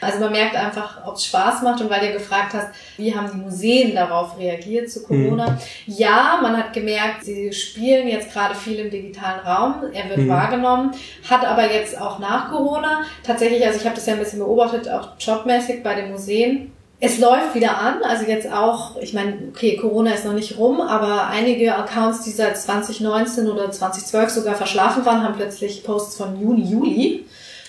Also 0.00 0.18
man 0.20 0.32
merkt 0.32 0.54
einfach, 0.54 1.06
ob 1.06 1.14
es 1.14 1.24
Spaß 1.26 1.62
macht 1.62 1.80
und 1.80 1.88
weil 1.88 2.06
du 2.08 2.12
gefragt 2.12 2.52
hast, 2.52 2.68
wie 2.98 3.14
haben 3.14 3.30
die 3.32 3.38
Museen 3.38 3.94
darauf 3.94 4.38
reagiert 4.38 4.90
zu 4.90 5.02
Corona. 5.02 5.58
Ja, 5.86 6.40
man 6.42 6.56
hat 6.58 6.74
gemerkt, 6.74 7.24
sie 7.24 7.50
spielen 7.52 8.08
jetzt 8.08 8.30
gerade 8.30 8.54
viel 8.54 8.80
im 8.80 8.90
digitalen 8.90 9.40
Raum, 9.40 9.76
er 9.94 10.10
wird 10.10 10.28
wahrgenommen, 10.28 10.90
hat 11.28 11.46
aber 11.46 11.72
jetzt 11.72 11.98
auch 11.98 12.18
nach 12.18 12.50
Corona 12.50 13.00
tatsächlich, 13.22 13.64
also 13.64 13.78
ich 13.78 13.86
habe 13.86 13.94
das 13.94 14.04
ja 14.04 14.12
ein 14.12 14.18
bisschen 14.18 14.40
beobachtet, 14.40 14.90
auch 14.90 15.10
jobmäßig 15.18 15.82
bei 15.82 15.94
den 15.94 16.10
Museen, 16.10 16.72
es 17.00 17.18
läuft 17.18 17.54
wieder 17.54 17.78
an, 17.78 18.02
also 18.02 18.24
jetzt 18.24 18.50
auch, 18.50 18.96
ich 19.00 19.12
meine, 19.12 19.36
okay, 19.50 19.76
Corona 19.76 20.12
ist 20.12 20.24
noch 20.24 20.32
nicht 20.32 20.58
rum, 20.58 20.80
aber 20.80 21.26
einige 21.26 21.74
Accounts, 21.76 22.22
die 22.22 22.30
seit 22.30 22.56
2019 22.56 23.48
oder 23.48 23.70
2012 23.70 24.30
sogar 24.30 24.54
verschlafen 24.54 25.04
waren, 25.04 25.22
haben 25.22 25.34
plötzlich 25.34 25.84
Posts 25.84 26.16
von 26.16 26.40
Juni, 26.40 26.70
Juli. 26.70 27.24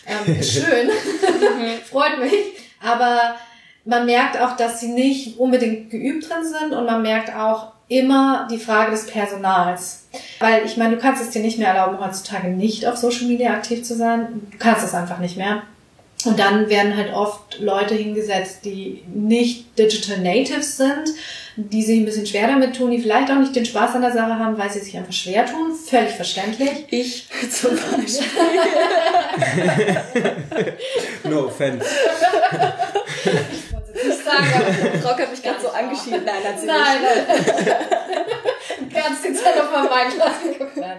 Ähm, 0.06 0.44
schön, 0.44 0.90
freut 1.90 2.20
mich. 2.20 2.34
Aber 2.82 3.36
man 3.84 4.06
merkt 4.06 4.40
auch, 4.40 4.56
dass 4.56 4.80
sie 4.80 4.90
nicht 4.90 5.40
unbedingt 5.40 5.90
geübt 5.90 6.30
drin 6.30 6.46
sind 6.46 6.74
und 6.74 6.86
man 6.86 7.02
merkt 7.02 7.36
auch 7.36 7.74
immer 7.88 8.48
die 8.50 8.58
Frage 8.58 8.92
des 8.92 9.08
Personals. 9.08 10.08
Weil 10.40 10.66
ich 10.66 10.78
meine, 10.78 10.96
du 10.96 11.02
kannst 11.02 11.22
es 11.22 11.32
dir 11.32 11.42
nicht 11.42 11.60
mehr 11.60 11.70
erlauben, 11.74 12.04
heutzutage 12.04 12.48
nicht 12.48 12.86
auf 12.88 12.98
Social 12.98 13.28
Media 13.28 13.52
aktiv 13.52 13.84
zu 13.84 13.96
sein. 13.96 14.48
Du 14.52 14.58
kannst 14.58 14.84
es 14.84 14.94
einfach 14.94 15.20
nicht 15.20 15.38
mehr. 15.38 15.64
Und 16.26 16.40
dann 16.40 16.70
werden 16.70 16.96
halt 16.96 17.14
oft 17.14 17.60
Leute 17.60 17.96
hingesetzt, 17.96 18.66
die 18.66 19.04
nicht 19.14 19.78
Digital 19.78 20.20
Natives 20.20 20.78
sind, 20.78 21.10
die 21.56 21.84
sich 21.84 22.00
ein 22.00 22.06
bisschen 22.06 22.26
schwer 22.26 22.48
damit 22.48 22.76
tun, 22.76 22.92
die 22.92 23.00
vielleicht 23.00 23.32
auch 23.32 23.40
nicht 23.40 23.56
den 23.56 23.66
Spaß 23.66 23.96
an 23.96 24.02
der 24.02 24.12
Sache 24.12 24.40
haben, 24.40 24.58
weil 24.58 24.70
sie 24.70 24.80
sich 24.80 24.98
einfach 24.98 25.14
schwer 25.14 25.46
tun. 25.46 25.74
Völlig 25.74 26.12
verständlich. 26.12 26.86
Ich 26.90 27.28
zum 27.52 27.72
Beispiel. 27.72 28.26
No 31.24 31.48
offense. 31.48 31.86
Nicht 34.08 34.24
sagen, 34.24 34.48
aber 34.56 35.10
Rock 35.10 35.20
hat 35.22 35.32
mich 35.32 35.42
gerade 35.42 35.62
so 35.62 35.70
angeschieden. 35.70 36.22
Nein, 36.26 36.36
hat 36.44 36.60
sie 36.60 36.66
Nein, 36.68 37.02
nicht. 37.02 37.68
nein. 37.68 37.76
Ganz 38.94 39.22
die 39.22 39.34
Zeit 39.34 39.60
auf 39.60 39.70
mein 39.72 40.10
geguckt. 40.54 40.78
Nein. 40.78 40.98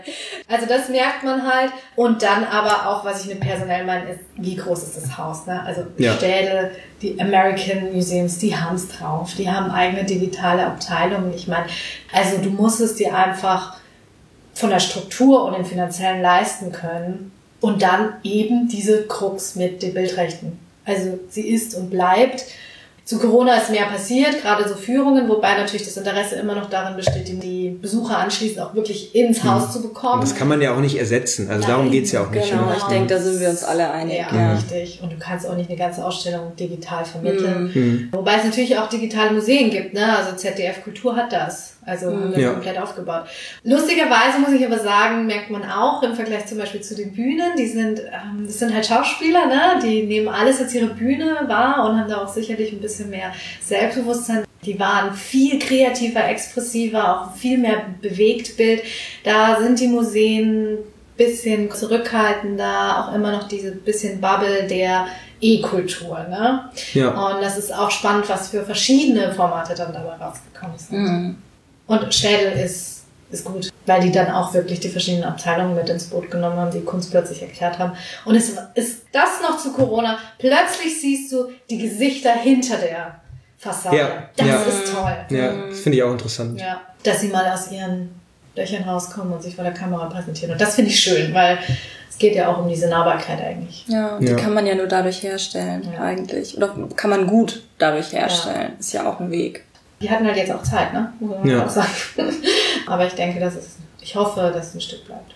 Also 0.49 0.67
das 0.67 0.89
merkt 0.89 1.25
man 1.25 1.47
halt. 1.47 1.73
Und 1.95 2.23
dann 2.23 2.45
aber 2.45 2.89
auch, 2.89 3.05
was 3.05 3.23
ich 3.23 3.29
mit 3.29 3.41
personell 3.41 3.85
meine, 3.85 4.11
ist, 4.11 4.21
wie 4.37 4.57
groß 4.57 4.83
ist 4.83 4.97
das 4.97 5.17
Haus? 5.19 5.47
Ne? 5.47 5.63
Also 5.63 5.85
Ja. 5.99 6.15
Städte, 6.15 6.73
die 7.03 7.21
American 7.21 7.93
Museums, 7.93 8.39
die 8.39 8.57
haben 8.57 8.77
es 8.77 8.89
drauf. 8.89 9.33
Die 9.37 9.51
haben 9.51 9.71
eigene 9.71 10.05
digitale 10.05 10.67
Abteilungen. 10.67 11.33
Ich 11.35 11.49
meine, 11.49 11.67
also 12.13 12.39
du 12.39 12.51
musst 12.51 12.81
es 12.81 12.95
dir 12.95 13.15
einfach 13.15 13.77
von 14.55 14.71
der 14.71 14.81
Struktur 14.81 15.45
und 15.45 15.55
den 15.55 15.65
finanziellen 15.65 16.23
leisten 16.23 16.73
können. 16.73 17.33
Und 17.61 17.83
dann 17.83 18.15
eben 18.23 18.69
diese 18.69 19.07
Krux 19.07 19.55
mit 19.57 19.83
den 19.83 19.95
Bildrechten. 19.95 20.59
Also 20.85 21.19
sie 21.31 21.49
ist 21.49 21.75
und 21.75 21.91
bleibt. 21.91 22.45
Zu 23.07 23.21
Corona 23.21 23.55
ist 23.57 23.71
mehr 23.71 23.85
passiert, 23.87 24.43
gerade 24.43 24.69
so 24.69 24.75
Führungen, 24.75 25.29
wobei 25.29 25.57
natürlich 25.57 25.85
das 25.85 25.97
Interesse 25.97 26.35
immer 26.35 26.57
noch 26.57 26.69
darin 26.69 26.97
besteht, 26.97 27.29
die 27.41 27.69
Besucher 27.81 28.19
anschließend 28.19 28.59
auch 28.59 28.75
wirklich 28.75 29.15
ins 29.15 29.45
Haus 29.45 29.73
zu 29.73 29.81
bekommen. 29.81 30.23
Das 30.23 30.35
kann 30.35 30.49
man 30.49 30.61
ja 30.61 30.75
auch 30.75 30.81
nicht 30.81 30.99
ersetzen. 30.99 31.49
Also 31.49 31.69
darum 31.69 31.85
Nein, 31.85 31.93
geht's 31.93 32.11
ja 32.11 32.23
auch 32.25 32.31
nicht. 32.33 32.51
Genau, 32.51 32.67
ne? 32.67 32.75
ich 32.77 32.83
denke, 32.83 33.15
da 33.15 33.21
sind 33.21 33.39
wir 33.39 33.49
uns 33.49 33.63
alle 33.63 33.89
einig. 33.93 34.17
Ja, 34.19 34.37
Ja. 34.37 34.53
richtig. 34.55 34.99
Und 35.05 35.13
du 35.13 35.17
kannst 35.21 35.49
auch 35.49 35.55
nicht 35.55 35.71
eine 35.71 35.79
ganze 35.79 36.05
Ausstellung 36.05 36.57
digital 36.57 37.05
vermitteln. 37.05 37.71
Mhm. 37.73 38.09
Wobei 38.11 38.39
es 38.39 38.45
natürlich 38.45 38.77
auch 38.77 38.89
digitale 38.89 39.31
Museen 39.31 39.71
gibt, 39.71 39.95
ne? 39.95 40.17
Also 40.19 40.35
ZDF 40.35 40.83
Kultur 40.83 41.15
hat 41.15 41.33
das. 41.33 41.75
Also 41.87 42.07
haben 42.07 42.35
wir 42.35 42.43
Ja. 42.43 42.53
komplett 42.55 42.79
aufgebaut. 42.79 43.27
Lustigerweise 43.63 44.41
muss 44.41 44.51
ich 44.51 44.67
aber 44.67 44.81
sagen, 44.81 45.27
merkt 45.27 45.51
man 45.51 45.63
auch 45.63 46.03
im 46.03 46.15
Vergleich 46.15 46.45
zum 46.47 46.59
Beispiel 46.59 46.81
zu 46.81 46.97
den 46.97 47.13
Bühnen, 47.13 47.53
die 47.57 47.69
sind, 47.69 48.01
ähm, 48.01 48.45
das 48.45 48.59
sind 48.59 48.75
halt 48.75 48.85
Schauspieler, 48.85 49.47
ne? 49.47 49.79
Die 49.81 50.03
nehmen 50.03 50.27
alles 50.27 50.61
als 50.61 50.75
ihre 50.75 50.87
Bühne 50.89 51.37
wahr 51.47 51.89
und 51.89 52.01
haben 52.01 52.09
da 52.11 52.25
auch 52.25 52.29
sicherlich 52.35 52.73
ein 52.73 52.81
bisschen 52.81 52.96
mehr 53.05 53.33
Selbstbewusstsein. 53.61 54.45
Die 54.65 54.79
waren 54.81 55.15
viel 55.15 55.59
kreativer, 55.59 56.27
expressiver, 56.29 57.21
auch 57.21 57.37
viel 57.37 57.59
mehr 57.59 57.85
Bewegtbild. 58.01 58.83
Da 59.23 59.61
sind 59.61 59.79
die 59.79 59.89
Museen 59.89 60.79
bisschen 61.17 61.71
zurückhaltender, 61.71 63.09
auch 63.09 63.15
immer 63.15 63.33
noch 63.33 63.49
diese 63.49 63.73
bisschen 63.73 64.21
Bubble 64.21 64.67
der 64.69 65.07
E-Kultur, 65.41 66.27
ne? 66.29 66.71
Ja. 66.95 67.11
Und 67.11 67.43
das 67.43 67.59
ist 67.59 67.73
auch 67.73 67.91
spannend, 67.91 68.29
was 68.29 68.49
für 68.49 68.65
verschiedene 68.65 69.33
Formate 69.33 69.75
dann 69.75 69.93
dabei 69.93 70.17
rausgekommen 70.17 70.79
sind. 70.79 70.99
Mhm. 70.99 71.37
Und 71.87 72.15
Städel 72.15 72.53
ist, 72.53 73.05
ist 73.31 73.45
gut, 73.45 73.71
weil 73.87 74.01
die 74.03 74.13
dann 74.13 74.31
auch 74.31 74.53
wirklich 74.53 74.81
die 74.81 74.89
verschiedenen 74.89 75.25
Abteilungen 75.25 75.75
mit 75.75 75.89
ins 75.89 76.05
Boot 76.05 76.31
genommen 76.31 76.57
haben, 76.57 76.71
die 76.71 76.81
Kunst 76.83 77.11
plötzlich 77.11 77.41
erklärt 77.43 77.79
haben. 77.79 77.93
Und 78.25 78.35
es 78.35 78.51
ist 78.75 79.03
das 79.13 79.41
noch 79.43 79.59
zu 79.59 79.73
Corona. 79.73 80.19
Plötzlich 80.39 81.01
siehst 81.01 81.33
du 81.33 81.47
die 81.71 81.79
Gesichter 81.79 82.33
hinter 82.33 82.77
der 82.77 83.21
Fassade. 83.59 83.97
Ja, 83.97 84.29
Das 84.37 84.47
ja. 84.47 84.63
ist 84.63 84.93
toll. 84.93 85.17
Ja, 85.31 85.53
das 85.69 85.81
finde 85.81 85.99
ich 85.99 86.03
auch 86.05 86.13
interessant. 86.13 86.61
Ja, 86.61 86.81
dass 87.03 87.21
sie 87.21 87.29
mal 87.29 87.47
aus 87.51 87.71
ihren 87.71 88.11
Löchern 88.55 88.83
rauskommen 88.85 89.33
und 89.33 89.43
sich 89.43 89.55
vor 89.55 89.65
der 89.65 89.75
Kamera 89.75 90.07
präsentieren. 90.07 90.53
Und 90.53 90.61
das 90.61 90.75
finde 90.75 90.91
ich 90.91 90.99
schön, 90.99 91.33
weil 91.35 91.59
es 92.11 92.19
geht 92.19 92.35
ja 92.35 92.49
auch 92.49 92.59
um 92.59 92.69
diese 92.69 92.89
Nahbarkeit 92.89 93.41
eigentlich. 93.43 93.85
Ja, 93.89 94.19
die 94.19 94.27
Ja. 94.27 94.37
kann 94.37 94.55
man 94.55 94.67
ja 94.67 94.75
nur 94.75 94.87
dadurch 94.87 95.23
herstellen, 95.23 95.87
Ja. 95.95 96.03
eigentlich. 96.03 96.57
Oder 96.57 96.75
kann 96.97 97.11
man 97.11 97.27
gut 97.27 97.63
dadurch 97.79 98.13
herstellen. 98.13 98.73
Ist 98.79 98.93
ja 98.95 99.07
auch 99.09 99.21
ein 99.21 99.31
Weg. 99.31 99.65
Die 100.01 100.11
hatten 100.11 100.27
halt 100.27 100.37
jetzt 100.37 100.53
auch 100.53 100.63
Zeit, 100.63 100.93
ne? 100.93 101.13
Muss 101.21 101.39
man 101.39 101.49
Ja. 101.49 101.65
auch 101.65 101.71
sagen. 101.71 101.89
Aber 102.87 103.07
ich 103.07 103.15
denke, 103.15 103.41
dass 103.41 103.57
es, 103.57 103.77
ich 104.01 104.15
hoffe, 104.15 104.53
dass 104.55 104.69
es 104.69 104.75
ein 104.75 104.81
Stück 104.81 105.07
bleibt. 105.07 105.35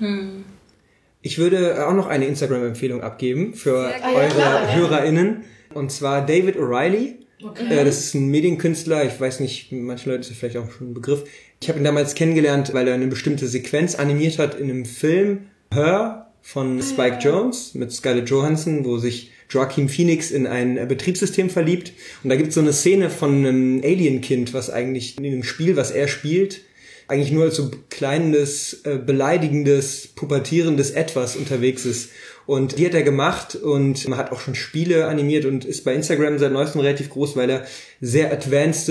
Ich 1.23 1.39
würde 1.39 1.87
auch 1.87 1.93
noch 1.95 2.07
eine 2.07 2.27
Instagram-Empfehlung 2.27 3.03
abgeben 3.03 3.55
für 3.55 3.87
Ah, 3.89 4.11
ja, 4.11 4.17
eure 4.19 4.29
klar, 4.29 4.63
ja. 4.69 4.75
HörerInnen. 4.75 5.45
Und 5.75 5.93
zwar 5.93 6.25
David 6.25 6.57
O'Reilly 6.57 7.17
Okay. 7.43 7.73
Äh, 7.75 7.85
das 7.87 7.99
ist 8.01 8.13
ein 8.13 8.27
Medienkünstler, 8.27 9.03
ich 9.07 9.19
weiß 9.19 9.41
nicht, 9.41 9.73
manche 9.73 10.11
Leute 10.11 10.21
ist 10.21 10.31
das 10.31 10.37
vielleicht 10.37 10.59
auch 10.59 10.71
schon 10.71 10.91
ein 10.91 10.95
Begriff. 10.95 11.25
Ich 11.63 11.71
habe 11.71 11.79
ihn 11.79 11.85
damals 11.85 12.15
kennengelernt, 12.15 12.75
weil 12.75 12.87
er 12.87 12.93
eine 12.93 13.07
bestimmte 13.07 13.49
Sequenz 13.49 13.95
animiert 13.95 14.39
hat 14.39 14.57
in 14.57 14.69
einem 14.69 14.85
Film 14.85 15.47
Her 15.73 16.27
von 16.43 16.83
Spike 16.83 17.17
Jones 17.23 17.75
mit 17.75 17.93
Scarlett 17.93 18.29
Johansson, 18.29 18.85
wo 18.85 18.99
sich 18.99 19.31
Joaquin 19.51 19.89
Phoenix 19.89 20.31
in 20.31 20.47
ein 20.47 20.87
Betriebssystem 20.89 21.51
verliebt. 21.51 21.93
Und 22.23 22.31
da 22.31 22.37
gibt 22.37 22.49
es 22.51 22.55
so 22.55 22.61
eine 22.61 22.73
Szene 22.73 23.11
von 23.11 23.35
einem 23.45 23.81
Alien-Kind, 23.85 24.55
was 24.55 24.71
eigentlich 24.71 25.19
in 25.19 25.25
dem 25.25 25.43
Spiel, 25.45 25.77
was 25.77 25.91
er 25.91 26.09
spielt, 26.09 26.61
eigentlich 27.09 27.33
nur 27.33 27.45
als 27.45 27.57
so 27.57 27.71
kleines, 27.91 28.83
äh, 28.85 28.97
beleidigendes, 28.97 30.09
pubertierendes 30.15 30.93
Etwas 30.93 31.35
unterwegs 31.37 31.85
ist. 31.85 32.11
Und 32.47 32.79
die 32.79 32.87
hat 32.87 32.95
er 32.95 33.03
gemacht 33.03 33.55
und 33.55 34.09
man 34.09 34.19
hat 34.19 34.33
auch 34.33 34.41
schon 34.41 34.55
Spiele 34.57 35.07
animiert 35.07 35.45
und 35.45 35.65
ist 35.65 35.85
bei 35.85 35.95
Instagram 35.95 36.39
seit 36.39 36.53
neuestem 36.53 36.81
relativ 36.81 37.11
groß, 37.11 37.37
weil 37.37 37.49
er 37.51 37.65
sehr 38.01 38.33
advanced 38.33 38.91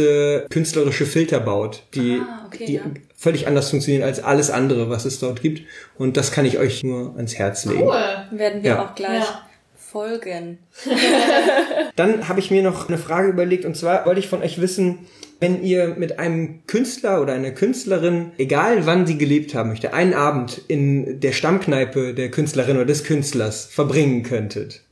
künstlerische 0.50 1.06
Filter 1.06 1.40
baut, 1.42 1.84
die, 1.94 2.20
Ah, 2.22 2.46
okay, 2.48 2.66
die 2.66 2.74
ja. 2.76 2.82
völlig 3.18 3.48
anders 3.48 3.70
funktionieren 3.70 4.04
als 4.04 4.24
alles 4.24 4.50
andere, 4.50 4.90
was 4.90 5.04
es 5.06 5.20
dort 5.20 5.42
gibt. 5.42 5.64
Und 5.98 6.16
das 6.16 6.32
kann 6.32 6.46
ich 6.46 6.58
euch 6.58 6.84
nur 6.84 7.16
ans 7.18 7.36
Herz 7.36 7.66
legen. 7.66 7.84
Cool. 7.84 7.94
Werden 8.38 8.64
wir 8.64 8.70
Ja. 8.72 8.86
auch 8.86 8.96
gleich 8.96 9.24
Ja. 9.24 9.49
Folgen. 9.90 10.60
Dann 11.96 12.28
habe 12.28 12.40
ich 12.40 12.52
mir 12.52 12.62
noch 12.62 12.88
eine 12.88 12.98
Frage 12.98 13.30
überlegt 13.30 13.66
und 13.66 13.76
zwar 13.76 14.06
wollte 14.06 14.20
ich 14.20 14.28
von 14.28 14.42
euch 14.42 14.62
wissen, 14.62 15.08
wenn 15.40 15.64
ihr 15.64 15.96
mit 15.98 16.20
einem 16.20 16.66
Künstler 16.68 17.22
oder 17.22 17.34
einer 17.34 17.52
Künstlerin, 17.52 18.32
egal 18.38 18.86
wann 18.86 19.08
sie 19.08 19.18
gelebt 19.18 19.56
haben 19.56 19.70
möchte, 19.70 19.94
einen 19.94 20.14
Abend 20.14 20.62
in 20.68 21.20
der 21.20 21.32
Stammkneipe 21.32 22.14
der 22.14 22.30
Künstlerin 22.30 22.76
oder 22.76 22.86
des 22.86 23.04
Künstlers 23.04 23.66
verbringen 23.66 24.24
könntet, 24.24 24.84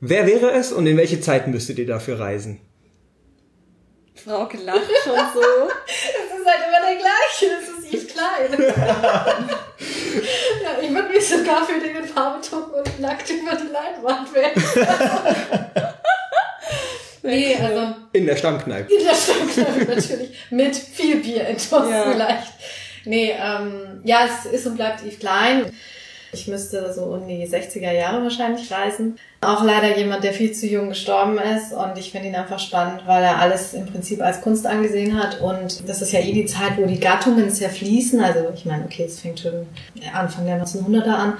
wer 0.00 0.26
wäre 0.26 0.52
es 0.52 0.72
und 0.72 0.86
in 0.86 0.96
welche 0.96 1.20
Zeit 1.20 1.48
müsstet 1.48 1.78
ihr 1.78 1.86
dafür 1.86 2.20
reisen? 2.20 2.60
Frauke 4.14 4.58
lacht 4.58 4.90
schon 5.02 5.14
so. 5.34 5.40
Das 6.32 6.40
ist 6.40 6.46
halt 6.46 6.62
immer 6.68 6.80
der 6.86 6.96
gleiche, 6.96 7.46
das 7.60 7.68
ist 7.78 7.92
Yves 7.92 8.06
Klein. 8.08 9.48
ja, 10.14 10.82
ich 10.82 10.90
würde 10.94 11.08
mich 11.08 11.26
sogar 11.28 11.64
für 11.66 11.78
den 11.80 11.96
in 11.96 12.04
Farbe 12.04 12.40
tucken 12.40 12.74
und 12.74 13.00
nackt 13.00 13.28
über 13.30 13.56
die 13.56 13.72
Leinwand 13.72 14.32
werfen. 14.34 14.86
nee, 17.22 17.56
also 17.56 17.94
In 18.12 18.26
der 18.26 18.36
Stammkneipe. 18.36 18.92
in 18.92 19.04
der 19.04 19.14
Stammkneipe 19.14 19.94
natürlich. 19.94 20.30
Mit 20.50 20.76
viel 20.76 21.16
Bier 21.16 21.46
intus 21.48 21.70
Ja. 21.70 22.10
vielleicht. 22.12 22.52
Nee, 23.04 23.34
ähm, 23.38 24.00
ja, 24.04 24.26
es 24.26 24.50
ist 24.50 24.66
und 24.66 24.76
bleibt 24.76 25.02
Yves 25.02 25.18
Klein. 25.18 25.72
Ich 26.34 26.48
müsste 26.48 26.92
so 26.94 27.02
um 27.02 27.28
die 27.28 27.46
60er 27.46 27.92
Jahre 27.92 28.22
wahrscheinlich 28.22 28.72
reisen. 28.72 29.18
Auch 29.42 29.62
leider 29.62 29.98
jemand, 29.98 30.24
der 30.24 30.32
viel 30.32 30.52
zu 30.52 30.66
jung 30.66 30.88
gestorben 30.88 31.38
ist. 31.38 31.74
Und 31.74 31.98
ich 31.98 32.10
finde 32.10 32.28
ihn 32.28 32.34
einfach 32.34 32.58
spannend, 32.58 33.02
weil 33.06 33.22
er 33.22 33.38
alles 33.38 33.74
im 33.74 33.84
Prinzip 33.84 34.22
als 34.22 34.40
Kunst 34.40 34.66
angesehen 34.66 35.22
hat. 35.22 35.42
Und 35.42 35.86
das 35.86 36.00
ist 36.00 36.12
ja 36.12 36.20
eh 36.20 36.32
die 36.32 36.46
Zeit, 36.46 36.78
wo 36.78 36.86
die 36.86 37.00
Gattungen 37.00 37.50
zerfließen. 37.50 38.22
Also 38.22 38.50
ich 38.54 38.64
meine, 38.64 38.84
okay, 38.84 39.04
es 39.04 39.20
fängt 39.20 39.40
schon 39.40 39.66
Anfang 40.14 40.46
der 40.46 40.64
1900er 40.64 41.14
an. 41.14 41.34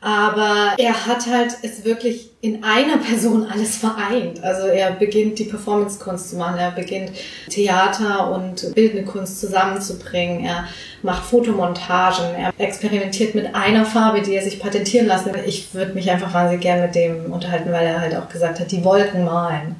Aber 0.00 0.74
er 0.78 1.06
hat 1.06 1.26
halt 1.26 1.56
es 1.62 1.84
wirklich 1.84 2.30
in 2.40 2.62
einer 2.62 2.98
Person 2.98 3.48
alles 3.50 3.78
vereint. 3.78 4.42
Also 4.44 4.68
er 4.68 4.92
beginnt 4.92 5.40
die 5.40 5.44
Performance-Kunst 5.44 6.30
zu 6.30 6.36
machen, 6.36 6.56
er 6.56 6.70
beginnt 6.70 7.10
Theater 7.50 8.30
und 8.30 8.74
bildende 8.76 9.04
Kunst 9.04 9.40
zusammenzubringen, 9.40 10.44
er 10.44 10.68
macht 11.02 11.24
Fotomontagen, 11.24 12.26
er 12.36 12.52
experimentiert 12.58 13.34
mit 13.34 13.56
einer 13.56 13.84
Farbe, 13.84 14.22
die 14.22 14.34
er 14.34 14.42
sich 14.44 14.60
patentieren 14.60 15.08
lassen. 15.08 15.32
Ich 15.46 15.74
würde 15.74 15.94
mich 15.94 16.08
einfach 16.10 16.32
wahnsinnig 16.32 16.62
gern 16.62 16.80
mit 16.80 16.94
dem 16.94 17.32
unterhalten, 17.32 17.72
weil 17.72 17.86
er 17.86 18.00
halt 18.00 18.14
auch 18.14 18.28
gesagt 18.28 18.60
hat, 18.60 18.70
die 18.70 18.84
Wolken 18.84 19.24
malen. 19.24 19.74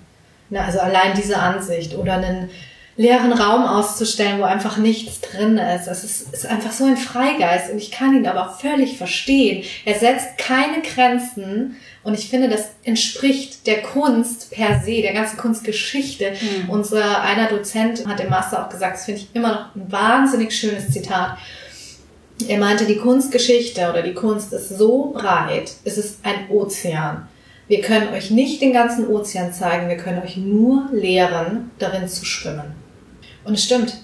Also 0.52 0.80
allein 0.80 1.14
diese 1.14 1.38
Ansicht 1.38 1.96
oder 1.96 2.14
einen 2.14 2.50
leeren 2.98 3.32
Raum 3.32 3.62
auszustellen, 3.62 4.40
wo 4.40 4.42
einfach 4.42 4.76
nichts 4.76 5.20
drin 5.20 5.56
ist. 5.56 5.86
Es 5.86 6.02
ist, 6.02 6.34
ist 6.34 6.46
einfach 6.46 6.72
so 6.72 6.84
ein 6.84 6.96
Freigeist 6.96 7.70
und 7.70 7.78
ich 7.78 7.92
kann 7.92 8.14
ihn 8.14 8.26
aber 8.26 8.58
völlig 8.60 8.98
verstehen. 8.98 9.64
Er 9.84 9.94
setzt 9.94 10.36
keine 10.36 10.82
Grenzen 10.82 11.76
und 12.02 12.14
ich 12.14 12.28
finde, 12.28 12.48
das 12.48 12.70
entspricht 12.82 13.68
der 13.68 13.82
Kunst 13.82 14.50
per 14.50 14.80
se, 14.80 15.00
der 15.00 15.12
ganzen 15.12 15.38
Kunstgeschichte. 15.38 16.32
Unser 16.66 17.22
einer 17.22 17.48
Dozent 17.48 18.04
hat 18.04 18.18
im 18.18 18.30
Master 18.30 18.64
auch 18.64 18.68
gesagt, 18.68 18.96
das 18.96 19.04
finde 19.04 19.20
ich 19.20 19.28
immer 19.32 19.52
noch 19.52 19.76
ein 19.76 19.92
wahnsinnig 19.92 20.52
schönes 20.52 20.90
Zitat. 20.90 21.38
Er 22.48 22.58
meinte, 22.58 22.84
die 22.84 22.96
Kunstgeschichte 22.96 23.88
oder 23.88 24.02
die 24.02 24.14
Kunst 24.14 24.52
ist 24.52 24.70
so 24.70 25.12
breit, 25.16 25.72
es 25.84 25.98
ist 25.98 26.18
ein 26.24 26.50
Ozean. 26.50 27.28
Wir 27.68 27.80
können 27.80 28.12
euch 28.12 28.32
nicht 28.32 28.60
den 28.60 28.72
ganzen 28.72 29.06
Ozean 29.06 29.52
zeigen, 29.52 29.88
wir 29.88 29.98
können 29.98 30.22
euch 30.22 30.36
nur 30.36 30.88
lehren, 30.90 31.70
darin 31.78 32.08
zu 32.08 32.24
schwimmen. 32.24 32.87
Und 33.48 33.54
es 33.54 33.64
stimmt. 33.64 33.94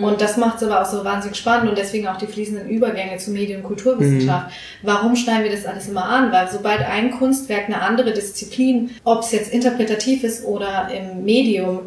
Und 0.00 0.22
das 0.22 0.38
macht 0.38 0.56
es 0.56 0.62
aber 0.62 0.80
auch 0.80 0.86
so 0.86 1.04
wahnsinnig 1.04 1.36
spannend 1.36 1.68
und 1.68 1.76
deswegen 1.76 2.08
auch 2.08 2.16
die 2.16 2.26
fließenden 2.26 2.70
Übergänge 2.70 3.18
zu 3.18 3.30
Medien- 3.30 3.58
und 3.60 3.66
Kulturwissenschaft. 3.66 4.50
Warum 4.82 5.14
schneiden 5.14 5.44
wir 5.44 5.50
das 5.50 5.66
alles 5.66 5.88
immer 5.88 6.06
an? 6.06 6.32
Weil 6.32 6.48
sobald 6.50 6.80
ein 6.80 7.10
Kunstwerk 7.10 7.66
eine 7.66 7.82
andere 7.82 8.14
Disziplin, 8.14 8.92
ob 9.04 9.20
es 9.20 9.32
jetzt 9.32 9.52
interpretativ 9.52 10.24
ist 10.24 10.46
oder 10.46 10.88
im 10.88 11.22
Medium, 11.24 11.80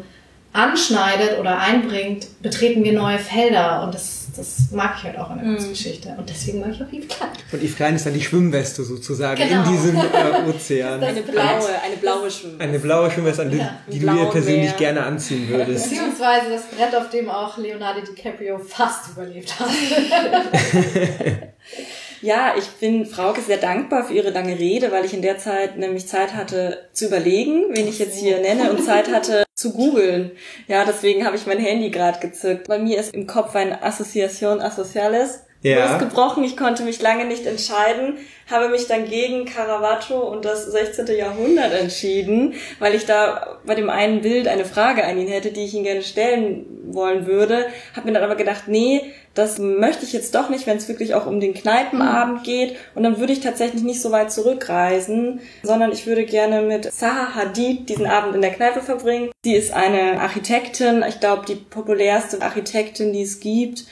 anschneidet 0.52 1.38
oder 1.40 1.58
einbringt, 1.58 2.28
betreten 2.40 2.84
wir 2.84 2.92
neue 2.92 3.18
Felder 3.18 3.82
und 3.82 3.94
das, 3.94 4.17
das 4.36 4.70
mag 4.72 4.94
ich 4.98 5.04
halt 5.04 5.18
auch 5.18 5.30
in 5.32 5.38
der 5.38 5.46
Kunstgeschichte. 5.54 6.14
Und 6.18 6.28
deswegen 6.28 6.60
mag 6.60 6.70
ich 6.72 6.82
auch 6.82 6.92
Yves 6.92 7.08
Klein. 7.08 7.28
Und 7.52 7.62
Yves 7.62 7.76
Klein 7.76 7.96
ist 7.96 8.06
dann 8.06 8.14
die 8.14 8.20
Schwimmweste 8.22 8.84
sozusagen 8.84 9.40
Genau. 9.48 9.64
in 9.64 9.72
diesem 9.72 9.96
äh, 9.96 10.00
Ozean. 10.48 11.02
Eine 11.02 11.22
blaue, 11.22 11.68
eine 11.84 11.96
blaue 12.00 12.30
Schwimmweste. 12.30 12.64
Eine 12.64 12.78
blaue 12.78 13.10
Schwimmweste, 13.10 13.42
an 13.42 13.50
die, 13.50 13.58
Ja. 13.58 13.76
die 13.90 13.98
du 14.00 14.06
dir 14.12 14.26
persönlich 14.26 14.70
Meer. 14.70 14.78
gerne 14.78 15.02
anziehen 15.04 15.48
würdest. 15.48 15.90
Beziehungsweise 15.90 16.50
das 16.50 16.62
Brett, 16.66 16.94
auf 16.94 17.10
dem 17.10 17.28
auch 17.28 17.56
Leonardo 17.58 18.00
DiCaprio 18.00 18.58
fast 18.58 19.10
überlebt 19.10 19.58
hat. 19.58 19.68
Ja, 22.20 22.54
ich 22.56 22.66
bin 22.80 23.06
Frauke 23.06 23.40
sehr 23.40 23.58
dankbar 23.58 24.04
für 24.04 24.14
ihre 24.14 24.30
lange 24.30 24.58
Rede, 24.58 24.90
weil 24.90 25.04
ich 25.04 25.14
in 25.14 25.22
der 25.22 25.38
Zeit 25.38 25.76
nämlich 25.76 26.08
Zeit 26.08 26.34
hatte 26.34 26.88
zu 26.92 27.06
überlegen, 27.06 27.66
wen 27.70 27.88
ich 27.88 27.98
jetzt 27.98 28.18
hier 28.18 28.40
nenne 28.40 28.70
und 28.70 28.82
Zeit 28.82 29.08
hatte 29.12 29.44
zu 29.54 29.72
googeln. 29.72 30.32
Ja, 30.66 30.84
deswegen 30.84 31.24
habe 31.24 31.36
ich 31.36 31.46
mein 31.46 31.58
Handy 31.58 31.90
gerade 31.90 32.20
gezückt. 32.20 32.68
Bei 32.68 32.78
mir 32.78 32.98
ist 32.98 33.14
im 33.14 33.26
Kopf 33.26 33.54
ein 33.54 33.72
Asociación 33.72 34.60
Asociales 34.60 35.40
Ja. 35.62 35.90
losgebrochen. 35.90 36.44
Ich 36.44 36.56
konnte 36.56 36.84
mich 36.84 37.02
lange 37.02 37.24
nicht 37.24 37.46
entscheiden, 37.46 38.18
habe 38.50 38.68
mich 38.68 38.86
dann 38.86 39.06
gegen 39.06 39.44
Caravaggio 39.44 40.20
und 40.20 40.44
das 40.44 40.66
16. 40.66 41.06
Jahrhundert 41.16 41.72
entschieden, 41.72 42.54
weil 42.78 42.94
ich 42.94 43.06
da 43.06 43.58
bei 43.66 43.74
dem 43.74 43.90
einen 43.90 44.20
Bild 44.20 44.46
eine 44.48 44.64
Frage 44.64 45.04
an 45.04 45.18
ihn 45.18 45.28
hätte, 45.28 45.50
die 45.50 45.64
ich 45.64 45.74
ihm 45.74 45.84
gerne 45.84 46.02
stellen 46.02 46.66
wollen 46.90 47.26
würde. 47.26 47.66
Habe 47.94 48.06
mir 48.06 48.14
dann 48.14 48.24
aber 48.24 48.36
gedacht, 48.36 48.64
nee, 48.68 49.02
das 49.34 49.58
möchte 49.58 50.04
ich 50.04 50.12
jetzt 50.12 50.34
doch 50.34 50.48
nicht, 50.48 50.66
wenn 50.66 50.78
es 50.78 50.88
wirklich 50.88 51.14
auch 51.14 51.26
um 51.26 51.38
den 51.38 51.54
Kneipenabend 51.54 52.44
geht. 52.44 52.76
Und 52.94 53.02
dann 53.04 53.18
würde 53.18 53.32
ich 53.32 53.40
tatsächlich 53.40 53.82
nicht 53.82 54.00
so 54.00 54.10
weit 54.10 54.32
zurückreisen, 54.32 55.40
sondern 55.62 55.92
ich 55.92 56.06
würde 56.06 56.24
gerne 56.24 56.62
mit 56.62 56.92
Zaha 56.92 57.34
Hadid 57.34 57.88
diesen 57.88 58.06
Abend 58.06 58.34
in 58.34 58.42
der 58.42 58.52
Kneipe 58.52 58.80
verbringen. 58.80 59.30
Sie 59.44 59.54
ist 59.54 59.72
eine 59.72 60.20
Architektin, 60.20 61.04
ich 61.08 61.20
glaube 61.20 61.44
die 61.46 61.54
populärste 61.54 62.42
Architektin, 62.42 63.12
die 63.12 63.22
es 63.22 63.38
gibt. 63.38 63.84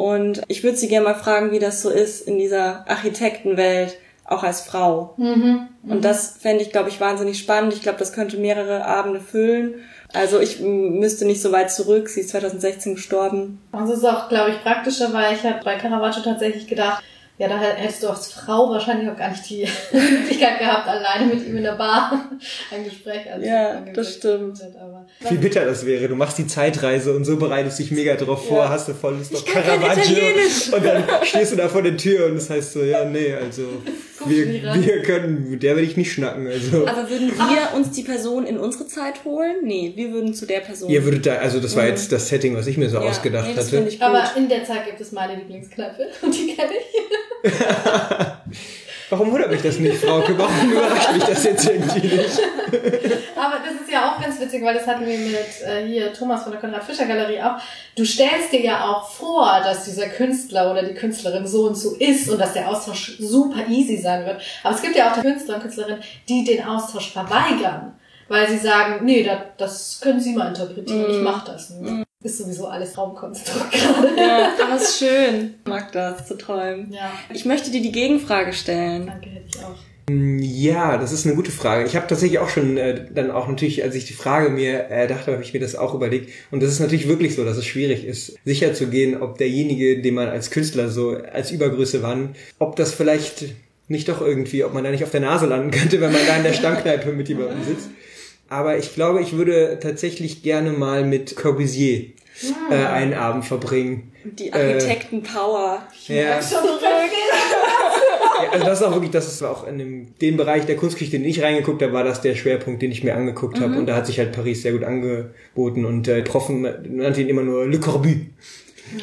Und 0.00 0.40
ich 0.48 0.64
würde 0.64 0.78
sie 0.78 0.88
gerne 0.88 1.04
mal 1.04 1.14
fragen, 1.14 1.52
wie 1.52 1.58
das 1.58 1.82
so 1.82 1.90
ist 1.90 2.26
in 2.26 2.38
dieser 2.38 2.88
Architektenwelt, 2.88 3.98
auch 4.24 4.42
als 4.42 4.62
Frau. 4.62 5.14
Und 5.18 6.02
das 6.02 6.38
fände 6.40 6.62
ich, 6.62 6.72
glaube 6.72 6.88
ich, 6.88 7.02
wahnsinnig 7.02 7.38
spannend. 7.38 7.74
Ich 7.74 7.82
glaube, 7.82 7.98
das 7.98 8.14
könnte 8.14 8.38
mehrere 8.38 8.86
Abende 8.86 9.20
füllen. 9.20 9.74
Also 10.14 10.40
ich 10.40 10.60
müsste 10.60 11.26
nicht 11.26 11.42
so 11.42 11.52
weit 11.52 11.70
zurück. 11.70 12.08
Sie 12.08 12.20
ist 12.20 12.30
2016 12.30 12.94
gestorben. 12.94 13.60
Es 13.72 13.90
ist 13.90 14.04
auch, 14.06 14.30
glaube 14.30 14.52
ich, 14.52 14.62
praktischer, 14.62 15.12
weil 15.12 15.34
ich 15.34 15.44
habe 15.44 15.60
bei 15.62 15.76
Caravaggio 15.76 16.22
tatsächlich 16.22 16.66
gedacht, 16.66 17.04
ja, 17.40 17.48
da 17.48 17.58
hättest 17.58 18.02
du 18.02 18.08
als 18.08 18.32
Frau 18.32 18.70
wahrscheinlich 18.70 19.08
auch 19.10 19.16
gar 19.16 19.30
nicht 19.30 19.48
die 19.48 19.66
Möglichkeit 19.92 20.58
gehabt, 20.58 20.86
alleine 20.86 21.32
mit 21.34 21.46
ihm 21.46 21.56
in 21.56 21.62
der 21.62 21.72
Bar 21.72 22.30
ein 22.70 22.84
Gespräch 22.84 23.32
anzufangen. 23.32 23.44
Ja, 23.86 23.92
das 23.94 24.14
stimmt. 24.14 24.60
Aber 24.80 25.06
Wie 25.28 25.36
bitter 25.38 25.64
das 25.64 25.86
wäre. 25.86 26.06
Du 26.08 26.14
machst 26.16 26.36
die 26.38 26.46
Zeitreise 26.46 27.14
und 27.14 27.24
so 27.24 27.36
bereitest 27.38 27.78
dich 27.78 27.90
mega 27.90 28.14
drauf 28.16 28.46
vor, 28.46 28.58
Ja. 28.64 28.68
hast 28.68 28.88
du 28.88 28.92
voll 28.94 29.16
Lust 29.16 29.34
auf 29.34 29.44
Caravaggio. 29.46 30.16
Und 30.76 30.84
dann 30.84 31.04
stehst 31.24 31.52
du 31.52 31.56
da 31.56 31.68
vor 31.68 31.82
der 31.82 31.96
Tür 31.96 32.26
und 32.26 32.34
das 32.36 32.50
heißt 32.50 32.74
so, 32.74 32.84
ja, 32.84 33.04
nee, 33.06 33.32
also 33.34 33.62
wir, 34.26 34.46
wir 34.74 35.00
können, 35.02 35.48
mit 35.50 35.62
der 35.62 35.76
will 35.76 35.84
ich 35.84 35.96
nicht 35.96 36.12
schnacken. 36.12 36.46
Also 36.46 36.86
Aber 36.86 37.08
würden 37.08 37.32
wir 37.32 37.74
uns 37.74 37.90
die 37.92 38.02
Person 38.02 38.46
in 38.46 38.58
unsere 38.58 38.86
Zeit 38.86 39.24
holen? 39.24 39.56
Nee, 39.62 39.92
wir 39.96 40.12
würden 40.12 40.34
zu 40.34 40.44
der 40.44 40.60
Person. 40.60 40.90
ihr 40.90 41.02
würdet 41.04 41.24
da, 41.24 41.36
also 41.36 41.58
das 41.58 41.74
war 41.74 41.86
jetzt 41.86 42.12
das 42.12 42.28
Setting, 42.28 42.54
was 42.54 42.66
ich 42.66 42.76
mir 42.76 42.90
so 42.90 42.98
Ja, 42.98 43.08
ausgedacht 43.08 43.46
nee, 43.48 43.54
das 43.54 43.66
hatte. 43.66 43.76
finde 43.76 43.88
ich 43.90 43.98
gut. 43.98 44.06
Aber 44.08 44.30
in 44.36 44.48
der 44.50 44.62
Zeit 44.64 44.84
gibt 44.84 45.00
es 45.00 45.12
meine 45.12 45.36
Lieblingskneipe 45.36 46.06
und 46.22 46.34
die 46.34 46.54
kenne 46.54 46.72
ich. 46.72 47.29
Warum 49.10 49.32
wundert 49.32 49.50
mich 49.50 49.62
das 49.62 49.78
nicht, 49.80 49.96
Frauke? 49.96 50.38
Warum 50.38 50.70
überrascht 50.70 51.12
mich 51.14 51.24
das 51.24 51.42
jetzt 51.42 51.68
irgendwie 51.68 52.06
nicht? 52.16 52.38
Aber 53.36 53.56
das 53.64 53.80
ist 53.82 53.90
ja 53.90 54.12
auch 54.14 54.22
ganz 54.22 54.38
witzig, 54.40 54.62
weil 54.64 54.74
das 54.74 54.86
hatten 54.86 55.04
wir 55.04 55.18
mit 55.18 55.36
äh, 55.66 55.84
hier 55.84 56.12
Thomas 56.12 56.44
von 56.44 56.52
der 56.52 56.60
Konrad 56.60 56.84
Fischer 56.84 57.06
Galerie 57.06 57.40
auch. 57.42 57.56
Du 57.96 58.04
stellst 58.04 58.52
dir 58.52 58.60
ja 58.60 58.84
auch 58.88 59.10
vor, 59.10 59.60
dass 59.64 59.84
dieser 59.86 60.06
Künstler 60.06 60.70
oder 60.70 60.84
die 60.84 60.94
Künstlerin 60.94 61.44
so 61.44 61.62
und 61.66 61.74
so 61.74 61.96
ist 61.96 62.28
und 62.30 62.38
dass 62.40 62.52
der 62.52 62.68
Austausch 62.68 63.16
super 63.18 63.66
easy 63.68 63.96
sein 63.96 64.24
wird. 64.26 64.40
Aber 64.62 64.76
es 64.76 64.82
gibt 64.82 64.94
ja 64.94 65.10
auch 65.10 65.14
die 65.16 65.22
Künstler 65.22 65.56
und 65.56 65.62
Künstlerinnen, 65.62 66.00
die 66.28 66.44
den 66.44 66.64
Austausch 66.64 67.10
verweigern. 67.12 67.94
weil 68.28 68.48
sie 68.48 68.58
sagen, 68.58 69.04
nee, 69.04 69.24
das, 69.24 69.38
das 69.58 70.00
können 70.00 70.20
Sie 70.20 70.36
mal 70.36 70.46
interpretieren, 70.50 71.02
Mhm. 71.02 71.10
ich 71.16 71.20
mach 71.20 71.44
das 71.44 71.70
nicht. 71.70 72.04
Ist 72.22 72.36
sowieso 72.36 72.66
alles 72.66 72.98
Raumkonstrukt 72.98 73.72
gerade. 73.72 74.08
Ja, 74.16 74.52
aber 74.62 74.76
ist 74.76 74.98
schön. 74.98 75.54
Ich 75.64 75.68
mag 75.70 75.90
das, 75.92 76.26
zu 76.28 76.36
träumen. 76.36 76.92
Ja, 76.92 77.10
Ich 77.32 77.46
möchte 77.46 77.70
dir 77.70 77.80
die 77.80 77.92
Gegenfrage 77.92 78.52
stellen. 78.52 79.06
danke, 79.06 79.30
hätte 79.30 79.46
ich 79.48 79.64
auch. 79.64 79.76
Ja, 80.10 80.98
das 80.98 81.12
ist 81.12 81.24
eine 81.24 81.36
gute 81.36 81.52
Frage. 81.52 81.86
Ich 81.86 81.94
habe 81.96 82.06
tatsächlich 82.08 82.40
auch 82.40 82.48
schon 82.48 82.76
äh, 82.76 83.06
dann 83.14 83.30
auch 83.30 83.46
natürlich, 83.48 83.82
als 83.84 83.94
ich 83.94 84.04
die 84.06 84.12
Frage 84.12 84.50
mir 84.50 84.90
äh, 84.90 85.06
dachte, 85.06 85.32
habe 85.32 85.42
ich 85.42 85.54
mir 85.54 85.60
das 85.60 85.76
auch 85.76 85.94
überlegt. 85.94 86.30
Und 86.50 86.62
das 86.62 86.70
ist 86.72 86.80
natürlich 86.80 87.08
wirklich 87.08 87.36
so, 87.36 87.44
dass 87.44 87.56
es 87.56 87.64
schwierig 87.64 88.04
ist, 88.04 88.36
sicher 88.44 88.74
zu 88.74 88.88
gehen, 88.88 89.22
ob 89.22 89.38
derjenige, 89.38 90.02
den 90.02 90.14
man 90.14 90.28
als 90.28 90.50
Künstler 90.50 90.88
so 90.90 91.10
als 91.32 91.52
Übergröße 91.52 92.02
wann, 92.02 92.34
ob 92.58 92.74
das 92.76 92.92
vielleicht 92.92 93.44
nicht 93.86 94.08
doch 94.08 94.20
irgendwie, 94.20 94.64
ob 94.64 94.74
man 94.74 94.84
da 94.84 94.90
nicht 94.90 95.04
auf 95.04 95.10
der 95.10 95.20
Nase 95.20 95.46
landen 95.46 95.70
könnte, 95.78 96.00
wenn 96.00 96.12
man 96.12 96.26
da 96.26 96.36
in 96.36 96.42
der 96.42 96.52
Stammkneipe 96.54 97.12
mit 97.12 97.28
jemandem 97.28 97.62
sitzt. 97.64 97.88
Aber 98.50 98.76
ich 98.76 98.94
glaube, 98.94 99.22
ich 99.22 99.36
würde 99.36 99.78
tatsächlich 99.80 100.42
gerne 100.42 100.72
mal 100.72 101.04
mit 101.04 101.36
Corbusier 101.36 102.06
äh, 102.70 102.74
einen 102.74 103.14
Abend 103.14 103.44
verbringen. 103.44 104.12
Die 104.24 104.52
Architekten-Power. 104.52 105.82
Ja. 106.08 106.42
Schon 106.42 106.58
Ja, 108.42 108.50
also 108.52 108.66
das 108.66 108.80
ist 108.80 108.86
auch 108.86 108.92
wirklich, 108.92 109.12
das 109.12 109.28
ist 109.28 109.42
auch 109.42 109.66
in 109.66 109.78
dem, 109.78 110.18
dem 110.18 110.36
Bereich 110.36 110.66
der 110.66 110.76
Kunstgeschichte, 110.76 111.18
den 111.18 111.28
ich 111.28 111.42
reingeguckt 111.42 111.80
habe, 111.80 111.92
war 111.92 112.02
das 112.02 112.22
der 112.22 112.34
Schwerpunkt, 112.34 112.82
den 112.82 112.90
ich 112.90 113.04
mir 113.04 113.14
angeguckt 113.14 113.60
habe. 113.60 113.78
Und 113.78 113.86
da 113.86 113.94
hat 113.94 114.06
sich 114.06 114.18
halt 114.18 114.32
Paris 114.32 114.62
sehr 114.62 114.72
gut 114.72 114.82
angeboten 114.82 115.84
und 115.84 116.08
äh, 116.08 116.22
Profen 116.22 116.62
nannte 116.62 117.20
ihn 117.20 117.28
immer 117.28 117.42
nur 117.42 117.66
Le 117.66 117.78
Corbu. 117.78 118.14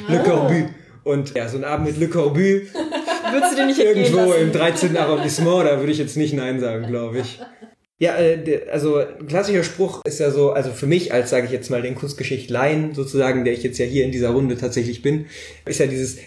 Le 0.10 0.24
Corbu. 0.24 0.68
Und 1.06 1.36
ja, 1.36 1.48
so 1.48 1.58
ein 1.58 1.64
Abend 1.64 1.88
mit 1.88 1.98
Le 2.00 2.10
Corbu 2.10 2.62
Würdest 3.32 3.52
du 3.52 3.56
dir 3.56 3.66
nicht 3.66 3.80
irgendwo 3.80 4.34
im 4.34 4.52
13. 4.52 4.96
Arrondissement, 4.98 5.66
da 5.66 5.80
würde 5.80 5.92
ich 5.92 5.98
jetzt 5.98 6.18
nicht 6.18 6.34
Nein 6.34 6.60
sagen, 6.60 6.88
glaube 6.88 7.20
ich. 7.20 7.40
Ja, 8.00 8.16
äh, 8.18 8.62
also 8.72 8.98
ein 8.98 9.28
klassischer 9.28 9.64
Spruch 9.64 10.02
ist 10.06 10.20
ja 10.20 10.30
so, 10.30 10.52
also 10.52 10.72
für 10.72 10.86
mich 10.86 11.14
als, 11.14 11.32
sage 11.32 11.46
ich 11.46 11.52
jetzt 11.52 11.70
mal, 11.70 11.82
den 11.82 11.96
Kunstgeschichtleien 11.96 12.94
sozusagen, 12.94 13.44
der 13.44 13.54
ich 13.54 13.64
jetzt 13.64 13.80
ja 13.80 13.86
hier 13.86 14.06
in 14.06 14.12
dieser 14.12 14.30
Runde 14.30 14.58
tatsächlich 14.58 15.02
bin, 15.02 15.26
ist 15.66 15.80
ja 15.80 15.88
dieses, 15.88 16.18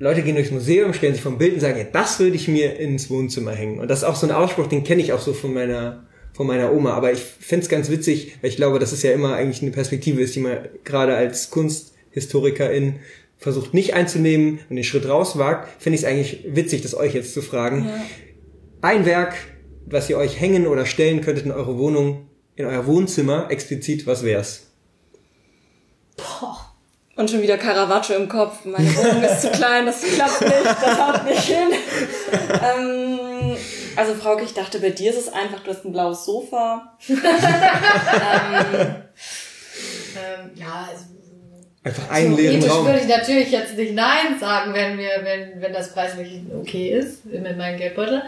Leute 0.00 0.22
gehen 0.22 0.34
durchs 0.34 0.50
Museum, 0.50 0.94
stellen 0.94 1.12
sich 1.12 1.22
vom 1.22 1.36
Bild 1.36 1.54
und 1.54 1.60
sagen, 1.60 1.78
ja, 1.78 1.84
das 1.84 2.18
würde 2.18 2.34
ich 2.34 2.48
mir 2.48 2.80
ins 2.80 3.10
Wohnzimmer 3.10 3.52
hängen. 3.52 3.78
Und 3.80 3.88
das 3.88 3.98
ist 3.98 4.04
auch 4.04 4.16
so 4.16 4.26
ein 4.26 4.32
Ausspruch, 4.32 4.66
den 4.66 4.82
kenne 4.82 5.02
ich 5.02 5.12
auch 5.12 5.20
so 5.20 5.34
von 5.34 5.52
meiner 5.52 6.06
von 6.32 6.46
meiner 6.46 6.72
Oma. 6.72 6.94
Aber 6.94 7.12
ich 7.12 7.20
find's 7.20 7.68
ganz 7.68 7.90
witzig, 7.90 8.38
weil 8.40 8.48
ich 8.48 8.56
glaube, 8.56 8.78
dass 8.78 8.92
es 8.92 9.02
ja 9.02 9.12
immer 9.12 9.34
eigentlich 9.34 9.60
eine 9.60 9.72
Perspektive 9.72 10.22
ist, 10.22 10.34
die 10.34 10.40
man 10.40 10.56
gerade 10.84 11.14
als 11.14 11.50
Kunsthistorikerin 11.50 12.96
versucht 13.36 13.74
nicht 13.74 13.92
einzunehmen 13.92 14.60
und 14.70 14.76
den 14.76 14.84
Schritt 14.84 15.06
rauswagt, 15.06 15.68
finde 15.82 15.96
ich 15.96 16.02
es 16.02 16.08
eigentlich 16.08 16.46
witzig, 16.48 16.80
das 16.80 16.94
euch 16.94 17.14
jetzt 17.14 17.34
zu 17.34 17.42
fragen. 17.42 17.90
Ein 18.80 19.04
Werk, 19.04 19.34
was 19.86 20.08
ihr 20.08 20.16
euch 20.18 20.40
hängen 20.40 20.66
oder 20.66 20.86
stellen 20.86 21.20
könntet 21.20 21.46
in 21.46 21.52
eure 21.52 21.78
Wohnung, 21.78 22.28
in 22.56 22.66
euer 22.66 22.86
Wohnzimmer, 22.86 23.50
explizit, 23.50 24.06
was 24.06 24.24
wär's? 24.24 24.68
Und 27.16 27.30
schon 27.30 27.42
wieder 27.42 27.58
Caravaggio 27.58 28.16
im 28.16 28.28
Kopf. 28.28 28.64
Meine 28.64 28.86
Wohnung 28.96 29.22
ist 29.22 29.42
zu 29.42 29.50
klein, 29.50 29.86
das 29.86 30.02
klappt 30.02 30.40
nicht, 30.40 30.64
das 30.64 30.98
haut 30.98 31.24
nicht 31.24 31.42
hin. 31.42 31.68
ähm, 32.32 33.56
also 33.96 34.14
Frauke, 34.14 34.44
ich 34.44 34.54
dachte, 34.54 34.78
bei 34.78 34.90
dir 34.90 35.10
ist 35.10 35.18
es 35.18 35.32
einfach, 35.32 35.60
du 35.60 35.70
hast 35.70 35.84
ein 35.84 35.92
blaues 35.92 36.24
Sofa. 36.24 36.96
ähm, 37.08 37.16
Ähm, 40.16 40.50
ja, 40.54 40.88
also, 40.90 41.04
Einfach 41.82 42.10
einen 42.10 42.36
leeren 42.36 42.62
Raum. 42.64 42.84
würde 42.84 43.00
ich 43.00 43.08
natürlich 43.08 43.50
jetzt 43.50 43.74
nicht 43.76 43.94
Nein 43.94 44.38
sagen, 44.38 44.74
wenn 44.74 44.98
wir, 44.98 45.10
wenn, 45.22 45.62
wenn 45.62 45.72
das 45.72 45.94
preislich 45.94 46.42
okay 46.54 46.90
ist, 46.90 47.24
mit 47.24 47.56
meinem 47.56 47.78
Geldbeutel. 47.78 48.22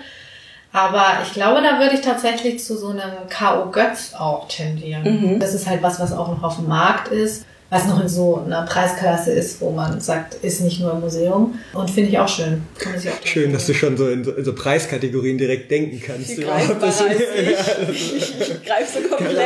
Aber 0.72 1.18
ich 1.22 1.32
glaube, 1.34 1.60
da 1.62 1.78
würde 1.78 1.94
ich 1.96 2.00
tatsächlich 2.00 2.62
zu 2.64 2.76
so 2.78 2.88
einem 2.88 3.28
K.O. 3.28 3.70
Götz 3.70 4.14
auch 4.18 4.48
tendieren. 4.48 5.38
Das 5.38 5.52
ist 5.54 5.66
halt 5.66 5.82
was, 5.82 6.00
was 6.00 6.12
auch 6.12 6.28
noch 6.28 6.42
auf 6.42 6.56
dem 6.56 6.66
Markt 6.68 7.08
ist, 7.08 7.44
was 7.68 7.86
noch 7.86 8.00
in 8.00 8.08
so 8.08 8.42
einer 8.44 8.62
Preisklasse 8.62 9.32
ist, 9.32 9.60
wo 9.60 9.70
man 9.70 10.00
sagt, 10.00 10.34
ist 10.42 10.60
nicht 10.62 10.80
nur 10.80 10.92
im 10.92 11.00
Museum. 11.00 11.58
Und 11.74 11.90
finde 11.90 12.10
ich 12.10 12.18
auch 12.18 12.28
schön. 12.28 12.62
Sich 12.96 13.10
auch 13.10 13.14
Schön, 13.24 13.52
dass 13.52 13.66
du 13.66 13.74
schon 13.74 13.96
so 13.98 14.08
in, 14.08 14.24
so 14.24 14.32
in 14.32 14.44
so 14.44 14.54
Preiskategorien 14.54 15.36
direkt 15.36 15.70
denken 15.70 16.02
kannst. 16.04 16.38
Das- 16.38 17.00
ist 17.00 17.04
ich. 17.90 17.90
Ich, 17.90 18.40
ich 18.40 18.64
greife 18.64 19.00
so 19.02 19.08
komplett. 19.14 19.36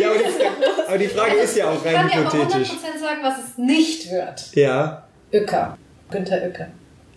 ja, 0.00 0.08
aber 0.08 0.18
die, 0.18 0.86
aber 0.88 0.98
die 0.98 1.08
Frage 1.08 1.34
ist 1.36 1.56
ja 1.56 1.70
auch 1.70 1.74
Ich 1.76 1.84
kann 1.84 1.94
rein 1.96 2.08
dir 2.08 2.18
aber 2.26 2.30
100% 2.30 2.32
hypothetisch. 2.44 2.68
sagen, 3.00 3.20
was 3.22 3.34
es 3.38 3.58
nicht 3.58 4.10
wird. 4.10 4.44
Ja. 4.54 5.04
Uecker. 5.32 5.76
Günther 6.10 6.42
Uecker. 6.42 6.66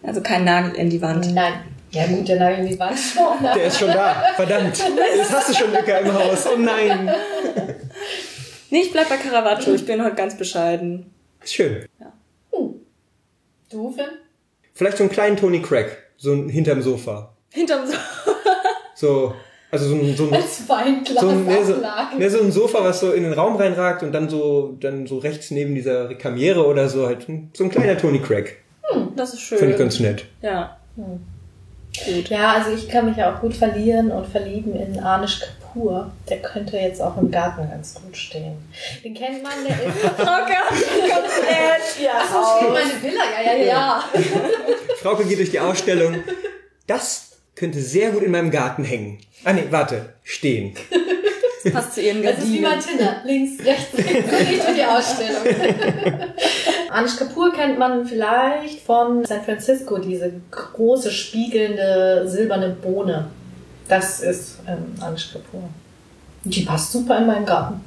Also 0.04 0.22
kein 0.22 0.44
Nagel 0.44 0.74
in 0.76 0.90
die 0.90 1.02
Wand. 1.02 1.34
Nein. 1.34 1.54
Ja 1.94 2.08
gut, 2.08 2.28
der 2.28 2.40
Nagel 2.40 2.66
in 2.66 2.72
die 2.72 2.80
Wand 2.80 2.98
schon. 2.98 3.44
Der 3.56 3.66
ist 3.66 3.78
schon 3.78 3.90
da. 3.90 4.34
Verdammt. 4.36 4.78
Jetzt 5.16 5.32
hast 5.32 5.50
du 5.50 5.54
schon 5.54 5.72
Lücker 5.72 6.00
im 6.00 6.14
Haus. 6.14 6.46
Oh 6.48 6.58
nein. 6.58 7.10
Nee, 8.70 8.82
ich 8.82 8.92
bleib 8.92 9.08
bei 9.08 9.18
Caravaggio. 9.18 9.76
Ich 9.76 9.86
bin 9.86 10.04
heute 10.04 10.16
ganz 10.16 10.36
bescheiden. 10.36 11.14
Ist 11.44 11.54
schön. 11.54 11.86
Du, 13.70 13.92
Finn? 13.92 14.08
Vielleicht 14.74 14.98
so 14.98 15.04
einen 15.04 15.12
kleinen 15.12 15.38
Tony 15.38 15.62
Craig. 15.62 15.96
So 16.18 16.34
hinterm 16.34 16.82
Sofa. 16.82 17.36
Hinterm 17.52 17.86
so. 17.86 17.94
So, 18.96 19.36
also 19.70 19.90
so 19.90 19.96
ein, 19.96 20.16
so 20.16 20.26
ein, 20.26 20.34
Als 20.34 20.68
Weinglas 20.68 21.22
so 21.22 21.30
ein, 21.30 21.46
ne, 21.46 21.64
so, 21.64 21.76
ne, 22.18 22.30
so 22.32 22.40
ein 22.40 22.52
Sofa, 22.52 22.84
was 22.84 23.00
so 23.00 23.12
in 23.12 23.22
den 23.22 23.34
Raum 23.34 23.58
reinragt 23.58 24.02
und 24.02 24.12
dann 24.12 24.28
so, 24.28 24.76
dann 24.80 25.06
so 25.06 25.20
rechts 25.20 25.52
neben 25.52 25.76
dieser 25.76 26.10
Rekamiere 26.10 26.66
oder 26.66 26.90
so 26.90 27.06
halt 27.06 27.28
so 27.54 27.64
ein 27.64 27.70
kleiner 27.70 27.96
Tony 27.96 28.20
Craig. 28.20 28.58
Das 29.16 29.34
ist 29.34 29.42
schön. 29.42 29.60
Finde 29.60 29.74
ich 29.74 29.80
ganz 29.80 30.00
nett. 30.00 30.26
Ja. 30.42 30.80
Gut. 32.06 32.30
Ja, 32.30 32.54
also 32.54 32.72
ich 32.72 32.90
kann 32.90 33.06
mich 33.06 33.18
ja 33.18 33.34
auch 33.34 33.42
gut 33.42 33.56
verlieren 33.56 34.12
und 34.12 34.26
verlieben 34.26 34.76
in 34.76 35.00
Anish 35.00 35.42
Kapoor. 35.42 36.12
Der 36.30 36.42
könnte 36.42 36.78
jetzt 36.78 37.02
auch 37.02 37.18
im 37.18 37.30
Garten 37.30 37.70
ganz 37.70 37.96
gut 37.96 38.18
stehen. 38.18 38.58
Den 39.04 39.14
kennt 39.14 39.44
man, 39.44 39.54
der 39.68 39.76
ist... 39.76 40.00
Frauke 40.18 40.54
hat 40.54 40.70
komplett 40.70 42.02
ihr 42.02 42.12
Ach, 42.14 42.32
so 42.32 42.58
steht 42.58 42.74
meine 42.74 43.02
Villa, 43.02 43.24
ja, 43.36 43.54
ja, 43.54 43.66
ja. 43.66 44.04
Frauke 45.02 45.26
geht 45.26 45.38
durch 45.38 45.52
die 45.52 45.60
Ausstellung. 45.60 46.24
Das 46.88 47.38
könnte 47.56 47.80
sehr 47.80 48.12
gut 48.12 48.24
in 48.24 48.32
meinem 48.32 48.52
Garten 48.52 48.84
hängen. 48.84 49.20
Ah 49.44 49.54
nee, 49.54 49.66
warte. 49.70 50.14
Stehen. 50.24 50.76
Passt 51.72 51.94
zu 51.94 52.02
ihren 52.02 52.22
Das 52.24 52.40
ist 52.40 52.52
wie. 52.52 52.60
Martina. 52.60 53.22
Links, 53.26 53.66
rechts, 53.66 53.94
links, 53.94 54.32
nicht 54.32 54.68
durch 54.68 54.76
die 54.76 54.84
Ausstellung. 54.84 55.44
Anish 56.94 57.18
Kapoor 57.18 57.52
kennt 57.54 57.78
man 57.80 58.06
vielleicht 58.06 58.82
von 58.82 59.26
San 59.26 59.44
Francisco, 59.44 59.98
diese 59.98 60.32
große, 60.52 61.12
spiegelnde, 61.12 62.24
silberne 62.28 62.70
Bohne. 62.70 63.28
Das 63.88 64.20
ist 64.22 64.60
ähm, 64.68 64.94
Anish 65.02 65.34
Kapoor. 65.34 65.70
Die 66.44 66.62
passt 66.62 66.92
super 66.92 67.18
in 67.20 67.28
meinen 67.28 67.46
Garten. 67.46 67.82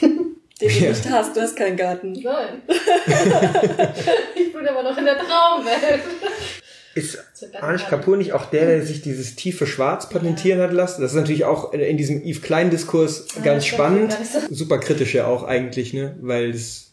Den 0.00 0.24
du 0.60 0.66
Ja. 0.66 0.88
nicht 0.90 1.10
hast. 1.10 1.36
Du 1.36 1.40
hast 1.40 1.56
keinen 1.56 1.76
Garten. 1.76 2.12
Nein. 2.12 2.62
ich 4.36 4.52
bin 4.52 4.68
aber 4.68 4.82
noch 4.84 4.96
in 4.96 5.04
der 5.04 5.18
Traumwelt. 5.18 6.00
Ist 6.94 7.18
Anish 7.60 7.86
Kapoor 7.88 8.16
nicht 8.16 8.32
auch 8.34 8.46
der, 8.46 8.66
der 8.66 8.82
sich 8.86 9.02
dieses 9.02 9.34
tiefe 9.34 9.66
Schwarz 9.66 10.08
patentieren 10.08 10.60
hat 10.60 10.72
lassen? 10.72 11.02
Das 11.02 11.10
ist 11.12 11.16
natürlich 11.16 11.44
auch 11.44 11.72
in 11.72 11.96
diesem 11.96 12.22
Yves 12.24 12.42
Klein-Diskurs 12.42 13.26
ganz 13.42 13.64
das 13.64 13.66
spannend. 13.66 14.10
gar 14.10 14.20
nicht 14.20 14.32
so. 14.32 14.38
Super 14.50 14.78
kritisch 14.78 15.14
ja 15.14 15.26
auch 15.26 15.42
eigentlich, 15.42 15.92
ne? 15.92 16.16
Weil 16.20 16.50
es, 16.50 16.92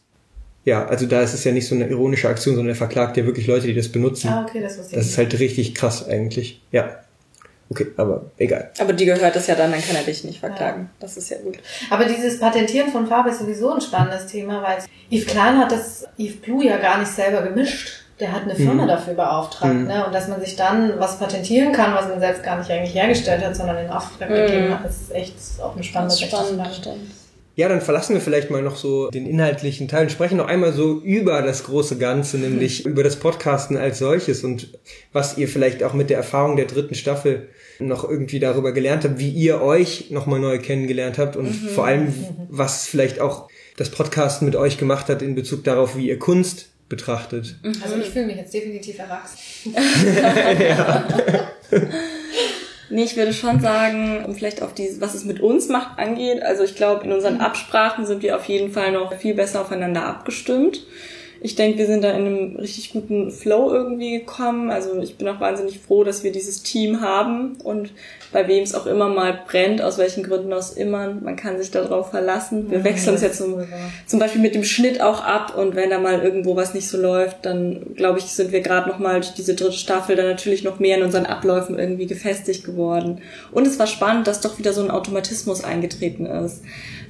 ja, 0.64 0.86
also 0.86 1.08
da 1.08 1.22
ist 1.22 1.34
es 1.34 1.44
ja 1.44 1.52
nicht 1.52 1.68
so 1.68 1.76
eine 1.76 1.88
ironische 1.88 2.30
Aktion, 2.30 2.56
sondern 2.56 2.76
er 2.76 2.78
verklagt 2.78 3.18
ja 3.18 3.26
wirklich 3.26 3.48
Leute, 3.48 3.68
die 3.68 3.74
das 3.74 3.90
benutzen. 3.90 4.30
Ah, 4.30 4.46
okay, 4.48 4.62
das 4.62 4.78
wusste 4.78 4.92
ich 4.92 4.98
Das 4.98 5.08
ist 5.08 5.18
halt 5.18 5.40
richtig 5.40 5.74
krass 5.74 6.08
eigentlich. 6.08 6.62
Ja. 6.72 6.98
Okay, 7.72 7.88
aber 7.96 8.26
egal. 8.38 8.70
Aber 8.80 8.92
die 8.92 9.06
gehört 9.06 9.34
es 9.36 9.48
ja 9.48 9.56
dann, 9.56 9.72
dann 9.72 9.82
kann 9.82 9.96
er 9.96 10.04
dich 10.04 10.26
nicht 10.26 10.42
verklagen. 10.42 10.90
Das 11.00 11.16
ist 11.16 11.30
ja 11.30 11.38
gut. 11.38 11.58
Aber 11.90 12.04
dieses 12.04 12.38
Patentieren 12.38 12.92
von 12.92 13.08
Farbe 13.08 13.30
ist 13.30 13.40
sowieso 13.40 13.74
ein 13.74 13.80
spannendes 13.80 14.28
Thema, 14.28 14.62
weil 14.62 14.78
Yves 15.10 15.26
Klein 15.28 15.58
hat 15.58 15.72
das 15.72 16.06
Yves 16.18 16.42
Blue 16.42 16.66
ja 16.66 16.78
gar 16.78 17.00
nicht 17.00 17.12
selber 17.12 17.42
gemischt. 17.42 18.04
Der 18.20 18.34
hat 18.34 18.44
eine 18.44 18.56
Firma 18.56 18.86
dafür 18.86 19.16
beauftragt, 19.16 19.74
ne? 19.88 20.06
Und 20.06 20.14
dass 20.14 20.28
man 20.28 20.40
sich 20.42 20.56
dann 20.56 21.00
was 21.00 21.18
patentieren 21.18 21.72
kann, 21.72 21.96
was 21.96 22.08
man 22.08 22.20
selbst 22.20 22.44
gar 22.44 22.60
nicht 22.60 22.70
eigentlich 22.70 22.94
hergestellt 22.94 23.44
hat, 23.44 23.56
sondern 23.56 23.78
in 23.84 23.90
Auftrag 23.90 24.30
gegeben 24.30 24.78
hat, 24.78 24.88
ist 24.88 25.12
echt 25.12 25.34
auch 25.60 25.74
eine 25.74 25.84
spannende 25.84 26.14
Rechtsfrage. 26.14 26.74
stimmt. 26.74 27.21
Ja, 27.56 27.68
dann 27.68 27.82
verlassen 27.82 28.14
wir 28.14 28.22
vielleicht 28.22 28.50
mal 28.50 28.62
noch 28.62 28.78
so 28.78 29.10
den 29.10 29.26
inhaltlichen 29.26 29.88
Teil 29.88 30.04
und 30.04 30.12
sprechen 30.12 30.38
noch 30.38 30.48
einmal 30.48 30.72
so 30.72 31.02
über 31.02 31.42
das 31.42 31.66
große 31.66 31.98
Ganze, 31.98 32.38
nämlich 32.38 32.86
über 32.86 33.04
das 33.04 33.18
Podcasten 33.18 33.78
als 33.78 34.00
solches 34.00 34.44
und 34.44 34.70
was 35.12 35.38
ihr 35.38 35.48
vielleicht 35.48 35.84
auch 35.84 35.94
mit 35.94 36.10
der 36.10 36.18
Erfahrung 36.18 36.56
der 36.56 36.66
dritten 36.66 36.96
Staffel 36.96 37.50
noch 37.80 38.08
irgendwie 38.08 38.40
darüber 38.40 38.72
gelernt 38.72 39.04
habt, 39.04 39.20
wie 39.20 39.30
ihr 39.30 39.62
euch 39.62 40.12
nochmal 40.12 40.40
neu 40.40 40.60
kennengelernt 40.60 41.18
habt 41.18 41.36
und 41.36 41.54
vor 41.54 41.86
allem, 41.86 42.14
was 42.50 42.88
vielleicht 42.88 43.20
auch 43.20 43.50
das 43.76 43.90
Podcasten 43.90 44.46
mit 44.46 44.56
euch 44.56 44.78
gemacht 44.78 45.10
hat 45.10 45.22
in 45.22 45.36
Bezug 45.36 45.64
darauf, 45.64 45.98
wie 45.98 46.08
ihr 46.08 46.20
Kunst 46.20 46.70
betrachtet. 46.88 47.58
Also 47.84 47.98
ich 47.98 48.10
fühle 48.10 48.28
mich 48.28 48.38
jetzt 48.38 48.54
definitiv 48.54 49.00
erwachsen. 49.00 49.74
Nee, 52.92 53.04
ich 53.04 53.16
würde 53.16 53.34
schon 53.34 53.62
sagen, 53.62 54.26
um 54.26 54.36
vielleicht 54.36 54.62
auf 54.62 54.74
die, 54.74 54.90
was 55.00 55.14
es 55.16 55.24
mit 55.24 55.40
uns 55.40 55.70
macht, 55.70 55.98
angeht. 55.98 56.44
Also 56.44 56.64
ich 56.64 56.76
glaube, 56.76 57.06
in 57.06 57.12
unseren 57.12 57.40
Absprachen 57.40 58.06
sind 58.06 58.22
wir 58.22 58.36
auf 58.36 58.46
jeden 58.46 58.72
Fall 58.72 58.92
noch 58.92 59.14
viel 59.14 59.34
besser 59.34 59.62
aufeinander 59.62 60.06
abgestimmt. 60.06 60.82
Ich 61.44 61.56
denke, 61.56 61.80
wir 61.80 61.88
sind 61.88 62.04
da 62.04 62.12
in 62.12 62.26
einem 62.26 62.56
richtig 62.56 62.94
guten 62.94 63.32
Flow 63.32 63.74
irgendwie 63.74 64.20
gekommen. 64.20 64.70
Also 64.70 65.00
ich 65.02 65.18
bin 65.18 65.28
auch 65.28 65.40
wahnsinnig 65.40 65.80
froh, 65.80 66.04
dass 66.04 66.24
wir 66.24 66.32
dieses 66.32 66.62
Team 66.62 67.02
haben 67.02 67.58
und 67.64 67.90
bei 68.32 68.48
wem 68.48 68.64
es 68.64 68.76
auch 68.76 68.86
immer 68.86 69.10
mal 69.10 69.42
brennt, 69.48 69.82
aus 69.82 69.98
welchen 69.98 70.24
Gründen 70.24 70.54
aus 70.54 70.72
immer, 70.72 71.12
man 71.14 71.36
kann 71.36 71.58
sich 71.58 71.72
darauf 71.72 72.12
verlassen. 72.12 72.70
Wir 72.70 72.84
wechseln 72.84 73.14
uns 73.14 73.24
jetzt 73.24 73.40
zum, 73.40 73.64
zum 74.06 74.20
Beispiel 74.20 74.42
mit 74.42 74.54
dem 74.54 74.64
Schnitt 74.64 75.02
auch 75.02 75.24
ab 75.24 75.58
und 75.58 75.76
wenn 75.76 75.90
da 75.90 75.98
mal 75.98 76.22
irgendwo 76.22 76.56
was 76.56 76.76
nicht 76.76 76.88
so 76.88 77.02
läuft, 77.02 77.44
dann 77.44 77.96
glaube 77.96 78.20
ich, 78.20 78.26
sind 78.26 78.52
wir 78.52 78.62
gerade 78.62 78.88
noch 78.88 79.00
mal 79.00 79.20
durch 79.20 79.34
diese 79.34 79.56
dritte 79.56 79.74
Staffel 79.74 80.16
dann 80.16 80.28
natürlich 80.28 80.64
noch 80.64 80.80
mehr 80.80 80.98
in 80.98 81.04
unseren 81.04 81.26
Abläufen 81.26 81.80
irgendwie 81.80 82.06
gefestigt 82.06 82.64
geworden. 82.64 83.20
Und 83.52 83.66
es 83.66 83.80
war 83.80 83.88
spannend, 83.88 84.28
dass 84.28 84.42
doch 84.42 84.60
wieder 84.60 84.74
so 84.74 84.84
ein 84.84 84.92
Automatismus 84.92 85.64
eingetreten 85.64 86.28
ist. 86.28 86.62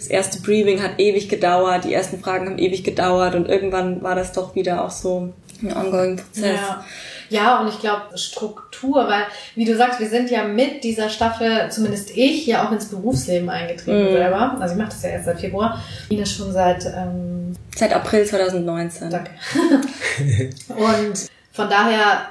Das 0.01 0.07
erste 0.07 0.41
Briefing 0.41 0.81
hat 0.81 0.99
ewig 0.99 1.29
gedauert, 1.29 1.83
die 1.83 1.93
ersten 1.93 2.19
Fragen 2.19 2.47
haben 2.47 2.57
ewig 2.57 2.83
gedauert 2.83 3.35
und 3.35 3.47
irgendwann 3.47 4.01
war 4.01 4.15
das 4.15 4.31
doch 4.31 4.55
wieder 4.55 4.83
auch 4.83 4.89
so 4.89 5.31
ein 5.61 5.71
ongoing 5.71 6.15
Prozess. 6.15 6.59
Ja. 6.59 6.83
Ja, 7.29 7.61
und 7.61 7.69
ich 7.69 7.79
glaube 7.79 8.17
Struktur, 8.17 9.07
weil, 9.07 9.23
wie 9.55 9.63
du 9.63 9.77
sagst, 9.77 9.99
wir 9.99 10.09
sind 10.09 10.31
ja 10.31 10.43
mit 10.43 10.83
dieser 10.83 11.07
Staffel, 11.07 11.69
zumindest 11.69 12.17
ich, 12.17 12.47
ja 12.47 12.67
auch 12.67 12.71
ins 12.71 12.89
Berufsleben 12.89 13.49
eingetreten 13.49 14.11
mm. 14.11 14.11
selber. 14.11 14.57
Also 14.59 14.73
ich 14.73 14.79
mache 14.79 14.89
das 14.89 15.03
ja 15.03 15.09
erst 15.11 15.25
seit 15.25 15.39
Februar. 15.39 15.81
Ina 16.09 16.25
schon 16.25 16.51
seit... 16.51 16.83
Ähm, 16.87 17.53
seit 17.73 17.93
April 17.93 18.25
2019. 18.25 19.11
Danke. 19.11 19.31
und 20.67 21.29
von 21.53 21.69
daher, 21.69 22.23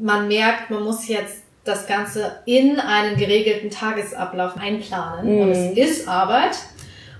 man 0.00 0.28
merkt, 0.28 0.70
man 0.70 0.82
muss 0.82 1.08
jetzt 1.08 1.36
das 1.64 1.86
Ganze 1.86 2.40
in 2.44 2.78
einen 2.78 3.16
geregelten 3.16 3.70
Tagesablauf 3.70 4.58
einplanen. 4.58 5.34
Mm. 5.34 5.40
Und 5.40 5.50
es 5.52 5.78
ist 5.78 6.08
Arbeit. 6.08 6.56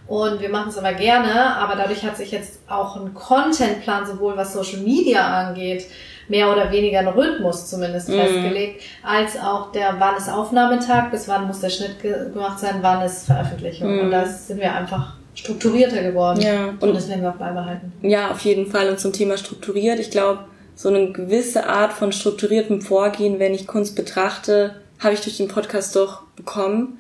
Und 0.09 0.41
wir 0.41 0.49
machen 0.49 0.69
es 0.69 0.79
aber 0.79 0.93
gerne, 0.93 1.57
aber 1.57 1.75
dadurch 1.75 2.05
hat 2.05 2.17
sich 2.17 2.31
jetzt 2.31 2.61
auch 2.69 2.97
ein 2.97 3.13
Contentplan, 3.13 4.07
sowohl 4.07 4.37
was 4.37 4.53
Social 4.53 4.81
Media 4.81 5.27
angeht, 5.27 5.87
mehr 6.29 6.51
oder 6.51 6.71
weniger 6.71 7.01
ein 7.01 7.09
Rhythmus 7.09 7.69
zumindest 7.69 8.09
mm. 8.09 8.13
festgelegt, 8.13 8.83
als 9.03 9.39
auch 9.39 9.73
der, 9.73 9.97
wann 9.99 10.17
ist 10.17 10.29
Aufnahmetag, 10.29 11.11
bis 11.11 11.29
wann 11.29 11.47
muss 11.47 11.61
der 11.61 11.71
Schnitt 11.71 12.01
ge 12.01 12.31
gemacht 12.33 12.59
sein, 12.59 12.77
wann 12.83 13.03
ist 13.03 13.27
Veröffentlichung. 13.27 13.97
Mm. 13.97 14.01
Und 14.01 14.11
da 14.11 14.27
sind 14.27 14.61
wir 14.61 14.73
einfach 14.73 15.15
strukturierter 15.35 16.03
geworden. 16.03 16.41
Ja. 16.41 16.69
Und, 16.69 16.83
und 16.83 16.95
das 16.95 17.09
werden 17.09 17.23
wir 17.23 17.31
auch 17.31 17.37
beibehalten. 17.37 17.93
Ja, 18.03 18.31
auf 18.31 18.41
jeden 18.41 18.67
Fall. 18.67 18.89
Und 18.89 19.01
zum 19.01 19.13
Thema 19.13 19.37
strukturiert, 19.37 19.99
ich 19.99 20.11
glaube, 20.11 20.45
so 20.75 20.89
eine 20.89 21.11
gewisse 21.13 21.69
Art 21.69 21.93
von 21.93 22.13
strukturiertem 22.13 22.81
Vorgehen, 22.81 23.39
wenn 23.39 23.55
ich 23.55 23.67
Kunst 23.67 23.97
betrachte, 23.97 24.77
habe 24.99 25.15
ich 25.15 25.21
durch 25.21 25.37
den 25.37 25.49
Podcast 25.49 25.97
doch 25.97 26.23
bekommen 26.37 26.99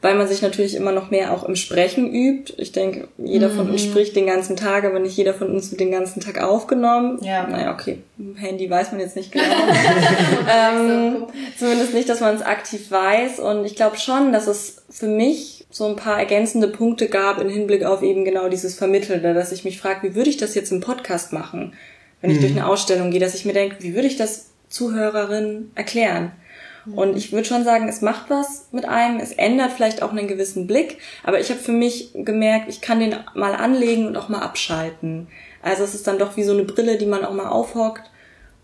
weil 0.00 0.14
man 0.14 0.28
sich 0.28 0.42
natürlich 0.42 0.76
immer 0.76 0.92
noch 0.92 1.10
mehr 1.10 1.32
auch 1.32 1.42
im 1.42 1.56
Sprechen 1.56 2.12
übt. 2.12 2.54
Ich 2.56 2.70
denke, 2.70 3.08
jeder 3.18 3.50
von 3.50 3.68
uns 3.68 3.84
mhm. 3.84 3.90
spricht 3.90 4.14
den 4.14 4.26
ganzen 4.26 4.54
Tag, 4.54 4.84
aber 4.84 5.00
nicht 5.00 5.16
jeder 5.16 5.34
von 5.34 5.50
uns 5.50 5.72
wird 5.72 5.80
den 5.80 5.90
ganzen 5.90 6.20
Tag 6.20 6.40
aufgenommen. 6.40 7.18
Ja. 7.22 7.48
Naja, 7.48 7.74
okay, 7.74 7.98
Handy 8.36 8.70
weiß 8.70 8.92
man 8.92 9.00
jetzt 9.00 9.16
nicht 9.16 9.32
genau. 9.32 9.44
ähm, 10.48 11.24
zumindest 11.58 11.94
nicht, 11.94 12.08
dass 12.08 12.20
man 12.20 12.36
es 12.36 12.42
aktiv 12.42 12.92
weiß. 12.92 13.40
Und 13.40 13.64
ich 13.64 13.74
glaube 13.74 13.96
schon, 13.98 14.32
dass 14.32 14.46
es 14.46 14.84
für 14.88 15.08
mich 15.08 15.66
so 15.70 15.86
ein 15.86 15.96
paar 15.96 16.18
ergänzende 16.18 16.68
Punkte 16.68 17.08
gab 17.08 17.40
im 17.40 17.48
Hinblick 17.48 17.84
auf 17.84 18.02
eben 18.02 18.24
genau 18.24 18.48
dieses 18.48 18.76
Vermittelnde, 18.76 19.34
dass 19.34 19.50
ich 19.50 19.64
mich 19.64 19.80
frage, 19.80 20.08
wie 20.08 20.14
würde 20.14 20.30
ich 20.30 20.36
das 20.36 20.54
jetzt 20.54 20.70
im 20.70 20.80
Podcast 20.80 21.32
machen, 21.32 21.74
wenn 22.20 22.30
ich 22.30 22.36
mhm. 22.36 22.42
durch 22.42 22.52
eine 22.52 22.66
Ausstellung 22.66 23.10
gehe, 23.10 23.20
dass 23.20 23.34
ich 23.34 23.44
mir 23.44 23.52
denke, 23.52 23.76
wie 23.80 23.94
würde 23.94 24.06
ich 24.06 24.16
das 24.16 24.50
Zuhörerinnen 24.68 25.72
erklären? 25.74 26.32
Und 26.94 27.16
ich 27.16 27.32
würde 27.32 27.46
schon 27.46 27.64
sagen, 27.64 27.88
es 27.88 28.02
macht 28.02 28.30
was 28.30 28.68
mit 28.72 28.84
einem, 28.84 29.20
es 29.20 29.32
ändert 29.32 29.72
vielleicht 29.72 30.02
auch 30.02 30.10
einen 30.10 30.28
gewissen 30.28 30.66
Blick, 30.66 30.98
aber 31.24 31.40
ich 31.40 31.50
habe 31.50 31.60
für 31.60 31.72
mich 31.72 32.10
gemerkt, 32.14 32.68
ich 32.68 32.80
kann 32.80 33.00
den 33.00 33.16
mal 33.34 33.54
anlegen 33.54 34.06
und 34.06 34.16
auch 34.16 34.28
mal 34.28 34.40
abschalten. 34.40 35.28
Also 35.62 35.84
es 35.84 35.94
ist 35.94 36.06
dann 36.06 36.18
doch 36.18 36.36
wie 36.36 36.44
so 36.44 36.52
eine 36.52 36.64
Brille, 36.64 36.98
die 36.98 37.06
man 37.06 37.24
auch 37.24 37.34
mal 37.34 37.48
aufhockt. 37.48 38.10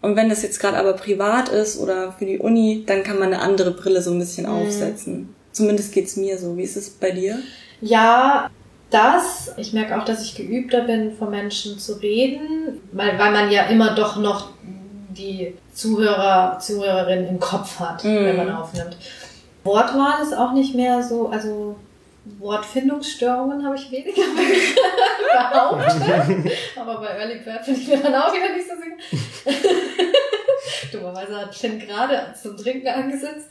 Und 0.01 0.17
wenn 0.17 0.29
das 0.29 0.43
jetzt 0.43 0.61
gerade 0.61 0.77
aber 0.77 0.93
privat 0.93 1.49
ist 1.49 1.81
oder 1.81 2.13
für 2.13 2.27
die 2.27 2.39
Uni, 2.39 2.85
dann 2.87 3.03
kann 3.03 3.19
man 3.19 3.33
eine 3.33 3.41
andere 3.41 3.71
Brille 3.71 4.03
so 4.03 4.11
ein 4.11 4.19
bisschen 4.19 4.47
mhm. 4.47 4.53
aufsetzen. 4.53 5.35
Zumindest 5.53 5.93
geht's 5.93 6.17
mir 6.17 6.37
so. 6.39 6.57
Wie 6.57 6.63
ist 6.63 6.77
es 6.77 6.91
bei 6.91 7.11
dir? 7.11 7.39
Ja, 7.81 8.51
das. 8.91 9.53
Ich 9.57 9.73
merke 9.73 9.99
auch, 9.99 10.05
dass 10.05 10.23
ich 10.23 10.35
geübter 10.35 10.83
bin, 10.83 11.13
vor 11.17 11.31
Menschen 11.31 11.79
zu 11.79 11.95
reden, 11.95 12.81
weil, 12.93 13.19
weil 13.19 13.33
man 13.33 13.51
ja 13.51 13.65
immer 13.65 13.95
doch 13.95 14.17
noch 14.17 14.51
die 15.15 15.57
Zuhörer, 15.73 16.59
Zuhörerin 16.59 17.27
im 17.29 17.41
Kopf 17.41 17.79
hat, 17.81 18.05
mm. 18.05 18.09
wenn 18.09 18.37
man 18.37 18.53
aufnimmt. 18.53 18.97
Wortwahl 19.63 20.23
ist 20.23 20.35
auch 20.35 20.53
nicht 20.53 20.75
mehr 20.75 21.03
so, 21.03 21.29
also 21.29 21.77
Wortfindungsstörungen 22.39 23.65
habe 23.65 23.77
ich 23.77 23.91
weniger 23.91 24.23
behauptet. 25.33 26.53
Aber 26.77 26.99
bei 26.99 27.19
Early 27.19 27.41
Bird 27.41 27.65
bin 27.67 27.75
ich 27.75 27.89
mir 27.89 27.99
dann 27.99 28.15
auch 28.15 28.33
wieder 28.33 28.53
nicht 28.53 28.67
so 28.67 28.75
sicher. 28.77 29.61
Dummerweise 30.93 31.37
hat 31.37 31.55
Finn 31.55 31.79
gerade 31.79 32.35
zum 32.41 32.57
Trinken 32.57 32.89
angesetzt. 32.89 33.49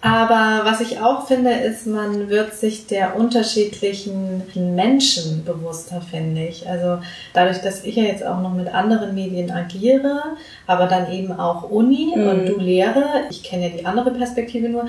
Aber 0.00 0.60
was 0.62 0.80
ich 0.80 1.00
auch 1.00 1.26
finde, 1.26 1.50
ist, 1.50 1.84
man 1.86 2.28
wird 2.28 2.54
sich 2.54 2.86
der 2.86 3.16
unterschiedlichen 3.16 4.42
Menschen 4.54 5.44
bewusster, 5.44 6.00
finde 6.00 6.46
ich. 6.46 6.68
Also 6.68 6.98
dadurch, 7.32 7.58
dass 7.62 7.84
ich 7.84 7.96
ja 7.96 8.04
jetzt 8.04 8.24
auch 8.24 8.40
noch 8.40 8.54
mit 8.54 8.72
anderen 8.72 9.16
Medien 9.16 9.50
agiere, 9.50 10.22
aber 10.68 10.86
dann 10.86 11.10
eben 11.10 11.32
auch 11.32 11.68
Uni 11.68 12.12
mhm. 12.14 12.28
und 12.28 12.46
du 12.46 12.60
Lehre, 12.60 13.04
ich 13.28 13.42
kenne 13.42 13.70
ja 13.70 13.76
die 13.76 13.86
andere 13.86 14.12
Perspektive 14.12 14.68
nur, 14.68 14.86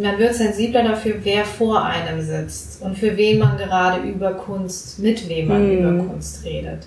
man 0.00 0.18
wird 0.18 0.34
sensibler 0.34 0.82
dafür, 0.82 1.16
wer 1.24 1.44
vor 1.44 1.84
einem 1.84 2.22
sitzt 2.22 2.80
und 2.80 2.96
für 2.96 3.18
wen 3.18 3.40
man 3.40 3.58
gerade 3.58 4.00
über 4.08 4.32
Kunst, 4.32 4.98
mit 4.98 5.28
wem 5.28 5.48
man 5.48 5.66
mhm. 5.66 5.78
über 5.78 6.04
Kunst 6.04 6.42
redet. 6.46 6.86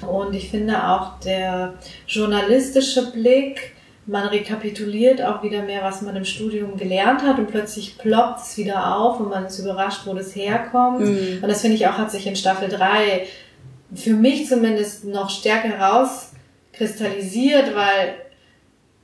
Und 0.00 0.34
ich 0.34 0.50
finde 0.50 0.88
auch 0.88 1.20
der 1.20 1.74
journalistische 2.08 3.12
Blick, 3.12 3.71
man 4.06 4.26
rekapituliert 4.26 5.22
auch 5.22 5.42
wieder 5.42 5.62
mehr, 5.62 5.82
was 5.82 6.02
man 6.02 6.16
im 6.16 6.24
Studium 6.24 6.76
gelernt 6.76 7.22
hat 7.22 7.38
und 7.38 7.48
plötzlich 7.48 7.98
ploppt 7.98 8.40
es 8.40 8.56
wieder 8.56 8.96
auf 8.96 9.20
und 9.20 9.30
man 9.30 9.46
ist 9.46 9.60
überrascht, 9.60 10.02
wo 10.06 10.14
das 10.14 10.34
herkommt. 10.34 11.00
Mhm. 11.00 11.38
Und 11.40 11.48
das 11.48 11.60
finde 11.60 11.76
ich 11.76 11.86
auch, 11.86 11.98
hat 11.98 12.10
sich 12.10 12.26
in 12.26 12.34
Staffel 12.34 12.68
3 12.68 13.26
für 13.94 14.14
mich 14.14 14.48
zumindest 14.48 15.04
noch 15.04 15.30
stärker 15.30 15.68
herauskristallisiert, 15.68 17.76
weil 17.76 18.14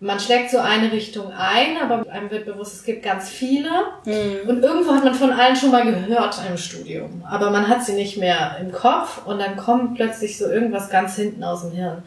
man 0.01 0.21
schlägt 0.21 0.51
so 0.51 0.59
eine 0.59 0.93
Richtung 0.93 1.33
ein, 1.33 1.77
aber 1.83 2.09
einem 2.09 2.31
wird 2.31 2.47
bewusst, 2.47 2.75
es 2.75 2.85
gibt 2.85 3.03
ganz 3.03 3.29
viele. 3.29 3.69
Mhm. 4.05 4.49
Und 4.49 4.63
irgendwo 4.63 4.93
hat 4.93 5.05
man 5.05 5.15
von 5.15 5.33
allen 5.33 5.57
schon 5.57 5.73
mal 5.73 5.85
gehört 5.85 6.41
im 6.49 6.57
Studium. 6.57 7.25
Aber 7.29 7.51
man 7.51 7.69
hat 7.69 7.85
sie 7.85 7.95
nicht 7.95 8.17
mehr 8.17 8.57
im 8.61 8.73
Kopf 8.73 9.27
und 9.27 9.41
dann 9.41 9.57
kommt 9.57 9.97
plötzlich 9.97 10.39
so 10.39 10.47
irgendwas 10.47 10.89
ganz 10.89 11.17
hinten 11.17 11.43
aus 11.43 11.63
dem 11.63 11.73
Hirn. 11.73 12.03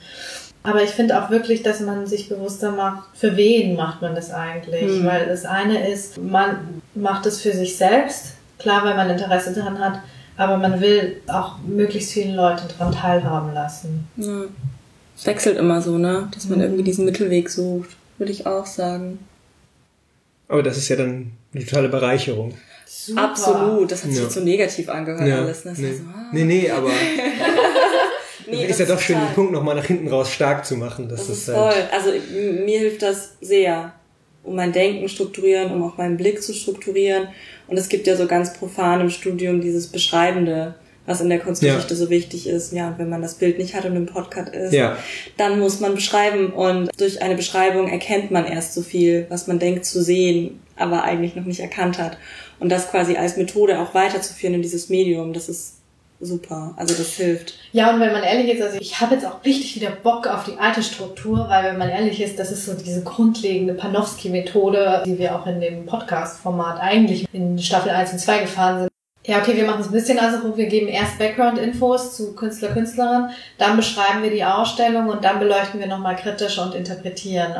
Aber 0.64 0.84
ich 0.84 0.91
finde 0.91 1.22
auch 1.22 1.30
wirklich, 1.30 1.64
dass 1.64 1.80
man 1.80 2.05
sich 2.05 2.30
bewusster 2.30 2.72
macht, 2.72 3.09
für 3.16 3.36
wen 3.36 3.76
macht 3.76 4.01
man 4.01 4.14
das 4.14 4.32
eigentlich? 4.32 4.99
Mhm. 4.99 5.05
Weil 5.05 5.26
das 5.26 5.45
eine 5.45 5.89
ist, 5.91 6.18
man 6.20 6.82
macht 6.93 7.26
es 7.26 7.41
für 7.41 7.51
sich 7.51 7.78
selbst, 7.78 8.34
klar, 8.59 8.84
weil 8.86 8.95
man 8.95 9.09
Interesse 9.09 9.53
daran 9.53 9.80
hat, 9.80 10.01
aber 10.38 10.57
man 10.57 10.80
will 10.80 11.18
auch 11.28 11.57
möglichst 11.68 12.12
vielen 12.12 12.36
Leuten 12.36 12.64
daran 12.78 12.93
teilhaben 12.93 13.53
lassen. 13.53 14.07
Ja. 14.18 14.43
Es 15.18 15.26
wechselt 15.26 15.57
immer 15.57 15.82
so, 15.82 15.97
ne? 15.97 16.30
Dass 16.34 16.47
man 16.47 16.59
mhm. 16.59 16.66
irgendwie 16.66 16.84
diesen 16.84 17.05
Mittelweg 17.05 17.49
sucht, 17.49 17.89
würde 18.18 18.32
ich 18.32 18.45
auch 18.45 18.66
sagen. 18.66 19.20
Aber 20.47 20.64
das 20.64 20.78
ist 20.78 20.89
ja 20.89 20.95
dann 20.95 21.32
eine 21.53 21.66
totale 21.66 21.89
Bereicherung. 21.89 22.53
Super. 22.86 23.22
Absolut, 23.22 23.91
das 23.91 24.03
hat 24.03 24.09
sich 24.09 24.18
ja. 24.18 24.26
jetzt 24.26 24.34
so 24.34 24.41
negativ 24.41 24.89
angehört 24.89 25.26
ja. 25.26 25.38
alles. 25.38 25.64
Ne? 25.64 25.74
Nee. 25.78 25.93
So, 25.93 26.03
ah. 26.03 26.30
nee, 26.34 26.43
nee, 26.43 26.70
aber 26.70 26.89
nee, 28.52 28.66
ist 28.66 28.80
ja 28.80 28.86
doch 28.86 28.99
schön, 28.99 29.20
den 29.20 29.34
Punkt 29.34 29.52
nochmal 29.52 29.76
nach 29.76 29.86
hinten 29.86 30.08
raus 30.08 30.32
stark 30.32 30.66
zu 30.66 30.76
machen. 30.76 31.10
Das, 31.10 31.28
das 31.28 31.30
ist, 31.30 31.47
ist 31.49 31.56
halt. 31.56 31.91
Also 31.91 32.12
mir 32.66 32.80
hilft 32.80 33.02
das 33.02 33.38
sehr, 33.41 33.93
um 34.43 34.56
mein 34.56 34.72
Denken 34.72 35.08
strukturieren, 35.10 35.72
um 35.72 35.84
auch 35.84 35.97
meinen 35.97 36.18
Blick 36.18 36.41
zu 36.41 36.54
strukturieren. 36.54 37.28
Und 37.68 37.78
es 37.78 37.89
gibt 37.89 38.08
ja 38.08 38.16
so 38.16 38.28
ganz 38.28 38.54
profan 38.54 39.02
im 39.02 39.10
Studium 39.10 39.62
dieses 39.62 39.88
Beschreibende, 39.88 40.76
was 41.06 41.22
in 41.22 41.30
der 41.30 41.39
Kunstgeschichte 41.39 41.93
ja. 41.93 41.99
so 41.99 42.10
wichtig 42.10 42.47
ist. 42.47 42.74
Ja, 42.74 42.95
wenn 42.97 43.10
man 43.10 43.22
das 43.22 43.36
Bild 43.36 43.58
nicht 43.58 43.76
hat 43.76 43.86
und 43.86 43.95
im 43.95 44.06
Podcast 44.06 44.54
ist, 44.54 44.74
ja. 44.74 44.97
dann 45.38 45.60
muss 45.60 45.80
man 45.80 45.95
beschreiben. 45.95 46.54
Und 46.54 46.89
durch 46.99 47.22
eine 47.22 47.36
Beschreibung 47.36 47.89
erkennt 47.89 48.32
man 48.32 48.45
erst 48.45 48.74
so 48.74 48.82
viel, 48.82 49.26
was 49.30 49.47
man 49.47 49.60
denkt 49.60 49.86
zu 49.86 50.04
sehen, 50.04 50.60
aber 50.76 51.04
eigentlich 51.04 51.36
noch 51.36 51.45
nicht 51.45 51.60
erkannt 51.60 51.97
hat. 51.97 52.18
Und 52.60 52.70
das 52.70 52.89
quasi 52.89 53.16
als 53.16 53.38
Methode 53.38 53.80
auch 53.80 53.93
weiterzuführen 53.93 54.56
in 54.56 54.62
dieses 54.62 54.89
Medium, 54.89 55.34
das 55.34 55.49
ist 55.49 55.80
super. 56.22 56.74
Also 56.78 56.95
das 56.95 57.13
hilft. 57.13 57.55
Ja, 57.72 57.93
und 57.93 57.99
wenn 57.99 58.13
man 58.13 58.24
ehrlich 58.24 58.53
ist, 58.53 58.61
also 58.61 58.78
ich 58.80 59.01
habe 59.01 59.15
jetzt 59.15 59.26
auch 59.26 59.43
richtig 59.43 59.76
wieder 59.76 59.91
Bock 59.91 60.28
auf 60.28 60.43
die 60.45 60.57
alte 60.57 60.84
Struktur, 60.84 61.49
weil 61.49 61.65
wenn 61.65 61.78
man 61.78 61.89
ehrlich 61.89 62.22
ist, 62.22 62.39
das 62.39 62.51
ist 62.51 62.65
so 62.65 62.74
diese 62.74 63.03
grundlegende 63.03 63.74
Panofsky-Methode, 63.74 65.03
die 65.05 65.17
wir 65.17 65.36
auch 65.36 65.47
in 65.47 65.59
dem 65.59 65.86
Podcast-Format 65.86 66.80
eigentlich 66.80 67.28
in 67.34 67.59
Staffel 67.59 67.91
1 67.91 68.13
und 68.13 68.19
2 68.19 68.39
gefahren 68.39 68.80
sind. 68.80 68.91
Ja, 69.24 69.38
okay, 69.38 69.55
wir 69.55 69.65
machen 69.65 69.82
es 69.82 69.88
ein 69.88 69.93
bisschen 69.93 70.17
also, 70.17 70.57
wir 70.57 70.65
geben 70.65 70.88
erst 70.88 71.19
Background-Infos 71.19 72.17
zu 72.17 72.34
Künstler, 72.34 72.69
Künstlerinnen, 72.69 73.30
dann 73.59 73.78
beschreiben 73.78 74.24
wir 74.24 74.32
die 74.32 74.43
Ausstellung 74.43 75.09
und 75.09 75.24
dann 75.24 75.38
beleuchten 75.38 75.80
wir 75.80 75.86
nochmal 75.86 76.15
kritisch 76.15 76.57
und 76.57 76.74
interpretieren. 76.74 77.53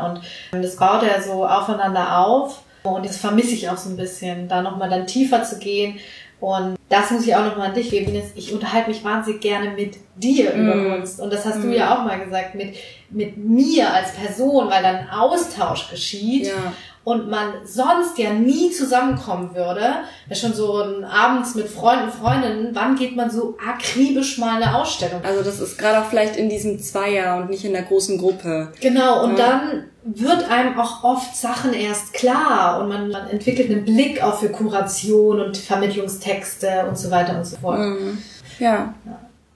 Und 0.52 0.64
das 0.64 0.78
baut 0.78 1.04
ja 1.04 1.22
so 1.22 1.46
aufeinander 1.46 2.18
auf 2.18 2.64
und 2.82 3.06
das 3.06 3.18
vermisse 3.18 3.54
ich 3.54 3.70
auch 3.70 3.78
so 3.78 3.92
ein 3.92 3.96
bisschen, 3.96 4.48
da 4.48 4.64
nochmal 4.64 4.90
dann 4.90 5.06
tiefer 5.06 5.44
zu 5.44 5.60
gehen 5.60 6.00
Und 6.42 6.76
das 6.90 7.12
muss 7.12 7.26
ich 7.26 7.36
auch 7.36 7.46
nochmal 7.46 7.68
an 7.70 7.76
dich 7.76 7.92
geben, 7.92 8.14
Ines. 8.14 8.32
Ich 8.36 8.52
unterhalte 8.52 8.90
mich 8.90 9.04
wahnsinnig 9.04 9.42
gerne 9.42 9.70
mit 9.72 9.98
dir 10.16 10.52
über 10.54 10.76
Mm. 10.76 10.90
Kunst. 10.92 11.20
Und 11.22 11.32
das 11.32 11.46
hast 11.46 11.60
Mm. 11.60 11.62
du 11.70 11.76
ja 11.78 11.96
auch 11.96 12.04
mal 12.04 12.20
gesagt, 12.20 12.56
mit, 12.56 12.76
mit 13.12 13.38
mir 13.38 13.94
als 13.94 14.14
Person, 14.16 14.68
weil 14.70 14.82
dann 14.82 15.08
Austausch 15.10 15.90
geschieht 15.92 16.48
Ja. 16.48 16.74
Und 17.04 17.30
man 17.30 17.54
sonst 17.66 18.18
ja 18.18 18.32
nie 18.32 18.70
zusammenkommen 18.72 19.56
würde. 19.56 19.82
Ja, 20.30 20.36
schon 20.36 20.54
so 20.54 20.82
ein 20.82 21.04
abends 21.04 21.56
mit 21.56 21.68
Freunden, 21.68 22.12
Freundinnen, 22.12 22.70
wann 22.74 22.96
geht 22.96 23.16
man 23.16 23.32
so 23.32 23.58
akribisch 23.66 24.38
mal 24.38 24.62
eine 24.62 24.76
Ausstellung? 24.76 25.22
Also 25.24 25.44
das 25.44 25.60
ist 25.60 25.78
gerade 25.78 26.00
auch 26.00 26.06
vielleicht 26.06 26.36
in 26.36 26.50
diesem 26.50 26.80
Zweier 26.80 27.38
und 27.38 27.50
nicht 27.50 27.66
in 27.66 27.74
der 27.74 27.84
großen 27.84 28.18
Gruppe. 28.20 28.72
Genau, 28.80 29.24
und 29.24 29.38
Ja. 29.38 29.48
dann 29.48 29.84
wird 30.04 30.50
einem 30.50 30.80
auch 30.80 31.04
oft 31.04 31.36
Sachen 31.36 31.74
erst 31.74 32.14
klar 32.14 32.80
und 32.82 32.90
man, 32.90 33.10
man 33.10 33.28
entwickelt 33.30 33.70
einen 33.72 33.86
Blick 33.86 34.22
auch 34.24 34.40
für 34.40 34.50
Kuration 34.50 35.40
und 35.42 35.58
Vermittlungstexte 35.58 36.86
und 36.88 36.98
so 36.98 37.12
weiter 37.12 37.38
und 37.38 37.46
so 37.46 37.58
fort. 37.58 37.80
Mhm. 37.80 38.18
Ja. 38.60 38.94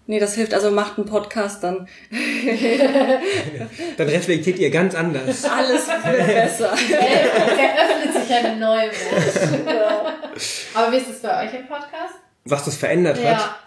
Nee, 0.08 0.20
das 0.20 0.36
hilft. 0.36 0.54
Also 0.54 0.70
macht 0.72 0.98
einen 0.98 1.08
Podcast, 1.08 1.64
dann 1.64 1.88
Dann 3.98 4.10
reflektiert 4.10 4.60
ihr 4.60 4.70
ganz 4.70 4.94
anders. 4.96 5.44
alles 5.46 5.88
wird 5.88 6.28
besser. 6.28 6.74
Der 6.90 7.74
öffnet 7.84 8.24
sich 8.24 8.34
eine 8.36 8.58
neue 8.60 8.88
Welt. 8.90 9.68
Aber 10.74 10.92
wie 10.92 10.98
ist 10.98 11.10
es 11.10 11.20
bei 11.22 11.46
euch 11.48 11.54
im 11.60 11.68
Podcast? 11.68 12.16
Was 12.46 12.66
das 12.66 12.76
verändert 12.78 13.18
hat. 13.18 13.24
Ja. 13.24 13.60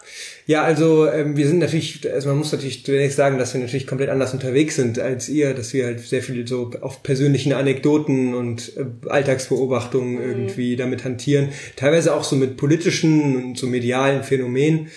Ja, 0.46 0.62
also 0.62 1.06
ähm, 1.10 1.36
wir 1.36 1.46
sind 1.46 1.58
natürlich, 1.58 2.10
also 2.10 2.28
man 2.30 2.38
muss 2.38 2.52
natürlich 2.52 2.82
zunächst 2.82 3.18
sagen, 3.18 3.36
dass 3.36 3.52
wir 3.52 3.60
natürlich 3.60 3.86
komplett 3.86 4.08
anders 4.08 4.32
unterwegs 4.32 4.76
sind 4.76 4.98
als 4.98 5.28
ihr, 5.28 5.52
dass 5.52 5.74
wir 5.74 5.84
halt 5.84 6.00
sehr 6.00 6.22
viel 6.22 6.48
so 6.48 6.70
auf 6.80 7.02
persönlichen 7.02 7.52
Anekdoten 7.52 8.32
und 8.32 8.72
äh, 8.78 8.86
Alltagsbeobachtungen 9.10 10.14
Mhm. 10.14 10.22
irgendwie 10.22 10.76
damit 10.76 11.04
hantieren. 11.04 11.50
Teilweise 11.76 12.14
auch 12.14 12.24
so 12.24 12.34
mit 12.34 12.56
politischen 12.56 13.36
und 13.36 13.58
so 13.58 13.66
medialen 13.66 14.22
Phänomenen. 14.22 14.88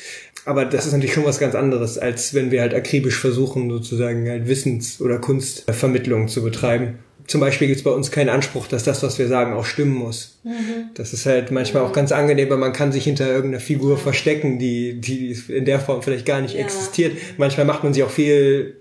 Aber 0.46 0.66
das 0.66 0.86
ist 0.88 0.94
natürlich 0.94 1.14
schon 1.14 1.26
was 1.26 1.40
ganz 1.40 1.54
anderes, 1.56 1.98
als 1.98 2.34
wenn 2.34 2.50
wir 2.52 2.62
halt 2.62 2.74
akribisch 2.74 3.20
versuchen, 3.20 3.70
sozusagen 3.70 4.28
halt 4.28 4.48
Wissens- 4.48 5.00
oder 5.00 5.20
Kunstvermittlung 5.20 6.28
zu 6.28 6.44
betreiben. 6.44 7.00
Zum 7.28 7.40
Beispiel 7.40 7.68
gibt 7.68 7.78
es 7.78 7.84
bei 7.84 7.92
uns 7.92 8.10
keinen 8.12 8.30
Anspruch, 8.30 8.68
dass 8.68 8.84
das, 8.84 9.04
was 9.04 9.20
wir 9.20 9.28
sagen, 9.28 9.54
auch 9.54 9.64
stimmen 9.66 9.94
muss. 9.94 10.40
Das 10.96 11.14
ist 11.14 11.26
halt 11.28 11.52
manchmal 11.52 11.84
auch 11.84 11.94
ganz 11.94 12.12
angenehm, 12.12 12.50
weil 12.50 12.58
man 12.58 12.74
kann 12.74 12.92
sich 12.92 13.04
hinter 13.04 13.28
irgendeiner 13.28 13.62
Figur 13.62 13.98
verstecken, 13.98 14.58
die, 14.58 15.00
die 15.00 15.38
in 15.48 15.66
der 15.66 15.80
Form 15.80 16.02
vielleicht 16.02 16.26
gar 16.26 16.42
nicht 16.42 16.56
Ja. 16.56 16.62
existiert. 16.62 17.14
Manchmal 17.38 17.66
macht 17.68 17.84
man 17.84 17.94
sie 17.94 18.04
auch 18.04 18.10
viel 18.10 18.78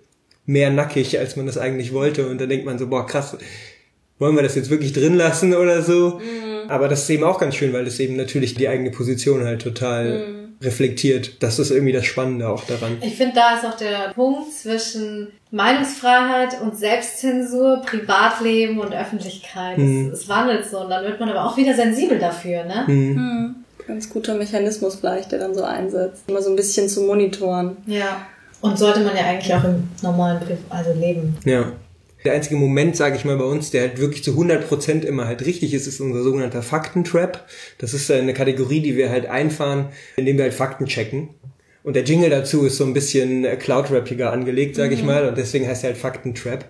mehr 0.46 0.70
nackig, 0.70 1.18
als 1.18 1.36
man 1.36 1.46
das 1.46 1.58
eigentlich 1.58 1.92
wollte. 1.92 2.26
Und 2.28 2.40
dann 2.40 2.48
denkt 2.48 2.64
man 2.64 2.78
so, 2.78 2.88
boah, 2.88 3.06
krass, 3.06 3.36
wollen 4.18 4.34
wir 4.34 4.42
das 4.42 4.54
jetzt 4.56 4.70
wirklich 4.70 4.94
drin 4.94 5.14
lassen 5.14 5.54
oder 5.54 5.82
so? 5.82 6.20
Aber 6.68 6.88
das 6.88 7.02
ist 7.02 7.10
eben 7.10 7.24
auch 7.24 7.38
ganz 7.38 7.54
schön, 7.54 7.72
weil 7.72 7.84
das 7.84 8.00
eben 8.00 8.16
natürlich 8.16 8.54
die 8.54 8.68
eigene 8.68 8.90
Position 8.90 9.44
halt 9.44 9.62
total 9.62 10.39
reflektiert. 10.62 11.42
Das 11.42 11.58
ist 11.58 11.70
irgendwie 11.70 11.92
das 11.92 12.04
Spannende 12.04 12.48
auch 12.48 12.64
daran. 12.64 12.98
Ich 13.00 13.16
finde, 13.16 13.34
da 13.36 13.56
ist 13.56 13.64
auch 13.64 13.76
der 13.76 14.12
Punkt 14.14 14.52
zwischen 14.52 15.28
Meinungsfreiheit 15.50 16.60
und 16.60 16.76
Selbstzensur, 16.76 17.82
Privatleben 17.84 18.78
und 18.78 18.94
Öffentlichkeit. 18.94 19.78
Mhm. 19.78 20.10
Es, 20.12 20.20
es 20.20 20.28
wandelt 20.28 20.68
so 20.68 20.80
und 20.80 20.90
dann 20.90 21.04
wird 21.04 21.18
man 21.18 21.30
aber 21.30 21.46
auch 21.46 21.56
wieder 21.56 21.74
sensibel 21.74 22.18
dafür, 22.18 22.64
ne? 22.64 22.86
Hm. 22.86 23.54
Ganz 23.86 24.08
guter 24.08 24.34
Mechanismus 24.34 24.96
vielleicht, 24.96 25.32
der 25.32 25.40
dann 25.40 25.54
so 25.54 25.64
einsetzt. 25.64 26.24
Immer 26.28 26.42
so 26.42 26.50
ein 26.50 26.56
bisschen 26.56 26.88
zu 26.88 27.02
monitoren. 27.02 27.76
Ja. 27.86 28.26
Und 28.60 28.78
sollte 28.78 29.00
man 29.00 29.16
ja 29.16 29.24
eigentlich 29.24 29.54
auch 29.54 29.64
im 29.64 29.88
normalen 30.02 30.38
Pri 30.38 30.56
also 30.68 30.92
Leben. 30.92 31.36
Ja. 31.44 31.72
Der 32.24 32.34
einzige 32.34 32.56
Moment, 32.56 32.96
sage 32.96 33.16
ich 33.16 33.24
mal, 33.24 33.36
bei 33.36 33.44
uns, 33.44 33.70
der 33.70 33.82
halt 33.82 33.98
wirklich 33.98 34.22
zu 34.22 34.32
100% 34.32 35.04
immer 35.04 35.26
halt 35.26 35.44
richtig 35.46 35.72
ist, 35.74 35.86
ist 35.86 36.00
unser 36.00 36.22
sogenannter 36.22 36.62
Faktentrap. 36.62 37.46
Das 37.78 37.94
ist 37.94 38.10
eine 38.10 38.34
Kategorie, 38.34 38.80
die 38.80 38.96
wir 38.96 39.10
halt 39.10 39.26
einfahren, 39.26 39.86
indem 40.16 40.36
wir 40.36 40.44
halt 40.44 40.54
Fakten 40.54 40.86
checken. 40.86 41.30
Und 41.82 41.96
der 41.96 42.04
Jingle 42.04 42.28
dazu 42.28 42.66
ist 42.66 42.76
so 42.76 42.84
ein 42.84 42.92
bisschen 42.92 43.44
äh, 43.44 43.56
Cloud-Rappiger 43.56 44.32
angelegt, 44.32 44.76
sage 44.76 44.94
ich 44.94 45.02
mal. 45.02 45.26
Und 45.26 45.38
deswegen 45.38 45.66
heißt 45.66 45.82
er 45.84 45.90
halt 45.90 45.98
Faktentrap. 45.98 46.66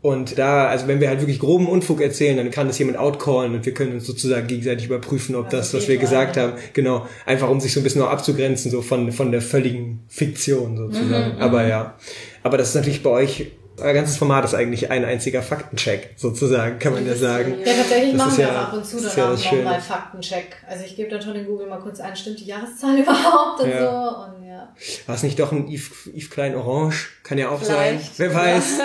Und 0.00 0.38
da, 0.38 0.68
also 0.68 0.86
wenn 0.86 1.00
wir 1.00 1.08
halt 1.08 1.20
wirklich 1.20 1.40
groben 1.40 1.66
Unfug 1.66 2.00
erzählen, 2.00 2.36
dann 2.36 2.52
kann 2.52 2.68
das 2.68 2.78
jemand 2.78 2.98
outcallen 2.98 3.54
und 3.54 3.66
wir 3.66 3.74
können 3.74 3.94
uns 3.94 4.06
sozusagen 4.06 4.46
gegenseitig 4.46 4.86
überprüfen, 4.86 5.34
ob 5.34 5.50
das, 5.50 5.74
was 5.74 5.88
wir 5.88 5.96
gesagt 5.96 6.36
haben, 6.36 6.52
genau, 6.72 7.08
einfach 7.26 7.50
um 7.50 7.58
sich 7.58 7.72
so 7.72 7.80
ein 7.80 7.82
bisschen 7.82 8.02
auch 8.02 8.10
abzugrenzen, 8.10 8.70
so 8.70 8.80
von, 8.80 9.10
von 9.10 9.32
der 9.32 9.42
völligen 9.42 10.04
Fiktion 10.06 10.76
sozusagen. 10.76 11.38
Aber 11.40 11.66
ja. 11.66 11.98
Aber 12.44 12.56
das 12.58 12.68
ist 12.68 12.74
natürlich 12.76 13.02
bei 13.02 13.10
euch, 13.10 13.50
euer 13.80 13.92
ganzes 13.94 14.16
Format 14.16 14.44
ist 14.44 14.54
eigentlich 14.54 14.90
ein 14.90 15.04
einziger 15.04 15.42
Faktencheck, 15.42 16.10
sozusagen, 16.16 16.78
kann 16.78 16.92
man 16.94 17.06
ja 17.06 17.14
sagen. 17.14 17.54
Ja, 17.64 17.72
tatsächlich 17.74 18.12
Das 18.12 18.26
machen 18.26 18.38
wir 18.38 18.44
ja- 18.46 18.50
auch 18.50 18.68
ab 18.68 18.72
und 18.74 18.84
zu 18.86 18.96
das 19.00 19.14
dann 19.14 19.18
ja 19.18 19.26
auch 19.26 19.30
das 19.32 19.44
Schöne. 19.44 19.62
mal 19.62 19.80
Faktencheck. 19.80 20.56
Also 20.68 20.84
ich 20.84 20.96
gebe 20.96 21.10
dann 21.10 21.22
schon 21.22 21.34
in 21.36 21.46
Google 21.46 21.66
mal 21.68 21.78
kurz 21.80 22.00
ein, 22.00 22.14
stimmt 22.16 22.40
die 22.40 22.46
Jahreszahl 22.46 22.98
überhaupt 23.00 23.60
und 23.62 23.70
Ja. 23.70 23.78
so 23.80 24.36
und 24.38 24.46
ja. 24.46 24.68
War 25.06 25.14
es 25.14 25.22
nicht 25.22 25.38
doch 25.38 25.52
ein 25.52 25.68
Yves, 25.68 25.90
Yves 26.14 26.30
Klein 26.30 26.54
Orange? 26.56 27.08
Kann 27.22 27.38
ja 27.38 27.48
auch 27.50 27.60
Vielleicht. 27.62 28.16
sein. 28.16 28.30
Wer 28.30 28.34
weiß. 28.34 28.78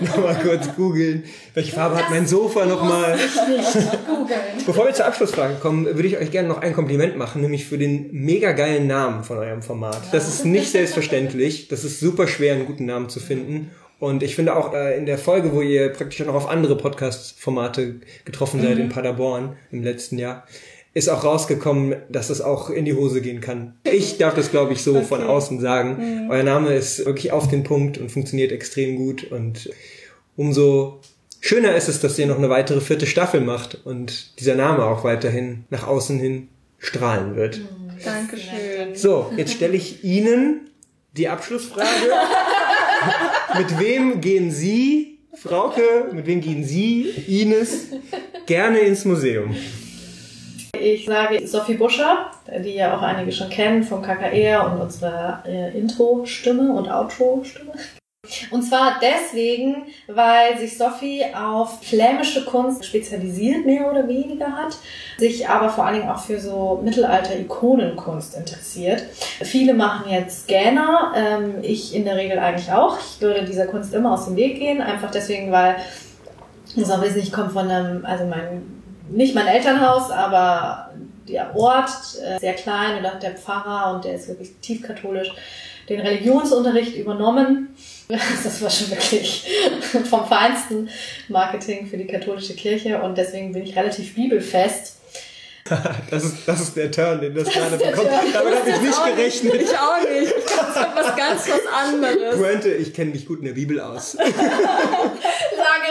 Nochmal 0.00 0.36
kurz 0.42 0.68
googeln. 0.76 1.24
Welche 1.54 1.72
Farbe 1.72 1.96
hat 1.96 2.10
mein 2.10 2.26
Sofa 2.26 2.64
nochmal? 2.66 3.18
Googeln. 4.06 4.38
Bevor 4.66 4.86
wir 4.86 4.94
zur 4.94 5.06
Abschlussfrage 5.06 5.54
kommen, 5.56 5.86
würde 5.86 6.06
ich 6.06 6.16
euch 6.18 6.30
gerne 6.30 6.48
noch 6.48 6.58
ein 6.62 6.72
Kompliment 6.74 7.16
machen, 7.16 7.40
nämlich 7.42 7.64
für 7.66 7.78
den 7.78 8.10
mega 8.12 8.52
geilen 8.52 8.86
Namen 8.86 9.24
von 9.24 9.38
eurem 9.38 9.62
Format. 9.62 10.00
Das 10.12 10.28
ist 10.28 10.44
nicht 10.44 10.70
selbstverständlich. 10.70 11.68
Das 11.68 11.84
ist 11.84 12.00
super 12.00 12.26
schwer, 12.28 12.54
einen 12.54 12.66
guten 12.66 12.86
Namen 12.86 13.08
zu 13.08 13.18
finden. 13.20 13.70
Und 13.98 14.22
ich 14.22 14.36
finde 14.36 14.56
auch 14.56 14.72
äh, 14.74 14.96
in 14.96 15.06
der 15.06 15.18
Folge, 15.18 15.52
wo 15.52 15.60
ihr 15.60 15.88
praktisch 15.88 16.22
auch 16.22 16.26
noch 16.26 16.34
auf 16.34 16.48
andere 16.48 16.76
Podcast-Formate 16.76 17.96
getroffen 18.24 18.62
seid 18.62 18.78
in 18.78 18.88
Paderborn 18.88 19.56
im 19.72 19.82
letzten 19.82 20.18
Jahr, 20.18 20.46
ist 20.94 21.08
auch 21.08 21.24
rausgekommen, 21.24 21.96
dass 22.08 22.30
es 22.30 22.40
auch 22.40 22.70
in 22.70 22.84
die 22.84 22.94
Hose 22.94 23.20
gehen 23.20 23.40
kann. 23.40 23.74
Ich 23.84 24.18
darf 24.18 24.34
das, 24.34 24.50
glaube 24.50 24.72
ich, 24.72 24.82
so 24.82 25.02
von 25.02 25.22
außen 25.22 25.60
sagen. 25.60 26.28
Euer 26.30 26.42
Name 26.42 26.74
ist 26.74 27.04
wirklich 27.04 27.32
auf 27.32 27.48
den 27.48 27.64
Punkt 27.64 27.98
und 27.98 28.10
funktioniert 28.10 28.52
extrem 28.52 28.96
gut. 28.96 29.30
Und 29.30 29.70
umso 30.36 31.00
schöner 31.40 31.74
ist 31.76 31.88
es, 31.88 32.00
dass 32.00 32.18
ihr 32.18 32.26
noch 32.26 32.38
eine 32.38 32.50
weitere 32.50 32.80
vierte 32.80 33.06
Staffel 33.06 33.40
macht 33.40 33.84
und 33.84 34.40
dieser 34.40 34.54
Name 34.54 34.84
auch 34.84 35.04
weiterhin 35.04 35.64
nach 35.70 35.86
außen 35.86 36.18
hin 36.18 36.48
strahlen 36.78 37.36
wird. 37.36 37.60
Dankeschön. 38.04 38.94
So, 38.94 39.32
jetzt 39.36 39.54
stelle 39.54 39.76
ich 39.76 40.04
Ihnen 40.04 40.70
die 41.16 41.28
Abschlussfrage. 41.28 41.86
mit 43.56 43.78
wem 43.78 44.20
gehen 44.20 44.50
Sie, 44.50 45.18
Frauke, 45.34 46.08
mit 46.12 46.26
wem 46.26 46.40
gehen 46.40 46.64
Sie, 46.64 47.08
Ines, 47.26 47.88
gerne 48.46 48.78
ins 48.80 49.04
Museum? 49.04 49.54
Ich 50.80 51.06
sage 51.06 51.46
Sophie 51.46 51.74
Buscher, 51.74 52.30
die 52.64 52.74
ja 52.74 52.96
auch 52.96 53.02
einige 53.02 53.32
schon 53.32 53.50
kennen 53.50 53.82
vom 53.82 54.02
KKR 54.02 54.72
und 54.72 54.80
unserer 54.80 55.42
äh, 55.46 55.76
Intro-Stimme 55.76 56.72
und 56.72 56.88
Outro-Stimme. 56.88 57.72
Und 58.50 58.62
zwar 58.62 58.98
deswegen, 59.00 59.86
weil 60.08 60.58
sich 60.58 60.76
Sophie 60.76 61.24
auf 61.34 61.82
flämische 61.84 62.44
Kunst 62.44 62.84
spezialisiert, 62.84 63.64
mehr 63.64 63.88
oder 63.88 64.08
weniger 64.08 64.52
hat, 64.56 64.76
sich 65.18 65.48
aber 65.48 65.68
vor 65.68 65.86
allen 65.86 66.00
Dingen 66.00 66.10
auch 66.10 66.18
für 66.18 66.40
so 66.40 66.80
Mittelalter-Ikonenkunst 66.82 68.36
interessiert. 68.36 69.04
Viele 69.42 69.72
machen 69.72 70.10
jetzt 70.10 70.44
Scanner, 70.44 71.12
ähm, 71.14 71.54
ich 71.62 71.94
in 71.94 72.04
der 72.04 72.16
Regel 72.16 72.40
eigentlich 72.40 72.72
auch. 72.72 72.98
Ich 72.98 73.20
würde 73.20 73.44
dieser 73.44 73.66
Kunst 73.66 73.94
immer 73.94 74.14
aus 74.14 74.24
dem 74.24 74.34
Weg 74.34 74.58
gehen, 74.58 74.80
einfach 74.80 75.12
deswegen, 75.12 75.52
weil 75.52 75.76
das 76.74 76.90
auch 76.90 77.00
wissen, 77.00 77.20
ich 77.20 77.32
komme 77.32 77.50
von 77.50 77.70
einem, 77.70 78.04
also 78.04 78.24
mein, 78.24 78.82
nicht 79.10 79.36
mein 79.36 79.46
Elternhaus, 79.46 80.10
aber 80.10 80.90
der 81.28 81.54
Ort, 81.54 81.90
äh, 82.24 82.38
sehr 82.40 82.54
klein 82.54 82.98
und 82.98 83.04
hat 83.04 83.22
der 83.22 83.36
Pfarrer 83.36 83.94
und 83.94 84.04
der 84.04 84.14
ist 84.14 84.28
wirklich 84.28 84.54
tief 84.60 84.82
katholisch, 84.82 85.32
den 85.88 86.00
Religionsunterricht 86.00 86.96
übernommen. 86.96 87.74
Das 88.42 88.62
war 88.62 88.70
schon 88.70 88.90
wirklich 88.90 89.46
vom 90.08 90.26
feinsten 90.26 90.88
Marketing 91.28 91.86
für 91.86 91.98
die 91.98 92.06
katholische 92.06 92.54
Kirche 92.54 93.02
und 93.02 93.18
deswegen 93.18 93.52
bin 93.52 93.62
ich 93.64 93.76
relativ 93.76 94.14
bibelfest. 94.14 94.96
Das 96.10 96.24
ist, 96.24 96.48
das 96.48 96.60
ist 96.62 96.76
der 96.78 96.90
Turn, 96.90 97.20
den 97.20 97.34
das 97.34 97.50
gerade 97.50 97.76
der 97.76 97.90
bekommt. 97.90 98.08
Turn. 98.08 98.32
Damit 98.32 98.54
habe 98.54 98.70
ich 98.70 98.80
nicht 98.80 99.04
gerechnet. 99.04 99.54
Ich 99.60 99.76
auch 99.76 100.00
nicht. 100.00 100.32
Das 100.34 100.68
ist 100.68 100.76
was 100.94 101.16
ganz 101.16 101.46
was 101.50 101.66
anderes. 101.70 102.38
Pointe, 102.38 102.70
ich 102.70 102.94
kenne 102.94 103.10
mich 103.10 103.26
gut 103.26 103.40
in 103.40 103.44
der 103.44 103.52
Bibel 103.52 103.78
aus. 103.78 104.14
Lange 104.14 104.32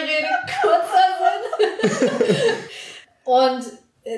Rede, 0.01 0.29
kurzer 0.63 1.99
Sinn. 1.99 2.17
Und 3.23 3.65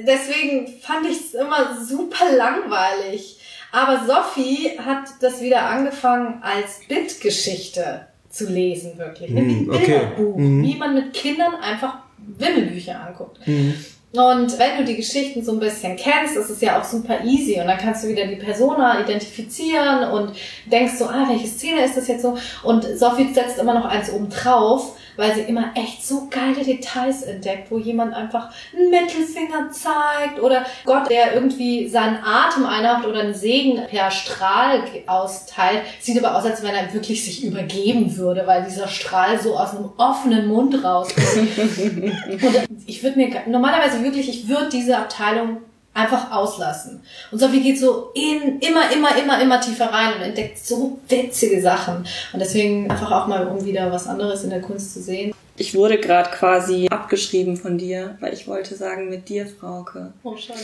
deswegen 0.05 0.79
fand 0.81 1.07
ich 1.07 1.19
es 1.19 1.33
immer 1.33 1.77
super 1.83 2.31
langweilig. 2.31 3.38
Aber 3.71 4.01
Sophie 4.05 4.77
hat 4.79 5.05
das 5.21 5.41
wieder 5.41 5.63
angefangen 5.63 6.41
als 6.41 6.79
Bildgeschichte 6.87 8.07
zu 8.29 8.45
lesen, 8.47 8.97
wirklich. 8.97 9.33
Wie 9.33 9.37
ein 9.37 9.65
Mm, 9.65 9.69
okay. 9.69 9.85
Bilderbuch. 9.85 10.37
Mhm. 10.37 10.63
Wie 10.63 10.75
man 10.75 10.93
mit 10.95 11.13
Kindern 11.13 11.55
einfach 11.55 11.97
Wimmelbücher 12.17 12.99
anguckt. 13.07 13.45
Mhm. 13.47 13.73
Und 14.11 14.57
wenn 14.57 14.77
du 14.77 14.85
die 14.85 14.95
Geschichten 14.95 15.43
so 15.43 15.51
ein 15.51 15.59
bisschen 15.59 15.95
kennst, 15.95 16.35
ist 16.35 16.49
es 16.49 16.61
ja 16.61 16.79
auch 16.79 16.83
super 16.83 17.23
easy 17.23 17.59
und 17.61 17.67
dann 17.67 17.77
kannst 17.77 18.03
du 18.03 18.07
wieder 18.07 18.25
die 18.25 18.37
Persona 18.37 19.01
identifizieren 19.01 20.09
und 20.09 20.31
denkst 20.65 20.93
so, 20.97 21.05
ah, 21.05 21.27
welche 21.29 21.45
Szene 21.47 21.85
ist 21.85 21.95
das 21.95 22.07
jetzt 22.07 22.23
so? 22.23 22.35
Und 22.63 22.83
Sophie 22.97 23.31
setzt 23.31 23.59
immer 23.59 23.75
noch 23.75 23.85
eins 23.85 24.11
oben 24.11 24.29
drauf, 24.29 24.95
weil 25.19 25.35
sie 25.35 25.41
immer 25.41 25.71
echt 25.75 26.05
so 26.05 26.27
geile 26.29 26.63
Details 26.63 27.23
entdeckt, 27.23 27.69
wo 27.69 27.77
jemand 27.77 28.13
einfach 28.13 28.51
einen 28.73 28.89
Mittelfinger 28.89 29.69
zeigt 29.69 30.41
oder 30.41 30.65
Gott, 30.85 31.09
der 31.09 31.33
irgendwie 31.33 31.89
seinen 31.89 32.19
Atem 32.23 32.65
einhaucht 32.65 33.05
oder 33.05 33.19
einen 33.19 33.33
Segen 33.33 33.85
per 33.87 34.11
Strahl 34.11 34.81
austeilt. 35.07 35.81
Sieht 35.99 36.23
aber 36.23 36.37
aus, 36.37 36.45
als 36.45 36.63
wenn 36.63 36.73
er 36.73 36.93
wirklich 36.93 37.25
sich 37.25 37.43
übergeben 37.43 38.15
würde, 38.15 38.47
weil 38.47 38.63
dieser 38.63 38.87
Strahl 38.87 39.39
so 39.39 39.57
aus 39.57 39.75
einem 39.75 39.89
offenen 39.97 40.47
Mund 40.47 40.83
rauskommt. 40.83 41.57
Und 41.57 42.67
ich 42.85 43.03
würde 43.03 43.17
mir 43.17 43.29
normalerweise 43.47 44.01
wirklich, 44.03 44.29
ich 44.29 44.47
würde 44.47 44.69
diese 44.69 44.97
Abteilung 44.97 45.57
einfach 45.93 46.31
auslassen. 46.31 47.01
Und 47.31 47.39
Sophie 47.39 47.61
geht 47.61 47.79
so 47.79 48.11
in, 48.13 48.59
immer, 48.59 48.91
immer, 48.91 49.17
immer, 49.17 49.41
immer 49.41 49.59
tiefer 49.59 49.85
rein 49.91 50.13
und 50.15 50.21
entdeckt 50.21 50.57
so 50.59 50.97
witzige 51.09 51.61
Sachen. 51.61 52.05
Und 52.31 52.39
deswegen 52.39 52.89
einfach 52.89 53.11
auch 53.11 53.27
mal, 53.27 53.47
um 53.47 53.63
wieder 53.65 53.91
was 53.91 54.07
anderes 54.07 54.43
in 54.43 54.49
der 54.49 54.61
Kunst 54.61 54.93
zu 54.93 55.01
sehen. 55.01 55.33
Ich 55.57 55.75
wurde 55.75 55.97
gerade 55.99 56.29
quasi 56.29 56.87
abgeschrieben 56.89 57.57
von 57.57 57.77
dir, 57.77 58.15
weil 58.21 58.33
ich 58.33 58.47
wollte 58.47 58.75
sagen 58.75 59.09
mit 59.09 59.27
dir, 59.27 59.45
Frauke. 59.45 60.13
Oh, 60.23 60.37
schade. 60.37 60.59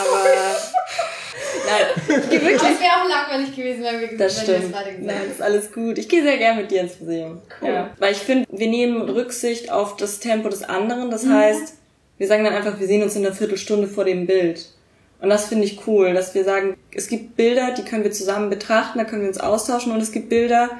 Aber 0.00 0.24
nein, 1.66 2.20
ich 2.22 2.30
gehe 2.30 2.40
wirklich. 2.40 2.62
Das 2.62 2.80
wäre 2.80 2.92
auch 3.02 3.08
langweilig 3.08 3.54
gewesen, 3.54 3.82
wenn 3.84 4.00
wir 4.00 4.16
Das 4.16 4.36
wenn 4.48 4.56
stimmt. 4.56 4.72
gerade 4.72 4.90
gesagt 4.94 5.04
Nein, 5.06 5.30
ist 5.30 5.42
alles 5.42 5.72
gut. 5.72 5.98
Ich 5.98 6.08
gehe 6.08 6.22
sehr 6.22 6.38
gern 6.38 6.56
mit 6.56 6.70
dir 6.70 6.80
ins 6.82 6.98
Museum. 7.00 7.42
Cool. 7.60 7.68
Ja. 7.68 7.90
Weil 7.98 8.12
ich 8.12 8.18
finde, 8.18 8.46
wir 8.50 8.68
nehmen 8.68 9.02
Rücksicht 9.10 9.70
auf 9.70 9.96
das 9.96 10.20
Tempo 10.20 10.48
des 10.48 10.62
anderen. 10.62 11.10
Das 11.10 11.24
Mhm. 11.24 11.34
heißt, 11.34 11.74
wir 12.18 12.26
sagen 12.26 12.44
dann 12.44 12.54
einfach, 12.54 12.78
wir 12.78 12.86
sehen 12.86 13.02
uns 13.02 13.16
in 13.16 13.24
einer 13.24 13.34
Viertelstunde 13.34 13.88
vor 13.88 14.04
dem 14.04 14.26
Bild. 14.26 14.66
Und 15.20 15.30
das 15.30 15.46
finde 15.46 15.64
ich 15.64 15.86
cool, 15.86 16.14
dass 16.14 16.34
wir 16.34 16.44
sagen, 16.44 16.76
es 16.92 17.08
gibt 17.08 17.36
Bilder, 17.36 17.74
die 17.76 17.82
können 17.82 18.04
wir 18.04 18.12
zusammen 18.12 18.50
betrachten, 18.50 18.98
da 18.98 19.04
können 19.04 19.22
wir 19.22 19.28
uns 19.28 19.40
austauschen 19.40 19.92
und 19.92 20.00
es 20.00 20.12
gibt 20.12 20.28
Bilder, 20.28 20.70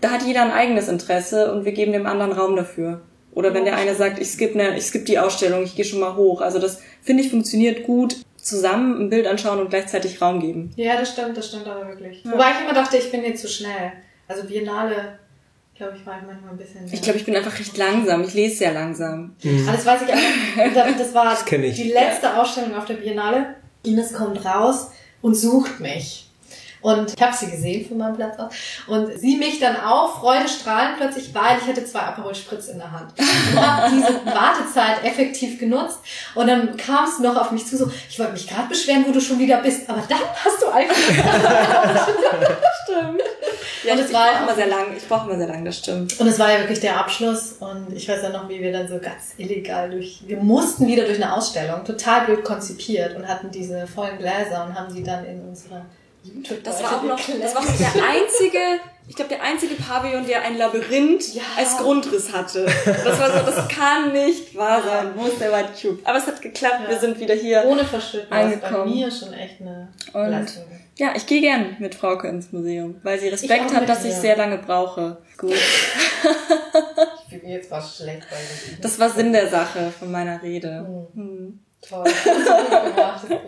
da 0.00 0.10
hat 0.10 0.22
jeder 0.22 0.42
ein 0.42 0.50
eigenes 0.50 0.88
Interesse 0.88 1.52
und 1.52 1.64
wir 1.64 1.72
geben 1.72 1.92
dem 1.92 2.06
anderen 2.06 2.32
Raum 2.32 2.56
dafür. 2.56 3.02
Oder 3.32 3.54
wenn 3.54 3.64
der 3.64 3.76
eine 3.76 3.94
sagt, 3.94 4.18
ich 4.18 4.28
skippe 4.28 4.58
ne, 4.58 4.76
ich 4.76 4.84
skipp 4.84 5.06
die 5.06 5.18
Ausstellung, 5.18 5.62
ich 5.62 5.76
gehe 5.76 5.84
schon 5.84 6.00
mal 6.00 6.16
hoch. 6.16 6.40
Also 6.40 6.58
das 6.58 6.80
finde 7.02 7.22
ich 7.22 7.30
funktioniert 7.30 7.84
gut, 7.84 8.16
zusammen 8.36 9.00
ein 9.00 9.10
Bild 9.10 9.26
anschauen 9.26 9.60
und 9.60 9.70
gleichzeitig 9.70 10.20
Raum 10.20 10.40
geben. 10.40 10.72
Ja, 10.76 10.98
das 10.98 11.12
stimmt, 11.12 11.36
das 11.36 11.48
stimmt 11.48 11.68
aber 11.68 11.86
wirklich. 11.86 12.24
Wobei 12.24 12.52
ich 12.52 12.64
immer 12.64 12.74
dachte, 12.74 12.96
ich 12.96 13.10
bin 13.12 13.22
jetzt 13.22 13.42
zu 13.42 13.48
schnell. 13.48 13.92
Also 14.26 14.44
Biennale, 14.44 15.18
glaube 15.78 15.96
ich, 15.96 16.04
war 16.06 16.18
ich 16.18 16.26
manchmal 16.26 16.50
ein 16.52 16.58
bisschen. 16.58 16.86
Ich 16.92 17.00
glaube, 17.00 17.18
ich 17.18 17.24
bin 17.24 17.34
einfach 17.34 17.58
recht 17.58 17.76
langsam. 17.78 18.22
Ich 18.24 18.34
lese 18.34 18.56
sehr 18.56 18.72
langsam. 18.74 19.34
Ah, 19.66 19.72
das 19.72 19.86
weiß 19.86 20.02
ich 20.02 20.12
auch. 20.12 20.74
Das, 20.74 20.96
das 20.98 21.14
war 21.14 21.24
Das 21.24 21.44
ich. 21.50 21.76
die 21.76 21.92
letzte 21.92 22.36
Ausstellung 22.36 22.74
auf 22.76 22.84
der 22.84 22.94
Biennale. 22.94 23.54
Ines 23.84 24.12
kommt 24.12 24.44
raus 24.44 24.90
und 25.22 25.34
sucht 25.34 25.80
mich. 25.80 26.27
Und 26.80 27.12
ich 27.16 27.22
habe 27.22 27.34
sie 27.36 27.50
gesehen 27.50 27.86
von 27.88 27.98
meinem 27.98 28.16
Platz 28.16 28.38
aus. 28.38 28.52
Und 28.86 29.18
sie 29.18 29.36
mich 29.36 29.58
dann 29.60 29.76
auch, 29.80 30.20
freudestrahlend 30.20 30.96
plötzlich, 30.98 31.34
weil 31.34 31.58
ich 31.60 31.66
hatte 31.68 31.84
zwei 31.84 32.00
Aperol 32.00 32.34
Spritz 32.34 32.68
in 32.68 32.78
der 32.78 32.90
Hand. 32.90 33.12
Und 33.18 33.60
habe 33.60 33.90
diese 33.94 34.24
Wartezeit 34.26 35.04
effektiv 35.04 35.58
genutzt. 35.58 35.98
Und 36.34 36.46
dann 36.46 36.76
kamst 36.76 37.18
du 37.18 37.22
noch 37.24 37.36
auf 37.36 37.50
mich 37.50 37.66
zu, 37.66 37.76
so, 37.76 37.90
ich 38.08 38.18
wollte 38.18 38.32
mich 38.32 38.46
gerade 38.46 38.68
beschweren, 38.68 39.04
wo 39.06 39.12
du 39.12 39.20
schon 39.20 39.38
wieder 39.38 39.58
bist. 39.58 39.88
Aber 39.88 40.02
dann 40.08 40.18
hast 40.44 40.62
du 40.62 40.68
eigentlich... 40.68 41.18
Stimmt. 42.84 43.20
Ja, 43.84 43.92
Und 43.92 43.98
ich, 43.98 44.04
es 44.04 44.10
ich 44.10 44.14
war 44.16 44.26
auch- 44.30 44.42
immer 44.42 44.54
sehr 44.54 44.66
lang. 44.66 44.86
Ich 44.96 45.06
brauche 45.08 45.28
immer 45.28 45.38
sehr 45.38 45.46
lang, 45.48 45.64
das 45.64 45.78
stimmt. 45.78 46.18
Und 46.20 46.26
es 46.26 46.38
war 46.38 46.50
ja 46.52 46.58
wirklich 46.60 46.80
der 46.80 46.98
Abschluss 46.98 47.52
und 47.60 47.92
ich 47.94 48.08
weiß 48.08 48.22
ja 48.22 48.30
noch, 48.30 48.48
wie 48.48 48.60
wir 48.60 48.72
dann 48.72 48.88
so 48.88 48.98
ganz 48.98 49.34
illegal 49.36 49.90
durch, 49.90 50.20
wir 50.26 50.38
mussten 50.38 50.86
wieder 50.86 51.04
durch 51.04 51.22
eine 51.22 51.32
Ausstellung, 51.32 51.84
total 51.84 52.22
blöd 52.26 52.44
konzipiert 52.44 53.14
und 53.16 53.26
hatten 53.28 53.50
diese 53.50 53.86
vollen 53.86 54.18
Gläser 54.18 54.64
und 54.66 54.74
haben 54.78 54.92
die 54.94 55.02
dann 55.02 55.24
in 55.24 55.40
unsere 55.48 55.82
Das 56.64 56.82
war 56.82 56.98
auch 56.98 57.02
noch, 57.02 57.18
das 57.18 57.54
war 57.54 57.62
noch 57.64 57.76
der 57.76 57.86
einzige, 57.88 58.58
ich 59.08 59.16
glaube, 59.16 59.30
der 59.30 59.42
einzige 59.42 59.74
Pavillon, 59.74 60.26
der 60.26 60.42
ein 60.42 60.56
Labyrinth 60.58 61.34
Ja. 61.34 61.42
als 61.56 61.76
Grundriss 61.78 62.32
hatte. 62.32 62.66
Das 62.84 63.18
war 63.18 63.30
so, 63.40 63.50
das 63.50 63.68
kann 63.68 64.12
nicht 64.12 64.54
wahr 64.56 64.82
sein. 64.82 65.10
Wo 65.16 65.26
ist 65.26 65.40
der 65.40 65.52
White 65.52 65.70
Cube? 65.80 65.98
Aber 66.04 66.18
es 66.18 66.26
hat 66.26 66.40
geklappt. 66.42 66.80
Ja. 66.84 66.90
Wir 66.90 66.98
sind 66.98 67.18
wieder 67.20 67.34
hier. 67.34 67.64
ohne 67.66 67.84
Verschütten, 67.84 68.28
das 68.30 68.52
ist 68.52 68.60
bei 68.60 68.66
Angekommen. 68.68 68.94
mir 68.94 69.10
schon 69.10 69.32
echt 69.32 69.60
eine 69.60 69.88
Und- 70.12 70.30
Leistung. 70.30 70.64
Ja, 70.96 71.12
ich 71.14 71.26
gehe 71.26 71.40
gern 71.40 71.76
mit 71.78 71.94
Frauke 71.94 72.26
ins 72.26 72.50
Museum, 72.50 72.96
weil 73.04 73.20
sie 73.20 73.26
Ich 73.28 73.32
Respekt 73.34 73.72
hat, 73.72 73.88
dass 73.88 74.04
ich 74.04 74.10
ihr. 74.10 74.16
sehr 74.20 74.36
lange 74.36 74.58
brauche. 74.58 75.18
Gut. 75.36 75.52
Ich 75.52 77.28
fühle 77.28 77.42
mich 77.42 77.52
jetzt 77.52 77.70
was 77.70 77.96
schlecht 77.98 78.26
bei 78.28 78.36
dir. 78.36 78.78
Das 78.80 78.98
war 78.98 79.08
Sinn 79.08 79.32
der 79.32 79.48
Sache 79.48 79.92
von 79.96 80.10
meiner 80.10 80.42
Rede. 80.42 80.84
Hm. 81.14 81.60
Toll. 81.88 82.02
Das 82.04 82.24
gemacht, 82.94 83.26
das. 83.28 83.38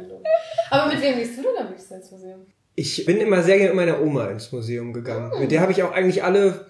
Aber 0.71 0.93
mit 0.93 1.03
wem 1.03 1.17
gehst 1.19 1.37
du 1.39 1.43
denn 1.43 1.57
am 1.59 1.69
liebsten 1.73 1.95
ins 1.95 2.11
Museum? 2.13 2.47
Ich 2.75 3.05
bin 3.05 3.19
immer 3.19 3.43
sehr 3.43 3.59
gerne 3.59 3.75
mit 3.75 3.87
meiner 3.87 4.03
Oma 4.03 4.27
ins 4.29 4.53
Museum 4.53 4.93
gegangen. 4.93 5.33
Mit 5.41 5.51
der 5.51 5.61
habe 5.61 5.73
ich 5.73 5.83
auch 5.83 5.93
eigentlich 5.93 6.25
alle 6.25 6.67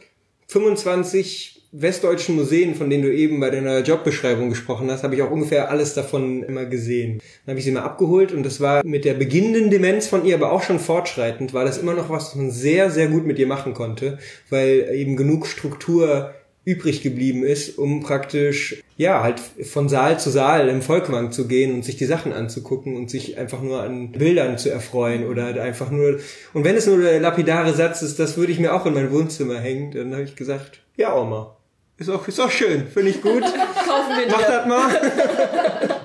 25 0.48 1.61
westdeutschen 1.72 2.34
Museen, 2.34 2.74
von 2.74 2.90
denen 2.90 3.05
du 3.05 3.14
eben 3.14 3.38
bei 3.38 3.51
deiner 3.51 3.80
Jobbeschreibung 3.80 4.48
gesprochen 4.48 4.90
hast, 4.90 5.05
habe 5.05 5.14
ich 5.14 5.22
auch 5.22 5.30
ungefähr 5.30 5.70
alles 5.70 5.94
davon 5.94 6.42
immer 6.42 6.64
gesehen. 6.64 7.20
Dann 7.44 7.53
habe 7.53 7.61
ich 7.61 7.64
sie 7.64 7.70
mal 7.70 7.82
abgeholt 7.82 8.32
und 8.32 8.44
das 8.44 8.61
war 8.61 8.84
mit 8.84 9.05
der 9.05 9.14
beginnenden 9.14 9.70
Demenz 9.70 10.09
von 10.09 10.24
ihr, 10.24 10.34
aber 10.34 10.51
auch 10.51 10.62
schon 10.62 10.80
fortschreitend, 10.80 11.55
war 11.55 11.64
das 11.64 11.78
immer 11.78 11.94
noch 11.94 12.11
was, 12.11 12.30
was 12.30 12.34
man 12.34 12.51
sehr, 12.51 12.90
sehr 12.90 13.07
gut 13.07 13.24
mit 13.24 13.38
ihr 13.38 13.46
machen 13.46 13.74
konnte, 13.74 14.18
weil 14.48 14.88
eben 14.92 15.16
genug 15.16 15.46
Struktur 15.46 16.34
übrig 16.64 17.02
geblieben 17.02 17.42
ist, 17.42 17.78
um 17.78 18.02
praktisch, 18.02 18.82
ja, 18.96 19.22
halt 19.22 19.40
von 19.40 19.88
Saal 19.88 20.20
zu 20.20 20.30
Saal 20.30 20.68
im 20.68 20.82
Volkwang 20.82 21.32
zu 21.32 21.48
gehen 21.48 21.72
und 21.72 21.84
sich 21.84 21.96
die 21.96 22.04
Sachen 22.04 22.32
anzugucken 22.32 22.96
und 22.96 23.11
sich 23.11 23.38
einfach 23.38 23.62
nur 23.62 23.82
an 23.82 24.12
Bildern 24.12 24.58
zu 24.58 24.70
erfreuen 24.70 25.26
oder 25.26 25.44
halt 25.44 25.58
einfach 25.58 25.90
nur, 25.90 26.20
und 26.52 26.64
wenn 26.64 26.76
es 26.76 26.86
nur 26.86 26.98
der 27.00 27.18
lapidare 27.18 27.72
Satz 27.72 28.02
ist, 28.02 28.18
das 28.18 28.36
würde 28.36 28.52
ich 28.52 28.58
mir 28.58 28.74
auch 28.74 28.84
in 28.84 28.94
mein 28.94 29.11
Wohnzimmer 29.11 29.58
hängen, 29.58 29.90
dann 29.92 30.12
habe 30.12 30.24
ich 30.24 30.36
gesagt, 30.36 30.80
ja, 30.96 31.16
Oma, 31.16 31.56
ist 31.96 32.11
auch, 32.11 32.28
ist 32.28 32.40
auch 32.40 32.50
schön, 32.50 32.86
finde 32.88 33.11
ich 33.11 33.22
gut, 33.22 33.42
Kaufen 33.86 34.16
wir 34.18 34.26
mach 34.30 34.42
das 34.42 34.66
mal. 34.66 34.90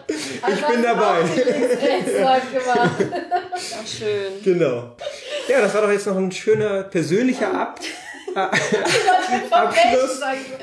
Ich 0.48 0.62
bin 0.62 0.84
dabei. 0.84 1.24
Ach, 2.24 3.88
schön. 3.88 4.44
Genau. 4.44 4.96
Ja, 5.48 5.62
das 5.62 5.74
war 5.74 5.82
doch 5.82 5.92
jetzt 5.92 6.06
noch 6.06 6.18
ein 6.18 6.32
schöner 6.32 6.84
persönlicher 6.84 7.52
Ab 7.52 7.80
Abschluss 9.52 10.22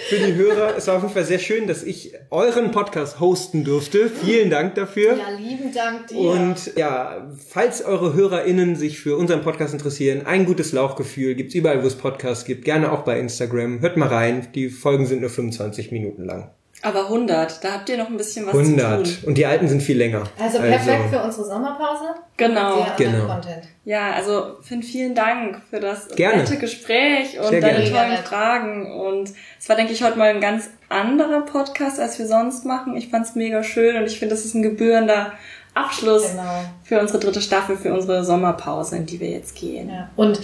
für 0.09 0.17
die 0.17 0.35
Hörer. 0.35 0.77
Es 0.77 0.87
war 0.87 0.97
auf 0.97 1.03
jeden 1.03 1.15
Fall 1.15 1.25
sehr 1.25 1.39
schön, 1.39 1.67
dass 1.67 1.83
ich 1.83 2.13
euren 2.31 2.71
Podcast 2.71 3.19
hosten 3.19 3.65
durfte. 3.65 4.11
Vielen 4.11 4.51
Dank 4.51 4.75
dafür. 4.75 5.17
Ja, 5.17 5.31
lieben 5.31 5.73
Dank 5.73 6.09
dir. 6.09 6.19
Und 6.19 6.77
ja, 6.77 7.29
falls 7.49 7.83
eure 7.83 8.13
HörerInnen 8.13 8.77
sich 8.77 9.01
für 9.01 9.17
unseren 9.17 9.43
Podcast 9.43 9.73
interessieren, 9.73 10.27
ein 10.27 10.45
gutes 10.45 10.73
Lauchgefühl 10.73 11.35
gibt's 11.35 11.55
überall, 11.55 11.83
wo 11.83 11.87
es 11.87 11.97
Podcasts 11.97 12.45
gibt. 12.45 12.65
Gerne 12.65 12.93
auch 12.93 13.03
bei 13.03 13.19
Instagram. 13.19 13.81
Hört 13.81 13.97
mal 13.97 14.09
rein. 14.09 14.49
Die 14.55 14.69
Folgen 14.69 15.07
sind 15.07 15.23
nur 15.23 15.31
25 15.31 15.93
Minuten 15.93 16.25
lang. 16.25 16.51
Aber 16.85 17.05
100, 17.05 17.63
da 17.63 17.73
habt 17.75 17.89
ihr 17.89 17.97
noch 17.97 18.09
ein 18.09 18.17
bisschen 18.17 18.45
was 18.45 18.53
zu 18.53 18.59
100. 18.59 19.05
tun. 19.07 19.17
Und 19.29 19.39
die 19.39 19.47
alten 19.47 19.69
sind 19.69 19.83
viel 19.83 19.97
länger. 19.97 20.25
also 20.39 20.59
perfekt 20.59 21.11
für 21.11 21.23
unsere 21.23 21.45
Sommerpause. 21.47 22.07
Genau. 22.37 22.85
Genau. 22.97 23.27
Content. 23.27 23.65
Ja, 23.85 24.11
also 24.13 24.57
Finn, 24.63 24.83
vielen 24.83 25.15
Dank 25.15 25.61
für 25.71 25.79
das 25.79 26.09
Gerne. 26.09 26.39
nette 26.39 26.57
Gespräch 26.59 27.39
und 27.39 27.47
Sehr 27.49 27.61
deine 27.61 27.85
gerne. 27.85 27.91
tollen. 28.15 28.25
Fragen. 28.25 28.93
Und 29.01 29.31
es 29.61 29.69
war, 29.69 29.77
denke 29.77 29.93
ich, 29.93 30.03
heute 30.03 30.19
mal 30.19 30.31
ein 30.31 30.41
ganz 30.41 30.71
anderer 30.89 31.43
Podcast, 31.43 32.01
als 32.01 32.19
wir 32.19 32.27
sonst 32.27 32.65
machen. 32.65 32.97
Ich 32.97 33.09
fand's 33.11 33.37
mega 33.37 33.63
schön 33.63 33.97
und 33.97 34.05
ich 34.07 34.19
finde, 34.19 34.35
das 34.35 34.45
ist 34.45 34.55
ein 34.55 34.63
gebührender 34.63 35.33
Abschluss 35.75 36.31
Genau. 36.33 36.65
für 36.85 37.01
unsere 37.01 37.21
dritte 37.21 37.41
Staffel, 37.41 37.77
für 37.77 37.93
unsere 37.95 38.25
Sommerpause, 38.25 38.97
in 38.97 39.07
die 39.07 39.21
wir 39.21 39.31
jetzt 39.31 39.55
gehen. 39.55 39.89
Ja. 39.89 40.11
Und 40.17 40.41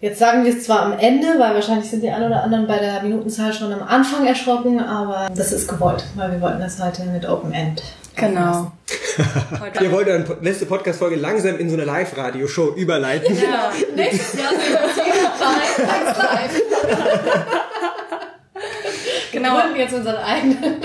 jetzt 0.00 0.18
sagen 0.18 0.44
wir 0.44 0.52
es 0.56 0.64
zwar 0.64 0.82
am 0.82 0.98
Ende, 0.98 1.26
weil 1.38 1.54
wahrscheinlich 1.54 1.90
sind 1.90 2.02
die 2.02 2.10
ein 2.10 2.22
oder 2.22 2.42
anderen 2.42 2.66
bei 2.66 2.78
der 2.78 3.02
Minutenzahl 3.02 3.52
schon 3.52 3.72
am 3.72 3.82
Anfang 3.82 4.26
erschrocken, 4.26 4.80
aber 4.80 5.28
das 5.34 5.52
ist 5.52 5.68
gewollt, 5.68 6.04
weil 6.14 6.32
wir 6.32 6.40
wollten 6.40 6.60
das 6.60 6.82
heute 6.82 7.04
mit 7.04 7.28
Open 7.28 7.52
End. 7.52 7.82
Genau. 8.16 8.72
Ihr 9.80 9.92
wollt 9.92 10.08
eine 10.08 10.24
letzte 10.40 10.66
Podcast-Folge 10.66 11.16
langsam 11.16 11.56
in 11.58 11.68
so 11.70 11.76
eine 11.76 11.84
Live-Radio-Show 11.84 12.74
überleiten. 12.76 13.36
ja. 13.40 13.70
Nächstes 13.94 14.40
Jahr 14.40 14.50
sind 14.50 14.60
wir 14.74 14.80
live, 15.86 16.18
live. 16.18 16.62
Wir 19.30 19.40
Genau. 19.42 19.60
gründen 19.60 19.76
jetzt 19.76 19.94
unseren 19.94 20.16
eigenen 20.16 20.58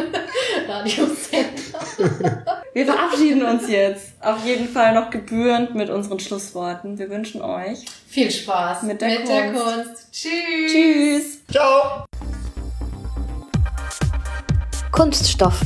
Radiosender. 0.68 1.53
Wir 2.74 2.86
verabschieden 2.86 3.43
uns 3.43 3.69
jetzt 3.69 4.13
auf 4.19 4.45
jeden 4.45 4.67
Fall 4.67 4.93
noch 4.93 5.09
gebührend 5.09 5.76
mit 5.76 5.89
unseren 5.89 6.19
Schlussworten. 6.19 6.97
Wir 6.97 7.09
wünschen 7.09 7.41
euch 7.41 7.86
Viel 8.07 8.32
Spaß 8.32 8.84
Mit 8.84 9.01
der 9.01 9.17
Kunst. 9.17 9.53
Kunst. 9.53 10.07
Tschüss. 10.11 10.71
Tschüss. 10.71 11.39
Ciao! 11.51 12.05
Kunststoff, 14.91 15.61